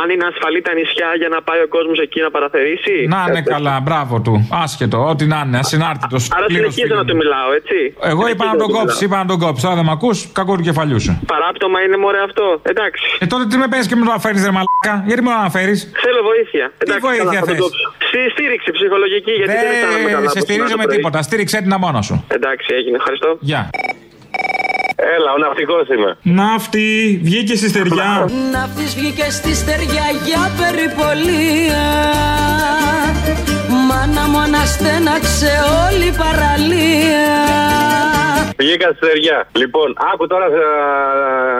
αν 0.00 0.06
είναι 0.12 0.24
ασφαλή 0.32 0.60
τα 0.66 0.72
νησιά 0.78 1.10
για 1.20 1.28
να 1.34 1.38
πάει 1.46 1.60
ο 1.66 1.68
κόσμος 1.76 1.98
εκεί 2.06 2.20
να 2.20 2.30
παραθερήσει. 2.30 2.94
Να 3.14 3.20
είναι 3.28 3.42
καλά, 3.54 3.74
μπράβο 3.84 4.14
του. 4.24 4.34
Άσχετο, 4.64 4.98
ό,τι 5.12 5.24
να 5.32 5.42
είναι, 5.46 5.58
ασυνάρτητος. 5.58 6.22
Άρα 6.36 6.46
συνεχίζω 6.56 6.94
να 7.00 7.04
του 7.08 7.16
μιλάω, 7.16 7.48
έτσι. 7.60 7.78
Εγώ 8.12 8.22
είπα 8.30 8.44
να 8.52 8.56
τον 8.62 8.68
κόψεις, 8.76 9.00
είπα 9.00 9.16
να 9.22 9.26
τον 9.30 9.38
κόψεις. 9.38 9.62
Τώρα 9.64 9.76
δεν 9.78 9.84
με 9.84 9.92
ακούς, 9.98 10.32
κακό 10.38 10.52
του 10.56 10.62
κεφαλιού 10.68 11.00
σου. 11.00 11.12
Παράπτωμα 11.26 11.78
είναι 11.84 11.96
μωρέ 11.96 12.22
αυτό. 12.28 12.46
Εντάξει. 12.62 13.04
Ε, 13.18 13.26
τότε 13.26 13.44
τι 13.50 13.56
με 13.62 13.66
παίρνει 13.70 13.86
και 13.86 13.96
με 13.96 14.04
το 14.04 14.10
αναφέρει, 14.10 14.38
ρε 14.48 14.52
μαλάκα; 14.56 14.94
Γιατί 15.06 15.22
με 15.22 15.30
το 15.30 15.36
αναφέρει. 15.44 15.74
Θέλω 16.04 16.20
βοήθεια. 16.30 16.64
Εντάξει, 16.82 17.02
βοήθεια 17.06 17.24
καλά, 17.24 17.32
θα 17.38 17.46
τον 17.46 17.54
θες; 17.54 17.62
κόψω. 17.64 17.86
Στη 18.08 18.20
στήριξη 18.34 18.70
ψυχολογική, 18.76 19.32
γιατί 19.40 19.54
δεν 19.60 19.66
αισθάνομαι 19.72 20.10
καλά. 20.14 20.20
Δεν 20.24 20.30
σε 20.34 20.38
από 20.38 20.46
στηρίζω 20.46 20.66
σήμερα 20.66 20.80
με 20.80 20.82
το 20.82 20.88
πρωί. 20.88 20.96
τίποτα. 20.96 21.18
Στήριξέ 21.28 21.58
την 21.64 21.74
μόνος 21.84 22.04
σου. 22.08 22.16
Εντάξει, 22.36 22.68
έγινε. 22.78 22.96
Ευχαριστώ. 23.00 23.30
Γεια. 23.50 23.62
Έλα, 25.16 25.32
ο 25.32 25.38
ναυτικός 25.38 25.88
είμαι. 25.88 26.16
Ναύτη, 26.22 27.20
βγήκε 27.22 27.56
στη 27.56 27.68
στεριά. 27.68 28.30
Ναύτης 28.52 28.94
βγήκε 28.94 29.30
στη 29.30 29.54
στεριά 29.54 30.06
για 30.26 30.50
περιπολία 30.60 31.84
Μάνα 33.88 34.28
μου 34.28 34.38
αναστέναξε 34.38 35.52
όλη 35.86 36.04
η 36.04 36.14
παραλία 36.22 37.91
Βγήκα 38.58 38.86
στη 38.88 38.96
στεριά. 38.96 39.38
Λοιπόν, 39.62 39.88
άκου 40.12 40.26
τώρα 40.26 40.46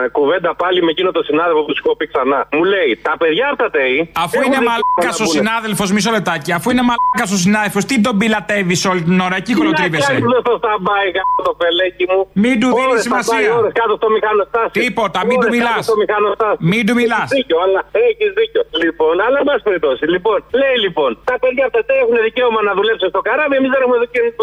ε, 0.05 0.07
κουβέντα 0.17 0.55
πάλι 0.55 0.79
με 0.85 0.91
εκείνο 0.91 1.11
το 1.11 1.21
συνάδελφο 1.23 1.61
που 1.65 1.71
σου 1.75 1.81
έχω 1.85 1.95
πει 1.95 2.05
ξανά. 2.13 2.39
Μου 2.55 2.63
λέει, 2.73 2.91
τα 3.07 3.13
παιδιά 3.21 3.45
από 3.51 3.57
τα 3.63 3.69
ΤΕΙ. 3.75 4.11
Αφού 4.25 4.37
είναι 4.45 4.59
μαλάκα 4.67 5.11
ο 5.25 5.27
συνάδελφος, 5.37 5.87
μισό 5.95 6.11
λεπτάκι. 6.17 6.49
Αφού 6.57 6.67
είναι 6.71 6.83
μαλάκα 6.89 7.25
ο 7.35 7.39
συνάδελφο, 7.45 7.79
τι 7.89 7.95
τον 8.05 8.15
πιλατεύεις 8.19 8.79
όλη 8.91 9.01
την 9.09 9.17
ώρα, 9.27 9.35
εκεί 9.41 9.51
κολοτρίβεσαι. 9.59 10.13
Τι 10.13 10.21
στο 10.45 10.53
σταμπάι 10.61 11.07
κάτω 11.17 11.39
το 11.49 11.53
πελέκι 11.61 12.05
μου. 12.11 12.19
Μην 12.43 12.55
του 12.61 12.67
δίνεις 12.75 12.85
Ώρες 12.91 13.01
σημασία. 13.07 13.39
σταμπάι, 13.39 13.57
ώρες 13.59 13.71
κάτω 13.79 13.93
στο 13.99 14.07
μηχανοστάσιο. 14.15 14.77
Τίποτα, 14.83 15.19
μην 15.29 15.37
του 15.41 15.47
Ώρες 15.49 15.53
μιλάς. 15.55 15.75
κάτω 15.77 15.87
στο 15.89 15.97
μηχανοστάσιο. 16.03 16.61
Μην 16.71 16.81
του 16.87 16.93
μιλάς. 16.99 17.27
Έχεις 17.27 17.35
δίκιο, 17.37 17.57
αλλά 17.65 17.81
έχεις 18.07 18.29
δίκιο. 18.39 18.61
Λοιπόν, 18.83 19.13
αλλά 19.25 19.37
εν 19.41 19.45
πάση 19.49 19.61
περιπτώσει. 19.69 20.03
Λοιπόν, 20.15 20.37
λέει 20.61 20.77
λοιπόν, 20.85 21.09
τα 21.29 21.35
παιδιά 21.41 21.63
από 21.67 21.73
τα 21.77 21.83
ΤΕΙ 21.87 21.97
έχουν 22.03 22.17
δικαίωμα 22.27 22.59
να 22.67 22.73
δουλέψουν 22.79 23.07
στο 23.13 23.21
καράβι, 23.27 23.55
εμείς 23.59 23.71
δεν 23.73 23.79
έχουμε 23.83 23.97
δικαι- 24.03 24.33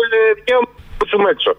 δικαίωμα 0.41 0.67
να 0.75 0.79
δουλέψουμε 0.91 1.29
έξω. 1.35 1.53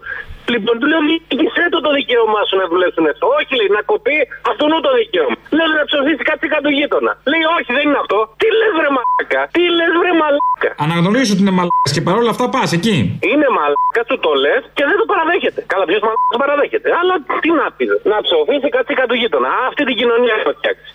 Λοιπόν, 0.54 0.74
του 0.80 0.86
λέω, 0.92 1.00
διοίκησέ 1.08 1.64
το 1.74 1.78
το 1.86 1.90
δικαίωμά 1.98 2.40
σου 2.48 2.56
να 2.62 2.66
δουλέψουν 2.72 3.04
έξω. 3.10 3.24
Όχι, 3.38 3.52
λέει, 3.58 3.70
να 3.78 3.82
κοπεί 3.90 4.18
αυτόν 4.50 4.68
το 4.86 4.90
δικαίωμα. 5.00 5.36
Λέω 5.56 5.68
να 5.80 5.84
ψοφήσει 5.90 6.22
κάτι 6.30 6.46
κάτω 6.54 6.68
γείτονα. 6.78 7.12
Λέει, 7.30 7.44
όχι, 7.56 7.70
δεν 7.76 7.84
είναι 7.88 8.00
αυτό. 8.04 8.18
Τι 8.40 8.48
λες, 8.58 8.72
βρε 8.78 8.88
μαλάκα. 8.96 9.40
Τι 9.56 9.62
λες, 9.78 9.92
βρε 10.00 10.12
μαλάκα. 10.22 10.70
Αναγνωρίζω 10.84 11.30
ότι 11.34 11.42
είναι 11.44 11.54
μαλάκας 11.58 11.90
και 11.96 12.02
παρόλα 12.08 12.30
αυτά 12.34 12.44
πας 12.54 12.70
εκεί. 12.78 12.96
Είναι 13.30 13.48
μαλάκα, 13.58 14.02
του 14.08 14.16
το 14.26 14.32
λες 14.44 14.62
και 14.76 14.84
δεν 14.88 14.96
το 15.00 15.06
παραδέχεται. 15.12 15.60
Καλά, 15.72 15.84
ποιος 15.90 16.02
μαλάκας 16.06 16.30
το 16.34 16.38
παραδέχεται. 16.44 16.88
Αλλά 17.00 17.14
τι 17.42 17.48
να 17.60 17.66
πεις, 17.76 17.90
να 18.12 18.16
ψοφήσει 18.26 18.68
κάτι 18.76 18.92
κάτω 19.00 19.14
γείτονα. 19.20 19.48
Α, 19.56 19.60
Αυτή 19.70 19.82
την 19.88 19.96
κοινωνία 20.00 20.34
έχω 20.40 20.50
φτιάξει. 20.58 20.88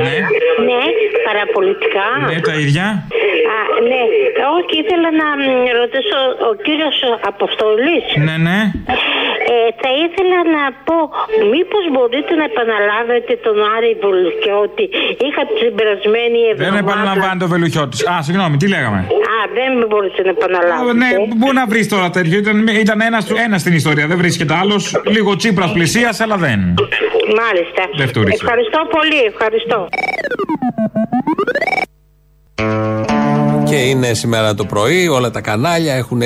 Ναι, 0.00 0.12
Ναι, 0.68 0.82
παραπολιτικά. 1.28 2.06
ναι, 2.30 2.38
τα 2.48 2.54
ίδια. 2.64 2.86
Α, 3.54 3.58
ναι, 3.90 4.02
όχι, 4.58 4.74
ήθελα 4.82 5.08
να 5.22 5.28
μ, 5.40 5.42
ρωτήσω 5.80 6.18
ο 6.50 6.52
κύριος 6.66 6.96
Αποστολής. 7.32 8.04
Ναι, 8.26 8.36
ναι. 8.46 8.58
Ε, 9.54 9.56
θα 9.82 9.90
ήθελα 10.04 10.38
να 10.56 10.62
πω, 10.86 10.98
μήπως 11.52 11.84
μπορείτε 11.92 12.32
να 12.40 12.44
επαναλάβετε 12.52 13.32
τον 13.46 13.56
Άρη 13.74 13.92
Βουλκιώτη; 14.02 14.84
Είχα 15.26 15.42
την 15.58 15.70
περασμένη 15.78 16.40
Δεν 16.46 16.52
εβδομάδα. 16.52 16.78
επαναλαμβάνει 16.84 17.38
το 17.44 17.48
βελουχιώτη. 17.54 17.96
Α, 18.12 18.14
συγγνώμη, 18.26 18.54
τι 18.60 18.66
λέγαμε; 18.74 19.00
Α, 19.34 19.36
δεν 19.58 19.70
μπορείτε 19.88 20.20
να 20.28 20.32
Α, 20.32 20.36
επαναλάβετε. 20.38 20.96
ναι, 21.02 21.08
πού 21.40 21.48
να 21.58 21.62
βρεις 21.70 21.86
τώρα 21.94 22.08
τέτοιο; 22.16 22.36
Ήταν, 22.44 22.56
ήταν 22.84 22.98
ένας 23.08 23.22
ένας 23.46 23.60
στην 23.64 23.74
ιστορία, 23.80 24.06
δεν 24.10 24.18
βρίσκεται 24.22 24.54
άλλος. 24.62 24.82
Λίγο 25.16 25.30
τσίπρας 25.40 25.70
πλησία, 25.76 26.10
αλλά 26.24 26.36
δεν. 26.46 26.58
Μάλιστα. 27.40 27.82
Δεν 27.96 28.08
φτούρισε. 28.08 28.38
Ευχαριστώ 28.40 28.78
πολύ, 28.90 29.20
ευχαριστώ. 29.32 29.88
Και 33.64 33.76
είναι 33.76 34.14
σήμερα 34.14 34.54
το 34.54 34.64
πρωί, 34.64 35.08
όλα 35.08 35.30
τα 35.30 35.40
κανάλια 35.40 35.94
έχουν 35.94 36.22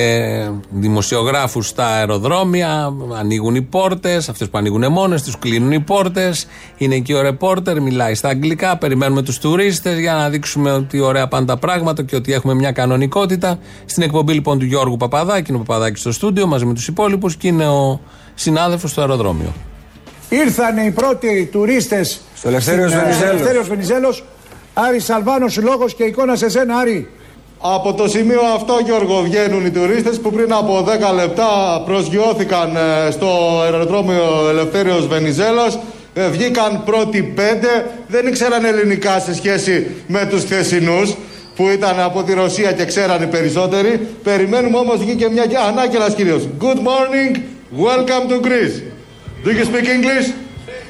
δημοσιογράφους 0.70 1.66
στα 1.66 1.86
αεροδρόμια, 1.86 2.92
ανοίγουν 3.18 3.54
οι 3.54 3.62
πόρτες, 3.62 4.28
αυτές 4.28 4.48
που 4.48 4.58
ανοίγουν 4.58 4.92
μόνες 4.92 5.22
τους, 5.22 5.38
κλείνουν 5.38 5.72
οι 5.72 5.80
πόρτες. 5.80 6.46
Είναι 6.76 6.94
εκεί 6.94 7.12
ο 7.12 7.20
ρεπόρτερ, 7.20 7.80
μιλάει 7.80 8.14
στα 8.14 8.28
αγγλικά, 8.28 8.76
περιμένουμε 8.78 9.22
τους 9.22 9.38
τουρίστες 9.38 9.98
για 9.98 10.14
να 10.14 10.28
δείξουμε 10.28 10.72
ότι 10.72 11.00
ωραία 11.00 11.28
πάνε 11.28 11.46
τα 11.46 11.56
πράγματα 11.56 12.02
και 12.02 12.16
ότι 12.16 12.32
έχουμε 12.32 12.54
μια 12.54 12.72
κανονικότητα. 12.72 13.58
Στην 13.84 14.02
εκπομπή 14.02 14.32
λοιπόν 14.32 14.58
του 14.58 14.64
Γιώργου 14.64 14.96
Παπαδάκη, 14.96 15.50
είναι 15.52 15.60
ο 15.60 15.64
Παπαδάκης 15.64 16.00
στο 16.00 16.12
στούντιο 16.12 16.46
μαζί 16.46 16.64
με 16.64 16.74
τους 16.74 16.88
υπόλοιπους 16.88 17.36
και 17.36 17.48
είναι 17.48 17.68
ο 17.68 18.00
συνάδελφος 18.34 18.90
στο 18.90 19.00
αεροδρόμιο. 19.00 19.52
Ήρθαν 20.28 20.76
οι 20.76 20.90
πρώτοι 20.90 21.48
τουρίστες 21.52 22.20
στο 22.34 22.48
Ελευθέριος 22.48 22.92
Βενιζέλος. 22.92 23.68
Βενιζέλος. 23.68 24.24
Άρης 24.74 25.04
Σαλβάνος, 25.04 25.56
λόγος 25.62 25.94
και 25.94 26.04
εικόνα 26.04 26.36
σε 26.36 26.48
σένα, 26.48 26.76
Άρη. 26.76 27.08
Από 27.60 27.94
το 27.94 28.08
σημείο 28.08 28.40
αυτό, 28.54 28.78
Γιώργο, 28.84 29.22
βγαίνουν 29.22 29.66
οι 29.66 29.70
τουρίστες 29.70 30.20
που 30.20 30.30
πριν 30.32 30.52
από 30.52 30.84
10 31.10 31.14
λεπτά 31.14 31.82
προσγειώθηκαν 31.86 32.76
ε, 32.76 33.10
στο 33.10 33.60
αεροδρόμιο 33.62 34.48
Ελευθέριος 34.48 35.06
Βενιζέλος. 35.06 35.78
Ε, 36.14 36.28
Βγήκαν 36.28 36.82
πρώτοι 36.84 37.22
πέντε, 37.22 37.90
δεν 38.08 38.26
ήξεραν 38.26 38.64
ελληνικά 38.64 39.20
σε 39.20 39.34
σχέση 39.34 39.86
με 40.06 40.26
τους 40.30 40.42
χθεσινούς 40.44 41.14
που 41.56 41.68
ήταν 41.68 42.00
από 42.00 42.22
τη 42.22 42.32
Ρωσία 42.34 42.72
και 42.72 42.84
ξέραν 42.84 43.22
οι 43.22 43.26
περισσότεροι. 43.26 44.08
Περιμένουμε 44.22 44.78
όμως 44.78 44.98
βγήκε 44.98 45.28
μια 45.28 45.44
ανάκελας 45.68 46.14
κυρίως. 46.14 46.48
Good 46.60 46.76
morning, 46.76 47.36
welcome 47.84 48.30
to 48.30 48.46
Greece. 48.46 48.97
Do 49.44 49.50
you 49.50 49.64
speak 49.64 49.86
English? 49.86 50.34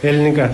Ελληνικά. 0.01 0.51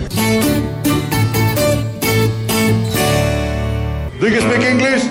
Do 4.19 4.25
you 4.25 4.41
speak 4.41 4.63
English? 4.73 5.03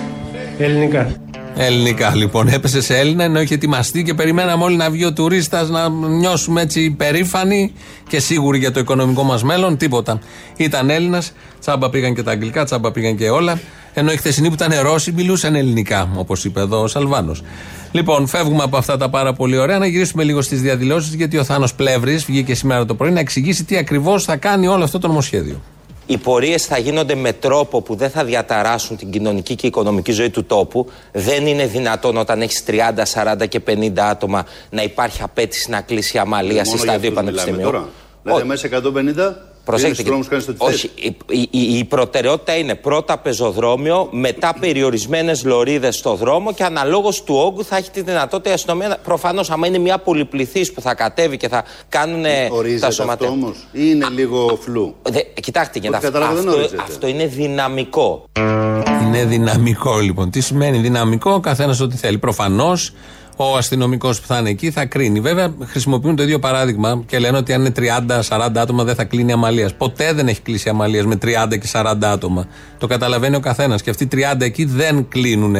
Ελληνικά. 0.57 1.07
Ελληνικά 1.55 2.15
λοιπόν. 2.15 2.47
Έπεσε 2.47 2.81
σε 2.81 2.97
Έλληνα 2.97 3.23
ενώ 3.23 3.41
είχε 3.41 3.53
ετοιμαστεί 3.53 4.03
και 4.03 4.13
περιμέναμε 4.13 4.63
όλοι 4.63 4.75
να 4.75 4.89
βγει 4.89 5.05
ο 5.05 5.13
τουρίστας 5.13 5.69
να 5.69 5.89
νιώσουμε 5.89 6.61
έτσι 6.61 6.91
περήφανοι 6.91 7.73
και 8.07 8.19
σίγουροι 8.19 8.57
για 8.57 8.71
το 8.71 8.79
οικονομικό 8.79 9.23
μας 9.23 9.43
μέλλον. 9.43 9.77
Τίποτα. 9.77 10.19
Ήταν 10.57 10.89
Έλληνας, 10.89 11.33
τσάμπα 11.59 11.89
πήγαν 11.89 12.15
και 12.15 12.23
τα 12.23 12.31
αγγλικά, 12.31 12.63
τσάμπα 12.63 12.91
πήγαν 12.91 13.15
και 13.15 13.29
όλα. 13.29 13.59
Ενώ 13.97 14.11
οι 14.11 14.17
χθεσινοί 14.17 14.47
που 14.47 14.53
ήταν 14.53 14.81
Ρώσοι 14.81 15.11
μιλούσαν 15.11 15.55
ελληνικά, 15.55 16.09
όπως 16.15 16.45
είπε 16.45 16.59
εδώ 16.59 16.81
ο 16.81 16.87
Σαλβάνος. 16.87 17.43
Λοιπόν, 17.91 18.27
φεύγουμε 18.27 18.63
από 18.63 18.77
αυτά 18.77 18.97
τα 18.97 19.09
πάρα 19.09 19.33
πολύ 19.33 19.57
ωραία. 19.57 19.77
Να 19.77 19.85
γυρίσουμε 19.87 20.23
λίγο 20.23 20.41
στις 20.41 20.61
διαδηλώσεις, 20.61 21.13
γιατί 21.13 21.37
ο 21.37 21.43
Θάνος 21.43 21.73
Πλεύρης 21.73 22.25
βγήκε 22.25 22.55
σήμερα 22.55 22.85
το 22.85 22.95
πρωί 22.95 23.11
να 23.11 23.19
εξηγήσει 23.19 23.63
τι 23.63 23.77
ακριβώς 23.77 24.23
θα 24.23 24.35
κάνει 24.35 24.67
όλο 24.67 24.83
αυτό 24.83 24.99
το 24.99 25.07
νομοσχέδιο. 25.07 25.61
Οι 26.05 26.17
πορείες 26.17 26.65
θα 26.65 26.77
γίνονται 26.77 27.15
με 27.15 27.33
τρόπο 27.33 27.81
που 27.81 27.95
δεν 27.95 28.09
θα 28.09 28.23
διαταράσουν 28.23 28.97
την 28.97 29.11
κοινωνική 29.11 29.55
και 29.55 29.67
οικονομική 29.67 30.11
ζωή 30.11 30.29
του 30.29 30.45
τόπου. 30.45 30.89
Δεν 31.11 31.47
είναι 31.47 31.65
δυνατόν 31.65 32.17
όταν 32.17 32.41
έχεις 32.41 32.63
30, 32.67 32.73
40 33.43 33.47
και 33.47 33.61
50 33.67 33.91
άτομα 33.97 34.45
να 34.69 34.83
υπάρχει 34.83 35.21
απέτηση 35.21 35.69
να 35.69 35.81
κλείσει 35.81 36.17
η 36.17 36.19
αμαλίαση 36.19 36.77
στα 36.77 36.97
δύο 36.97 37.11
πανεπιστημίου. 37.11 37.71
Δηλαδή, 38.23 38.47
μέσα 38.47 38.67
150 38.67 39.54
Προσέξτε. 39.65 40.03
Κλείνεις 40.03 40.27
δρόμους, 40.27 40.27
κάνεις 40.27 40.45
το 40.45 40.53
τι 40.53 40.73
όχι, 40.73 40.91
η, 40.95 41.49
η, 41.51 41.77
η 41.77 41.83
προτεραιότητα 41.83 42.57
είναι 42.57 42.75
πρώτα 42.75 43.17
πεζοδρόμιο, 43.17 44.07
μετά 44.11 44.55
περιορισμένες 44.59 45.43
λωρίδες 45.43 45.95
στο 45.95 46.15
δρόμο 46.15 46.53
και 46.53 46.63
αναλόγως 46.63 47.23
του 47.23 47.35
όγκου 47.35 47.63
θα 47.65 47.77
έχει 47.77 47.91
τη 47.91 48.01
δυνατότητα 48.01 48.49
η 48.49 48.53
αστυνομία. 48.53 48.97
Προφανώς, 49.03 49.49
άμα 49.49 49.67
είναι 49.67 49.77
μια 49.77 49.97
πολυπληθής 49.97 50.71
που 50.73 50.81
θα 50.81 50.93
κατέβει 50.95 51.37
και 51.37 51.47
θα 51.47 51.63
κάνουν 51.89 52.25
Ορίζεται 52.49 52.79
τα 52.79 52.91
σωματεία. 52.91 53.27
αυτό 53.27 53.39
όμως 53.39 53.67
ή 53.71 53.79
είναι 53.81 54.07
λίγο 54.09 54.59
φλού; 54.61 54.95
Δε, 55.01 55.19
κοιτάξτε, 55.41 55.79
Όχι, 55.79 55.87
γίνεται, 55.87 56.05
κατάλαβα, 56.05 56.33
δεν 56.33 56.47
αυτό, 56.47 56.59
ορίζεται. 56.59 56.81
αυτό 56.81 57.07
είναι 57.07 57.25
δυναμικό. 57.25 58.23
Είναι 59.03 59.25
δυναμικό 59.25 59.99
λοιπόν. 59.99 60.29
Τι 60.29 60.41
σημαίνει 60.41 60.77
δυναμικό, 60.77 61.31
ο 61.31 61.39
καθένας 61.39 61.79
ό,τι 61.79 61.95
θέλει. 61.97 62.17
Προφανώς 62.17 62.91
ο 63.35 63.57
αστυνομικός 63.57 64.19
που 64.19 64.27
θα 64.27 64.37
είναι 64.37 64.49
εκεί 64.49 64.71
θα 64.71 64.85
κρίνει. 64.85 65.19
Βέβαια, 65.19 65.53
χρησιμοποιούν 65.65 66.15
το 66.15 66.23
ίδιο 66.23 66.39
παράδειγμα 66.39 67.03
και 67.05 67.19
λένε 67.19 67.37
ότι 67.37 67.53
αν 67.53 67.65
είναι 67.65 67.71
30-40 68.29 68.49
άτομα 68.55 68.83
δεν 68.83 68.95
θα 68.95 69.03
κλείνει 69.03 69.31
αμαλίας. 69.31 69.73
Ποτέ 69.73 70.13
δεν 70.13 70.27
έχει 70.27 70.41
κλείσει 70.41 70.69
αμαλίας 70.69 71.05
με 71.05 71.17
30 71.21 71.57
και 71.59 71.67
40 71.71 71.95
άτομα. 72.01 72.47
Το 72.77 72.87
καταλαβαίνει 72.87 73.35
ο 73.35 73.39
καθένας. 73.39 73.81
Και 73.81 73.89
αυτοί 73.89 74.03
οι 74.03 74.07
30 74.11 74.41
εκεί 74.41 74.65
δεν 74.65 75.07
κλείνουν 75.07 75.55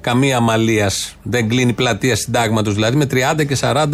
καμία 0.00 0.36
αμαλία. 0.36 0.90
Δεν 1.22 1.48
κλείνει 1.48 1.72
πλατεία 1.72 2.16
συντάγματος 2.16 2.74
δηλαδή 2.74 2.96
με 2.96 3.06
30 3.10 3.46
και 3.46 3.56
40 3.60 3.86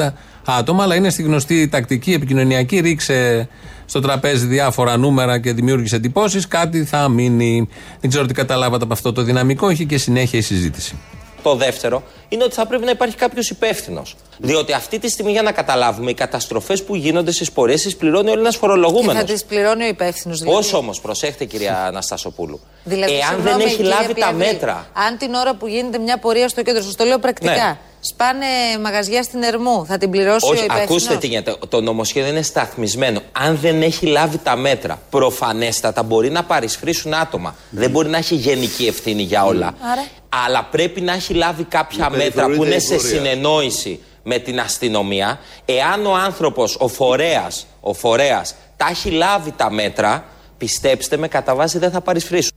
άτομα. 0.45 0.83
Αλλά 0.83 0.95
είναι 0.95 1.11
στη 1.11 1.23
γνωστή 1.23 1.69
τακτική 1.69 2.13
επικοινωνιακή. 2.13 2.81
Ρίξε 2.81 3.49
στο 3.85 4.01
τραπέζι 4.01 4.47
διάφορα 4.47 4.97
νούμερα 4.97 5.39
και 5.39 5.53
δημιούργησε 5.53 5.97
εντυπώσεις. 5.97 6.49
Κάτι 6.49 6.85
θα 6.85 7.09
μείνει. 7.09 7.69
Δεν 8.01 8.11
ξέρω 8.11 8.27
τι 8.27 8.35
καταλάβατε 8.35 8.85
από 8.85 8.93
αυτό 8.93 9.13
το 9.13 9.23
δυναμικό. 9.23 9.69
Έχει 9.69 9.87
και 9.87 9.99
συνέχεια 9.99 10.39
η 10.39 10.43
συζήτηση. 10.43 10.97
Το 11.43 11.55
δεύτερο 11.55 12.03
είναι 12.33 12.45
ότι 12.45 12.55
θα 12.55 12.67
πρέπει 12.67 12.85
να 12.85 12.91
υπάρχει 12.91 13.17
κάποιος 13.17 13.51
υπεύθυνος. 13.51 14.17
Διότι 14.39 14.73
αυτή 14.73 14.99
τη 14.99 15.09
στιγμή, 15.11 15.33
για 15.33 15.43
να 15.43 15.53
καταλάβουμε, 15.53 16.11
οι 16.11 16.15
καταστροφές 16.15 16.83
που 16.83 16.95
γίνονται 16.95 17.33
στις 17.33 17.53
πορείες 17.53 17.83
τις 17.83 17.97
πληρώνει 17.97 18.29
ο 18.29 18.33
Έλληνα 18.33 18.51
Και 18.51 18.57
φορολογούμενο. 18.57 19.19
θα 19.19 19.25
τις 19.25 19.45
πληρώνει 19.45 19.85
ο 19.85 19.87
υπεύθυνος. 19.87 20.39
Δηλαδή. 20.39 20.57
Πώς 20.57 20.73
όμως, 20.73 21.01
προσέχτε 21.01 21.45
κυρία 21.45 21.85
Αναστασοπούλου. 21.85 22.61
Δηλαδή, 22.85 23.13
Εάν 23.13 23.23
συγγνώμη, 23.29 23.51
δεν 23.51 23.61
έχει 23.67 23.77
κύριε 23.77 23.91
λάβει 23.91 24.15
τα 24.15 24.29
Πλεύρη, 24.29 24.47
μέτρα. 24.53 24.87
Αν 24.93 25.19
την 25.19 25.35
ώρα 25.35 25.55
που 25.55 25.67
γίνεται 25.67 25.99
μια 25.99 26.19
πορεία 26.19 26.49
στο 26.49 26.63
κέντρο, 26.63 26.83
σας 26.83 26.95
το 26.95 27.05
λέω 27.05 27.19
πρακτικά, 27.19 27.53
Ναι. 27.53 27.77
σπάνε 28.01 28.47
μαγαζιά 28.83 29.23
στην 29.23 29.43
Ερμού, 29.43 29.85
θα 29.87 29.99
την 29.99 30.11
πληρώσει 30.11 30.47
ο 30.47 30.49
Όχι, 30.49 30.65
υπεύθυνος; 30.65 30.91
ακούστε 30.91 31.17
τι 31.17 31.27
γίνεται. 31.27 31.57
Το 31.69 31.81
νομοσχέδιο 31.81 32.31
είναι 32.31 32.43
σταθμισμένο. 32.43 33.21
Αν 33.33 33.59
δεν 33.63 33.83
έχει 33.83 34.07
λάβει 34.07 34.39
τα 34.39 34.57
μέτρα, 34.57 34.99
προφανέστατα 35.11 36.03
μπορεί 36.03 36.31
να 36.31 36.45
παρισφρήσουν 36.45 37.15
άτομα. 37.15 37.55
Δεν 37.71 37.91
μπορεί 37.91 38.09
να 38.09 38.17
έχει 38.17 38.35
γενική 38.35 38.87
ευθύνη 38.87 39.23
για 39.23 39.45
όλα. 39.45 39.67
Άρα. 39.67 40.05
Αλλά 40.47 40.69
πρέπει 40.71 41.01
να 41.01 41.13
έχει 41.13 41.35
λάβει 41.35 41.65
κάποια 41.65 41.99
Να 41.99 42.11
μέτρα 42.11 42.22
που 42.31 42.41
είναι 42.41 42.47
περιφρονείται 42.47 42.77
η 42.77 42.81
σε 42.81 42.95
πορεία. 42.95 43.09
συνεννόηση 43.09 44.01
με 44.23 44.39
την 44.39 44.61
αστυνομία. 44.61 45.39
Εάν 45.65 46.07
ο 46.07 46.15
άνθρωπος, 46.15 46.77
ο 46.81 46.89
φορέας, 46.89 47.67
ο 47.81 47.93
φορέας, 47.93 48.55
τα 48.77 48.87
έχει 48.91 49.11
λάβει 49.11 49.53
τα 49.57 49.71
μέτρα, 49.71 50.25
πιστέψτε 50.59 51.17
με, 51.17 51.29
κατά 51.29 51.55
βάση 51.55 51.79
δεν 51.79 51.91
θα 51.91 52.01
παρισφρήσουν. 52.01 52.53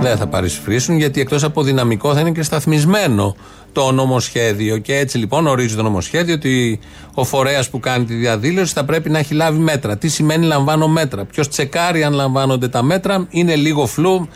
Δεν 0.00 0.16
θα 0.16 0.26
παρισφρήσουν 0.26 0.96
γιατί 0.96 1.20
εκτός 1.20 1.44
από 1.44 1.62
δυναμικό 1.62 2.14
θα 2.14 2.20
είναι 2.20 2.30
και 2.30 2.42
σταθμισμένο 2.42 3.36
το 3.72 3.92
νομοσχέδιο. 3.92 4.78
Και 4.78 4.96
έτσι 4.96 5.18
λοιπόν 5.18 5.46
ορίζει 5.46 5.76
το 5.76 5.82
νομοσχέδιο 5.82 6.34
ότι 6.34 6.80
ο 7.14 7.24
φορέας 7.24 7.70
που 7.70 7.80
κάνει 7.80 8.04
τη 8.04 8.14
διαδήλωση 8.14 8.72
θα 8.72 8.84
πρέπει 8.84 9.10
να 9.10 9.18
έχει 9.18 9.34
λάβει 9.34 9.58
μέτρα. 9.58 9.96
Τι 9.98 10.08
σημαίνει 10.08 10.46
λαμβάνω 10.46 10.88
μέτρα; 10.88 11.24
Ποιος 11.24 11.48
τσεκάρει 11.48 12.04
αν 12.04 12.12
λαμβάνονται 12.12 12.68
τα 12.68 12.82
μέτρα. 12.82 13.26
Είναι 13.30 13.56
λίγο 13.56 13.86
φλου. 13.86 14.28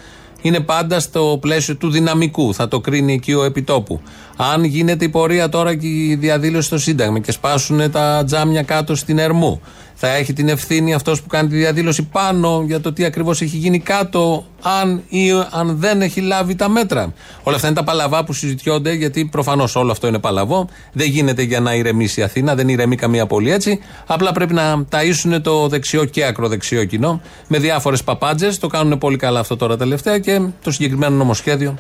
Είναι 0.43 0.61
πάντα 0.61 1.01
στο 1.01 1.39
πλαίσιο 1.41 1.77
του 1.77 1.91
δυναμικού. 1.91 2.55
Θα 2.55 2.69
το 2.69 2.81
κρίνει 2.81 3.13
εκεί 3.13 3.33
ο 3.33 3.45
επιτόπου. 3.45 4.01
Αν 4.37 4.65
γίνεται 4.65 5.05
η 5.05 5.09
πορεία 5.09 5.49
τώρα 5.49 5.75
και 5.75 5.87
η 5.87 6.17
διαδήλωση 6.21 6.67
στο 6.67 6.79
Σύνταγμα 6.79 7.19
και 7.19 7.33
σπάσουν 7.33 7.91
τα 7.91 8.23
τζάμια 8.27 8.63
κάτω 8.63 8.95
στην 8.95 9.19
Ερμού, 9.19 9.61
θα 10.05 10.15
έχει 10.15 10.33
την 10.33 10.49
ευθύνη 10.49 10.95
αυτός 10.95 11.23
που 11.23 11.29
κάνει 11.29 11.49
τη 11.49 11.57
διαδήλωση 11.57 12.03
πάνω 12.03 12.65
για 12.67 12.81
το 12.81 12.93
τι 12.93 13.05
ακριβώς 13.05 13.41
έχει 13.41 13.57
γίνει 13.57 13.79
κάτω, 13.81 14.45
αν 14.63 15.03
ή 15.09 15.31
αν 15.51 15.77
δεν 15.79 16.03
έχει 16.03 16.21
λάβει 16.21 16.55
τα 16.55 16.69
μέτρα. 16.69 17.13
Όλα 17.43 17.57
αυτά 17.57 17.69
είναι 17.69 17.77
τα 17.77 17.85
παλαβά 17.85 18.25
που 18.25 18.33
συζητιόνται, 18.33 18.93
γιατί 18.93 19.25
προφανώς 19.25 19.77
όλο 19.77 19.91
αυτό 19.91 20.07
είναι 20.07 20.19
παλαβό. 20.19 20.69
Δεν 20.93 21.09
γίνεται 21.09 21.43
για 21.43 21.61
να 21.61 21.75
ηρεμήσει 21.75 22.21
η 22.21 22.23
Αθήνα, 22.23 22.55
δεν 22.55 22.69
ηρεμεί 22.69 22.97
καμία 22.97 23.27
πόλη 23.27 23.53
έτσι. 23.53 23.81
Απλά 24.07 24.33
πρέπει 24.33 24.55
να 24.55 24.85
ταΐσουν 24.91 25.41
το 25.43 25.69
δεξιό 25.69 26.05
και 26.05 26.25
ακροδεξιό 26.25 26.85
κοινό 26.85 27.21
με 27.49 27.59
διάφορες 27.59 28.05
παπάντζες. 28.05 28.59
Το 28.59 28.67
κάνουν 28.67 28.99
πολύ 28.99 29.17
καλά 29.17 29.41
αυτό 29.41 29.57
τώρα 29.57 29.77
τελευταία 29.77 30.19
και 30.19 30.41
το 30.63 30.71
συγκεκριμένο 30.71 31.17
νομοσχέδιο 31.17 31.79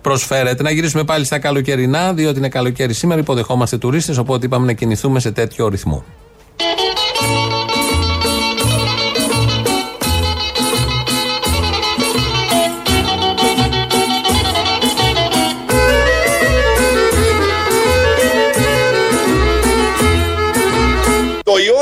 προσφέρεται. 0.00 0.62
Να 0.62 0.70
γυρίσουμε 0.70 1.04
πάλι 1.04 1.24
στα 1.24 1.38
καλοκαιρινά, 1.38 2.12
διότι 2.12 2.38
είναι 2.38 2.48
καλοκαίρι 2.48 2.94
σήμερα, 2.94 3.20
υποδεχόμαστε 3.20 3.78
τουρίστες, 3.78 4.18
οπότε 4.18 4.46
είπαμε 4.46 4.66
να 4.66 4.72
κινηθούμε 4.72 5.20
σε 5.20 5.30
τέτοιο 5.30 5.68
ρυθμό. 5.68 6.04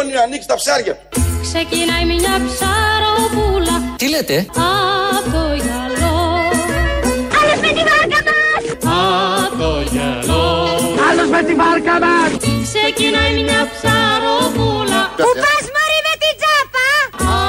Το 0.00 0.06
Ιόνιο 0.06 0.22
ανοίξει 0.22 0.48
τα 0.48 0.54
ψάρια 0.54 0.94
του. 0.96 1.20
Ξεκινάει 1.42 2.04
μια 2.04 2.34
ψαροπούλα 2.46 3.76
Τι 3.96 4.08
λέτε; 4.08 4.46
απ' 5.16 5.32
το 5.34 5.44
γυαλό. 5.64 6.16
Άλλος 7.38 7.58
με 7.64 7.70
τη 7.76 7.82
βάρκα 7.88 8.20
μας! 8.28 8.62
Απ' 9.44 9.58
το 9.60 9.72
γυαλό. 9.90 10.44
Άλλος 11.08 11.28
με 11.34 11.42
τη 11.42 11.54
βάρκα 11.60 11.96
μας! 12.04 12.30
Ξεκινάει 12.68 13.32
μια 13.48 13.62
ψαροπούλα 13.72 15.02
Πού 15.24 15.30
πας 15.42 15.64
μωρή 15.74 15.98
με 16.06 16.14
την 16.22 16.34
τσάπα 16.40 16.88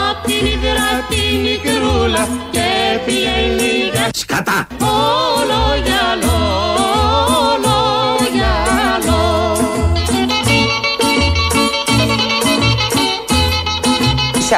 Απ' 0.09 0.21
την 0.27 0.43
υδρά 0.53 0.91
τη 1.09 1.21
μικρούλα 1.45 2.23
και 2.55 2.67
πηγαίνει 3.05 3.71
για 3.93 4.05
Σκατά! 4.21 4.67
όλο 4.79 5.61
γυαλό, 5.85 6.37
όλο 6.73 6.99
γυαλό. 6.99 7.30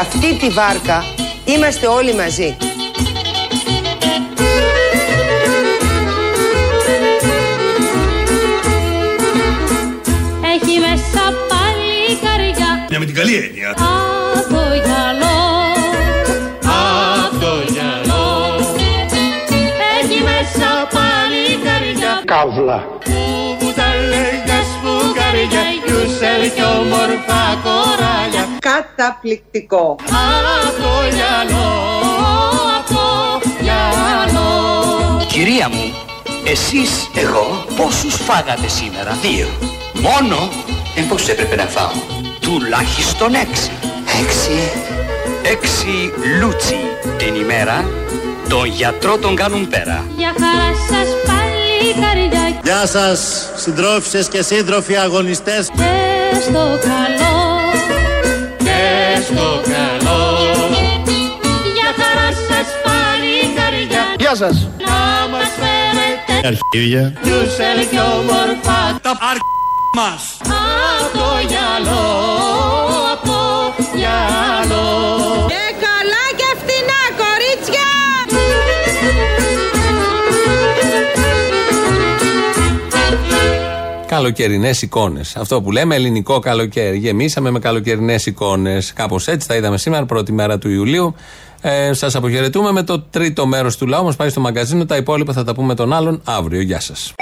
Αυτή 0.03 0.35
τη 0.35 0.49
βάρκα 0.49 1.03
είμαστε 1.45 1.87
όλοι 1.87 2.13
μαζί. 2.15 2.57
Έχει 10.53 10.79
μέσα 10.79 11.23
πάλι 11.49 12.17
καρδιά 12.23 12.85
Μια 12.89 12.99
με 12.99 13.05
την 13.05 13.15
καλή 13.15 13.35
έννοια. 13.35 13.69
Απ' 13.69 14.47
το 14.49 14.63
γυαλό, 14.83 15.41
απ' 16.61 17.39
το 17.41 17.71
γυαλό 17.73 18.55
Έχει 20.01 20.23
μέσα 20.23 20.87
πάλι 20.93 21.43
καρδιά 21.63 22.21
Καύλα. 22.25 22.92
Γιούσελ 26.53 26.55
κι 26.55 26.61
όμορφα 26.79 27.59
κοράλια 27.63 28.47
Καταπληκτικό. 28.59 29.95
Απ' 30.01 30.81
το 30.81 31.15
γυαλό, 31.15 31.71
απ' 32.77 32.87
το 32.87 33.49
γυαλό 33.61 35.25
Κυρία 35.27 35.69
μου, 35.69 35.93
Εσείς, 36.45 37.09
εγώ, 37.15 37.65
πόσους 37.75 38.15
φάγατε 38.15 38.67
σήμερα; 38.67 39.17
Δύο. 39.21 39.47
Μόνο; 39.93 40.49
Ε, 40.95 41.01
πώς 41.01 41.27
έπρεπε 41.27 41.55
να 41.55 41.65
φάω; 41.65 41.91
Τουλάχιστον 42.39 43.33
έξι. 43.33 43.71
Έξι; 44.23 44.71
Έξι 45.43 46.13
λούτσι 46.39 46.75
την 47.17 47.35
ημέρα. 47.35 47.85
Τον 48.49 48.65
γιατρό 48.65 49.17
τον 49.17 49.35
κάνουν 49.35 49.67
πέρα. 49.67 50.05
Για 50.17 50.33
χαρά 50.39 50.73
σας 50.89 51.07
πάλι 51.07 51.22
καρδιά 51.22 51.22
Γεια 52.63 52.85
σας, 52.85 53.49
συντρόφισσες 53.55 54.27
και 54.27 54.41
σύντροφοι 54.41 54.95
αγωνιστές. 54.95 55.69
και 55.75 56.39
στο 56.41 56.79
καλό 56.81 57.35
Και 58.57 59.21
στο 59.23 59.61
καλό. 59.63 60.21
Για 61.73 61.89
χαρά 61.99 62.29
σας 62.47 62.67
πάλι 62.85 63.33
καρδιά 63.55 64.03
Γεια 64.19 64.35
σας. 64.35 64.67
Να 64.87 65.27
μας 65.31 65.49
φέρετε 65.59 66.47
Αρχίδια. 66.47 67.13
Γιούσελ 67.23 67.79
και 67.91 67.99
όμορφα 67.99 68.79
Τα 69.01 69.09
αρ... 69.09 69.37
μας. 69.97 70.23
Από 70.41 71.17
το 71.17 71.29
γυαλό 71.49 71.92
Καλοκαιρινές 84.13 84.81
εικόνες. 84.81 85.35
Αυτό 85.35 85.61
που 85.61 85.71
λέμε 85.71 85.95
ελληνικό 85.95 86.39
καλοκαίρι. 86.39 86.97
Γεμίσαμε 86.97 87.51
με 87.51 87.59
καλοκαιρινές 87.59 88.25
εικόνες. 88.25 88.93
Κάπως 88.93 89.27
έτσι 89.27 89.47
τα 89.47 89.55
είδαμε 89.55 89.77
σήμερα, 89.77 90.05
πρώτη 90.05 90.31
μέρα 90.31 90.57
του 90.57 90.69
Ιουλίου. 90.69 91.15
Ε, 91.61 91.93
Σας 91.93 92.15
αποχαιρετούμε 92.15 92.71
με 92.71 92.83
το 92.83 92.99
τρίτο 92.99 93.45
μέρος 93.45 93.77
του 93.77 93.87
λαού. 93.87 94.03
Μας 94.03 94.15
πάει 94.15 94.29
στο 94.29 94.39
μαγκαζίνο. 94.39 94.85
Τα 94.85 94.95
υπόλοιπα 94.95 95.33
θα 95.33 95.43
τα 95.43 95.53
πούμε 95.53 95.75
τον 95.75 95.93
άλλον 95.93 96.21
αύριο. 96.23 96.61
Γεια 96.61 96.79
σας. 96.79 97.13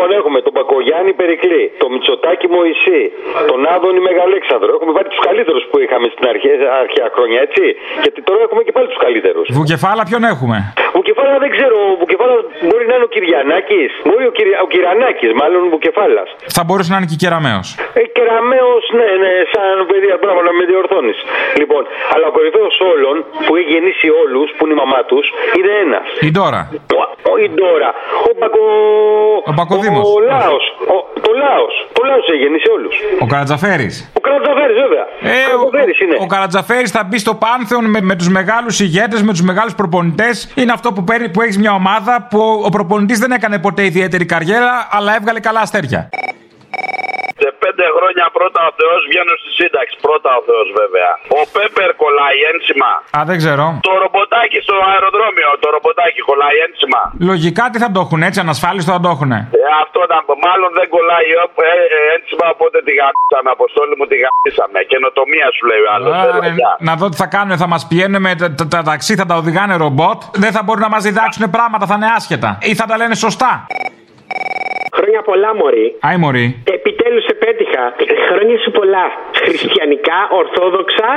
Λοιπόν, 0.00 0.18
έχουμε 0.20 0.40
τον 0.46 0.54
Πακογιάννη 0.58 1.12
Περικλή, 1.20 1.62
τον 1.82 1.88
Μητσοτάκη 1.92 2.46
Μωυσή, 2.54 3.02
τον 3.50 3.60
Άδωνη 3.74 4.00
Μεγαλέξανδρο. 4.08 4.70
Έχουμε 4.76 4.92
βάλει 4.96 5.08
τους 5.14 5.22
καλύτερους 5.28 5.62
που 5.70 5.76
είχαμε 5.82 6.06
στην 6.14 6.24
αρχαία, 6.32 6.56
αρχαία 6.84 7.08
χρόνια, 7.14 7.38
έτσι; 7.46 7.64
Γιατί 8.04 8.18
τώρα 8.28 8.40
έχουμε 8.46 8.62
και 8.66 8.72
πάλι 8.76 8.86
τους 8.92 9.00
καλύτερους. 9.06 9.44
Βουκεφάλα 9.58 10.02
ποιον 10.08 10.22
έχουμε; 10.32 10.56
Βουκεφάλα 10.98 11.36
δεν 11.44 11.50
ξέρω. 11.56 11.76
Ο 11.92 11.94
Βουκεφάλα 12.00 12.34
μπορεί 12.68 12.84
να 12.90 12.94
είναι 12.96 13.06
ο 13.08 13.12
Κυριανάκης. 13.14 13.90
Μπορεί 14.08 14.24
ο, 14.30 14.32
Κυρια... 14.36 14.56
ο 14.66 14.68
Κυριανάκη, 14.72 15.26
μάλλον 15.40 15.60
ο 15.66 15.70
Βουκεφάλας. 15.74 16.28
Θα 16.56 16.62
μπορούσε 16.66 16.90
να 16.92 16.96
είναι 16.98 17.08
και 17.12 17.18
κεραμαίος. 17.22 17.66
Ε, 18.00 18.02
κεραμαίος, 18.16 18.84
ναι, 18.98 19.08
ναι, 19.22 19.32
σαν 19.52 19.76
παιδιά, 19.90 20.14
μπράβο 20.22 20.40
να 20.48 20.52
με 20.58 20.64
διορθώνεις. 20.70 21.18
Λοιπόν, 21.60 21.82
αλλά 22.12 22.24
ο 22.30 22.32
κορυφαίος 22.36 22.76
όλων 22.92 23.16
που 23.44 23.52
έχει 23.58 23.70
γεννήσει 23.74 24.08
όλους, 24.22 24.48
που 24.56 24.62
είναι 24.64 24.74
η 24.76 24.80
μαμά 24.82 25.00
τους, 25.10 25.24
είναι 25.56 25.72
ένας. 25.84 26.06
Η 26.28 26.30
Ντόρα. 26.34 26.62
Όχι 27.32 27.48
τώρα. 27.62 27.88
Ο 28.28 28.32
Μπακο. 28.38 28.62
Ο 29.50 29.52
Μπακοδήμος. 29.90 30.14
Ο 30.16 30.20
Λάος. 30.30 30.64
Ο... 30.94 30.96
Το 31.26 31.32
Λάος. 31.42 31.74
Το 31.92 32.02
Λάος 32.08 32.24
έχει 32.32 32.42
γεννήσει 32.44 32.68
όλους. 32.76 32.94
Ο 33.20 33.26
Καρατζαφέρης. 33.26 33.94
Ο 34.18 34.20
Καρατζαφέρης 34.20 34.76
βέβαια. 34.84 35.04
Ε, 35.20 36.20
ο, 36.20 36.24
ο 36.24 36.26
Καρατζαφέρης 36.26 36.90
θα 36.90 37.02
μπει 37.04 37.18
στο 37.18 37.34
πάνθεον 37.34 37.84
με, 37.90 38.00
με 38.00 38.14
τους 38.16 38.28
μεγάλους 38.28 38.80
ηγέτες, 38.80 39.22
με 39.22 39.30
τους 39.32 39.42
μεγάλους 39.42 39.74
προπονητές. 39.74 40.52
Είναι 40.56 40.72
αυτό 40.72 40.92
που, 40.92 41.04
παίρνει- 41.04 41.28
που 41.30 41.40
έχεις 41.42 41.58
μια 41.58 41.72
ομάδα 41.72 42.26
που 42.30 42.38
ο, 42.38 42.62
ο 42.66 42.68
προπονητής 42.68 43.18
δεν 43.18 43.30
έκανε 43.30 43.58
ποτέ 43.58 43.84
ιδιαίτερη 43.84 44.24
καριέρα, 44.24 44.88
αλλά 44.90 45.16
έβγαλε 45.16 45.40
καλά 45.40 45.60
αστέρια. 45.60 46.08
Σε 47.80 47.86
πέντε 47.86 47.98
χρόνια 47.98 48.26
πρώτα 48.38 48.60
ο 48.70 48.72
Θεός 48.80 49.00
βγαίνω 49.10 49.34
στη 49.42 49.50
σύνταξη. 49.60 49.94
Πρώτα 50.06 50.30
ο 50.38 50.42
Θεός 50.48 50.68
βέβαια. 50.80 51.10
Ο 51.38 51.40
Πέπερ 51.54 51.90
κολλάει 52.02 52.38
ένσημα. 52.52 52.90
Α, 53.16 53.20
δεν 53.30 53.36
ξέρω. 53.42 53.64
Το 53.88 53.92
ρομποτάκι 54.04 54.58
στο 54.66 54.74
αεροδρόμιο, 54.90 55.50
το 55.62 55.68
ρομποτάκι 55.76 56.20
κολλάει 56.30 56.58
ένσημα. 56.66 57.00
Λογικά 57.32 57.64
τι 57.72 57.78
θα 57.84 57.88
το 57.94 58.00
έχουν 58.04 58.20
έτσι, 58.28 58.38
ανασφάλιστο 58.46 58.90
θα 58.96 59.00
το 59.04 59.10
έχουν. 59.14 59.32
Ε, 59.38 59.42
αυτό 59.84 60.00
να 60.12 60.18
πω. 60.26 60.32
Μάλλον 60.46 60.70
δεν 60.78 60.86
κολλάει 60.94 61.28
ε, 61.38 61.70
ε, 61.96 62.00
ένσημα, 62.16 62.46
οπότε 62.54 62.76
τη 62.86 62.92
γαμίσαμε. 63.00 63.48
Αποστόλη 63.56 63.94
μου 63.98 64.06
τη 64.10 64.16
γαμίσαμε. 64.24 64.78
Καινοτομία 64.92 65.48
σου 65.56 65.62
λέει 65.70 65.82
ο 65.86 65.88
άλλος. 65.94 66.12
να 66.88 66.92
δω 67.00 67.06
τι 67.12 67.16
θα 67.22 67.28
κάνουν, 67.36 67.52
θα 67.64 67.68
μας 67.72 67.82
πηγαίνουν 67.88 68.18
με 68.26 68.32
τα, 68.40 68.46
τα, 68.58 68.66
τα 68.74 68.80
ταξί, 68.90 69.12
θα 69.20 69.26
τα 69.30 69.34
οδηγάνε 69.40 69.74
ρομπότ. 69.84 70.18
Δεν 70.44 70.50
θα 70.56 70.60
μπορούν 70.64 70.84
να 70.88 70.92
μας 70.94 71.02
διδάξουν 71.08 71.42
πράγματα, 71.56 71.84
θα 71.90 71.96
είναι 71.98 72.10
άσχετα. 72.18 72.50
Ή 72.70 72.72
θα 72.80 72.84
τα 72.90 72.94
λένε 73.00 73.14
σωστά. 73.26 73.52
Χρόνια 75.00 75.20
πολλά, 75.30 75.50
Μωρή. 75.60 75.86
Άι, 76.08 76.16
Μωρή. 76.24 76.46
Επιτέλους 76.78 77.22
σε 77.28 77.34
πέτυχα. 77.44 77.84
Χρόνια 78.30 78.56
σου 78.64 78.70
πολλά. 78.78 79.04
Χριστιανικά, 79.44 80.18
ορθόδοξα 80.40 81.08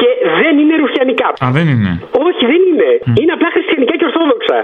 και 0.00 0.08
δεν 0.40 0.54
είναι 0.60 0.74
ρουφιανικά. 0.82 1.28
Α, 1.44 1.46
δεν 1.56 1.66
είναι. 1.74 1.92
Όχι, 2.26 2.42
δεν 2.52 2.60
είναι. 2.70 2.90
Είναι 3.20 3.32
απλά 3.36 3.48
χριστιανικά 3.56 3.94
και 3.98 4.06
ορθόδοξα. 4.10 4.56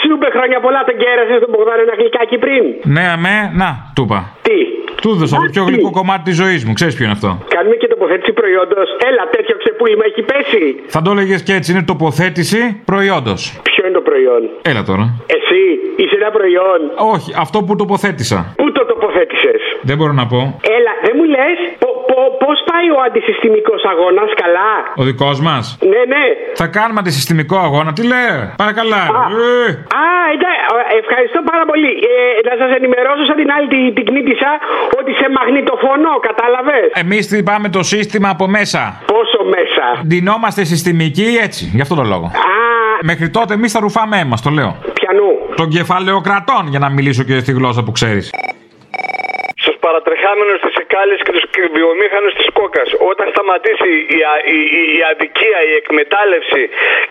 Σου 0.00 0.10
είπε 0.14 0.28
χρόνια 0.36 0.58
πολλά, 0.64 0.80
τον 0.88 0.96
κέρασες 1.02 1.38
τον 1.44 1.50
Μπογδάνο 1.52 1.80
ένα 1.86 1.94
γλυκάκι 2.00 2.36
πριν. 2.44 2.62
Ναι, 2.94 3.04
αμέ, 3.16 3.36
να, 3.60 3.68
του 3.94 4.02
είπα. 4.06 4.20
Τι; 4.46 4.58
Του 5.02 5.08
έδωσα 5.14 5.36
το 5.42 5.48
πιο 5.54 5.62
γλυκό 5.68 5.90
κομμάτι 5.98 6.22
της 6.28 6.36
ζωής 6.42 6.60
μου. 6.66 6.72
Ξέρεις 6.78 6.94
ποιο 6.96 7.04
είναι 7.06 7.16
αυτό. 7.18 7.30
Κάνουμε 7.54 7.76
και 7.80 7.88
τοποθέτηση 7.94 8.32
προϊόντος. 8.40 8.86
Έλα, 9.08 9.22
τέτοιο 9.36 9.54
ξεπούλημα 9.62 10.04
έχει 10.10 10.22
πέσει. 10.30 10.64
Θα 10.94 11.00
το 11.04 11.08
έλεγες 11.14 11.40
και 11.46 11.54
έτσι, 11.58 11.68
είναι 11.72 11.84
τοποθέτηση 11.92 12.60
προϊόντος. 12.90 13.40
Ποιο 13.68 13.80
είναι 13.86 13.94
το 14.00 14.04
προϊόν; 14.08 14.42
Έλα 14.70 14.82
τώρα. 14.90 15.04
Εσύ 15.36 15.60
είσαι 15.96 16.03
ένα 16.24 16.32
προϊόν. 16.38 16.80
Όχι, 17.14 17.30
αυτό 17.44 17.58
που 17.64 17.72
τοποθέτησα. 17.82 18.38
Πού 18.60 18.66
το 18.76 18.82
τοποθέτησες; 18.92 19.60
Δεν 19.88 19.96
μπορώ 19.98 20.12
να 20.20 20.26
πω. 20.32 20.40
Έλα, 20.76 20.92
δεν 21.04 21.14
μου 21.18 21.24
λες; 21.34 21.58
Πώς 22.44 22.58
πάει 22.70 22.88
ο 22.96 22.98
αντισυστημικός 23.06 23.82
αγώνας, 23.92 24.30
καλά; 24.42 24.72
Ο 25.00 25.02
δικός 25.08 25.36
μας; 25.46 25.64
Ναι, 25.92 26.02
ναι. 26.12 26.24
Θα 26.62 26.66
κάνουμε 26.76 26.98
αντισυστημικό 27.02 27.56
αγώνα. 27.68 27.90
Τι 27.96 28.02
λέει. 28.12 28.36
Παρακαλά. 28.62 29.02
Ε. 29.66 29.70
Α, 30.02 30.04
εντάξει, 30.34 30.62
ευχαριστώ 31.02 31.40
πάρα 31.50 31.64
πολύ. 31.70 31.92
Ε, 32.10 32.14
να 32.48 32.54
σας 32.60 32.70
ενημερώσω 32.78 33.22
σαν 33.28 33.36
την 33.40 33.48
άλλη 33.54 33.66
την, 33.74 33.94
την 33.96 34.04
κνήτησα 34.10 34.50
ότι 34.98 35.12
σε 35.20 35.26
μαγνητοφωνώ, 35.36 36.14
κατάλαβες; 36.28 36.86
Εμείς 37.02 37.24
πάμε 37.50 37.68
το 37.76 37.82
σύστημα 37.92 38.28
από 38.36 38.46
μέσα. 38.56 38.80
Πόσο 39.14 39.40
μέσα; 39.54 39.84
Ντυνόμαστε 40.06 40.60
συστημικοί 40.72 41.28
έτσι, 41.46 41.62
γι' 41.76 41.84
αυτό 41.84 41.94
το 42.00 42.04
λόγο. 42.12 42.26
Μέχρι 43.10 43.30
τότε 43.30 43.54
εμείς 43.54 43.72
θα 43.72 43.80
ρουφάμε 43.80 44.18
αίμα, 44.18 44.36
το 44.42 44.50
λέω. 44.50 44.76
Πιανού. 45.54 45.60
Των 45.60 45.68
κεφαλαιοκρατών, 45.76 46.62
για 46.72 46.80
να 46.84 46.88
μιλήσω 46.96 47.22
και 47.28 47.36
στη 47.44 47.52
γλώσσα 47.58 47.82
που 47.86 47.92
ξέρεις. 47.98 48.26
Στους 49.62 49.76
παρατρεχάμενους 49.86 50.58
της 50.66 50.74
Εκάλη 50.84 51.14
και 51.26 51.32
τους 51.36 51.44
βιομήχανου 51.78 52.30
της 52.38 52.46
Κόκας. 52.58 52.88
Όταν 53.10 53.26
σταματήσει 53.34 53.90
η, 54.16 54.18
α- 54.32 54.42
η, 54.56 54.58
η, 54.80 54.82
η 54.98 55.00
αδικία, 55.12 55.58
η 55.70 55.72
εκμετάλλευση 55.82 56.62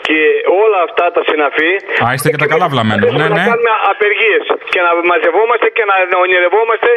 και 0.08 0.18
όλα 0.64 0.80
αυτά 0.88 1.06
τα 1.16 1.22
συναφή. 1.30 1.72
Α, 2.04 2.06
είστε 2.16 2.28
και 2.34 2.40
τα 2.44 2.48
καλά 2.54 2.66
βλαμμένα. 2.74 3.02
Έχουμε 3.06 3.22
Ναι, 3.24 3.28
να 3.34 3.38
ναι. 3.40 3.46
κάνουμε 3.50 3.72
απεργίες 3.94 4.44
και 4.74 4.80
να 4.86 4.92
μαζευόμαστε 5.12 5.68
και 5.78 5.84
να 5.90 5.96
ονειρευόμαστε 6.26 6.90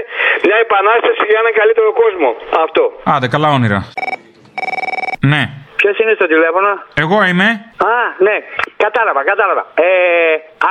μια 0.46 0.58
επανάσταση 0.66 1.22
για 1.30 1.38
έναν 1.42 1.52
καλύτερο 1.60 1.88
κόσμο. 2.02 2.28
Αυτό. 2.64 2.82
Άντε, 3.14 3.26
καλά 3.34 3.48
όνειρα. 3.58 3.80
Ναι. 5.32 5.42
Ποιος 5.80 5.94
είναι 6.00 6.12
στο 6.18 6.26
τηλέφωνο; 6.32 6.70
Εγώ 7.04 7.18
είμαι. 7.30 7.48
Α, 7.94 7.96
ναι, 8.26 8.36
κατάλαβα, 8.84 9.20
κατάλαβα. 9.30 9.62
Ε, 9.88 9.88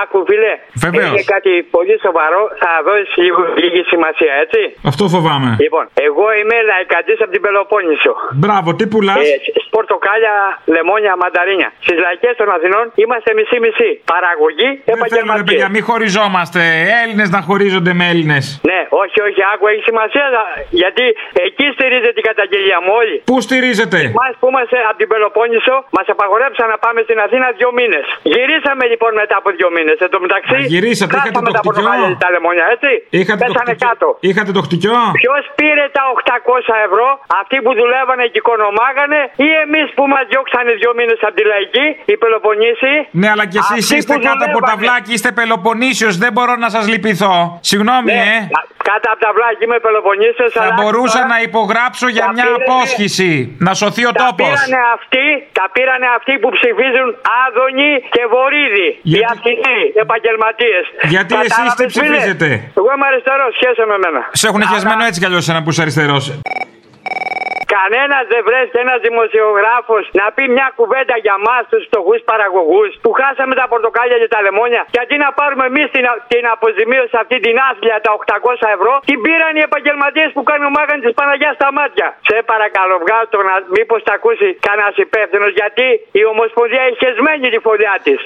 άκου 0.02 0.18
φίλε. 0.30 0.54
Βεβαίως. 0.86 1.10
Είναι 1.12 1.26
κάτι 1.36 1.52
πολύ 1.76 1.96
σοβαρό. 2.06 2.42
Θα 2.62 2.72
δώσεις 2.88 3.16
λίγο 3.24 3.40
λίγη 3.62 3.82
σημασία, 3.92 4.34
έτσι; 4.44 4.62
Αυτό 4.92 5.04
φοβάμαι. 5.16 5.50
Λοιπόν, 5.66 5.86
εγώ 6.08 6.26
είμαι 6.40 6.58
λαϊκαντής 6.72 7.20
από 7.24 7.32
την 7.36 7.42
Πελοπόννησο. 7.46 8.14
Μπράβο, 8.44 8.70
τι 8.78 8.86
πουλάς; 8.94 9.26
Ε, 9.30 9.36
πορτοκάλια, 9.78 10.34
λεμόνια, 10.76 11.14
μανταρίνια. 11.24 11.70
Στις 11.86 11.98
λαϊκές 12.06 12.34
των 12.40 12.48
Αθηνών 12.56 12.86
είμαστε 13.04 13.30
μισή-μισή. 13.40 13.90
Παραγωγή, 14.14 14.70
Δεν 14.72 14.82
θέλουμε, 14.86 14.96
ρε 14.96 15.06
επαγγελματίες. 15.06 15.48
παιδιά, 15.50 15.68
μην 15.76 15.84
χωριζόμαστε. 15.90 16.62
Έλληνες 17.02 17.30
να 17.36 17.40
χωρίζονται 17.48 17.94
με 18.00 18.06
Έλληνες. 18.14 18.44
Ναι, 18.72 18.80
όχι, 19.04 19.18
όχι, 19.28 19.42
άκου, 19.54 19.66
έχει 19.72 19.84
σημασία. 19.90 20.26
Γιατί 20.82 21.06
εκεί 21.48 21.66
στηρίζεται 21.76 22.14
την 22.20 22.26
καταγγελία 22.30 22.78
μου 22.84 22.92
όλοι. 23.02 23.16
Πού 23.30 23.36
στηρίζεται; 23.48 24.00
Εμάς 24.14 24.34
που 24.40 24.48
είμαστε 24.52 24.78
από 24.96 25.04
την 25.04 25.10
Πελοπόννησο, 25.14 25.76
μας 25.98 26.06
απαγορέψαν 26.16 26.68
να 26.74 26.78
πάμε 26.86 27.00
στην 27.08 27.18
Αθήνα 27.26 27.48
δύο 27.60 27.70
μήνες. 27.80 28.06
Γυρίσαμε 28.34 28.84
λοιπόν 28.92 29.12
μετά 29.22 29.36
από 29.42 29.50
δύο 29.58 29.70
μήνες. 29.76 29.98
Εν 30.06 30.10
τω 30.14 30.20
μεταξύ, 30.26 30.58
Α, 30.62 30.70
γυρίσατε, 30.74 31.12
είχατε 31.16 31.30
χάσαμε 31.30 31.48
το 31.50 31.54
τα 31.58 31.62
χτυκιό; 31.62 31.68
πορτοκάλια 31.68 32.10
τα 32.24 32.30
λεμόνια, 32.36 32.66
έτσι. 32.76 32.92
Είχατε 33.22 33.40
το, 33.40 33.44
Πέσανε 33.46 33.72
χτυκιό, 33.72 33.88
κάτω. 33.90 34.08
είχατε 34.30 34.52
το 34.58 34.62
χτυκιό; 34.68 34.98
Ποιος 35.22 35.44
πήρε 35.60 35.84
τα 35.98 36.04
800 36.18 36.76
ευρώ, 36.88 37.08
αυτοί 37.42 37.58
που 37.66 37.72
δουλεύανε 37.82 38.24
και 38.32 38.40
οικονομάγανε, 38.44 39.20
ή 39.48 39.50
εμείς 39.66 39.88
που 39.98 40.04
μας 40.14 40.24
διώξανε 40.32 40.72
δύο 40.82 40.92
μήνες 41.00 41.20
από 41.28 41.36
τη 41.40 41.44
λαϊκή, 41.52 41.86
οι 42.12 42.16
Πελοποννήσοι; 42.22 42.94
Ναι, 43.22 43.28
αλλά 43.34 43.46
κι 43.52 43.60
εσείς 43.64 43.82
Αυτοί 43.86 43.96
είστε 44.00 44.14
που 44.14 44.20
κάτω 44.28 44.44
από 44.50 44.60
τα 44.60 44.74
δουλεύανε. 44.74 44.82
βλάκι, 44.82 45.10
είστε 45.16 45.30
Πελοποννήσιος, 45.40 46.14
δεν 46.24 46.32
μπορώ 46.36 46.54
να 46.64 46.70
σας 46.76 46.84
λυπηθώ. 46.94 47.36
Συγγνώμη, 47.70 48.12
Ναι, 48.14 48.26
ε. 48.36 48.38
κα- 48.58 48.66
Κάτω 48.92 49.08
από 49.14 49.22
τα 49.26 49.32
βλάκια 49.38 49.64
είμαι 49.66 49.80
Πελοποννήσιος, 49.86 50.50
Θα 50.54 50.62
αλλά 50.62 50.74
μπορούσα 50.80 51.20
τώρα 51.22 51.34
να 51.34 51.38
υπογράψω 51.50 52.08
για 52.18 52.26
τα 52.26 52.32
μια 52.36 52.44
πήρανε- 52.46 52.64
απόσχηση. 52.70 53.32
Να 53.68 53.72
σωθεί 53.82 54.04
ο 54.12 54.12
Τα 54.12 54.20
τόπος. 54.24 54.48
πήρανε 54.50 54.80
αυτοί, 54.96 55.26
τα 55.58 55.66
πήρανε 55.76 56.08
αυτοί 56.18 56.34
που 56.42 56.50
ψηφίζουν 56.58 57.08
Άδωνη 57.44 57.92
και 58.16 58.24
Βορύδη. 58.34 58.90
Οι 58.90 59.00
Γιατί- 59.14 59.28
Αθηνοί 59.34 59.80
επαγγελματίες. 60.06 60.84
Γιατί 61.14 61.34
εσείς 61.48 61.70
τι 61.78 61.86
ψηφίζετε; 61.92 62.48
Εγώ 62.80 62.90
είμαι 62.96 63.08
αριστερός, 63.12 63.52
σχέσε 63.60 63.84
με 63.92 63.98
μένα. 64.04 64.22
Σε 64.42 64.46
έχουν 64.50 64.62
χεσμένο 64.72 65.02
έτσι 65.10 65.20
κι 65.22 65.28
αλλιώς 65.30 65.46
ένα 65.54 65.60
που 65.64 65.70
είσαι 65.72 65.82
αριστερός. 65.86 66.24
Κανένας 67.78 68.24
δεν 68.34 68.42
βρέθηκε 68.48 68.80
ένας 68.86 69.00
δημοσιογράφος 69.08 70.04
να 70.20 70.26
πει 70.36 70.44
μια 70.58 70.68
κουβέντα 70.80 71.16
για 71.26 71.36
εμά 71.42 71.58
τους 71.70 71.84
φτωχούς 71.88 72.20
παραγωγούς 72.30 72.90
που 73.04 73.12
χάσαμε 73.20 73.54
τα 73.62 73.66
πορτοκάλια 73.72 74.18
και 74.22 74.30
τα 74.36 74.40
λεμόνια. 74.46 74.82
Γιατί 74.98 75.16
να 75.24 75.30
πάρουμε 75.40 75.66
εμείς 75.72 75.88
την, 75.96 76.06
την 76.34 76.44
αποζημίωση 76.56 77.16
αυτή 77.24 77.38
την 77.46 77.56
άθλια 77.70 77.98
τα 78.06 78.12
800 78.16 78.76
ευρώ, 78.78 78.94
την 79.10 79.18
πήραν 79.24 79.54
οι 79.58 79.64
επαγγελματίες 79.70 80.30
που 80.36 80.44
κάνουν 80.50 80.70
μάγαν 80.78 81.00
της 81.04 81.14
Παναγιάς 81.20 81.56
στα 81.60 81.70
μάτια. 81.78 82.08
Σε 82.30 82.36
παρακαλώ, 82.52 82.96
βγάλω 83.04 83.26
το 83.36 83.40
να 83.50 83.56
μήπως 83.76 84.00
τα 84.08 84.14
ακούσει 84.18 84.48
κανένας 84.68 84.96
υπεύθυνος 85.06 85.52
γιατί 85.60 85.86
η 86.20 86.22
Ομοσπονδία 86.34 86.84
έχει 86.88 86.98
χεσμένη 87.04 87.48
τη 87.54 87.60
φωλιά 87.66 87.96
της. 88.06 88.20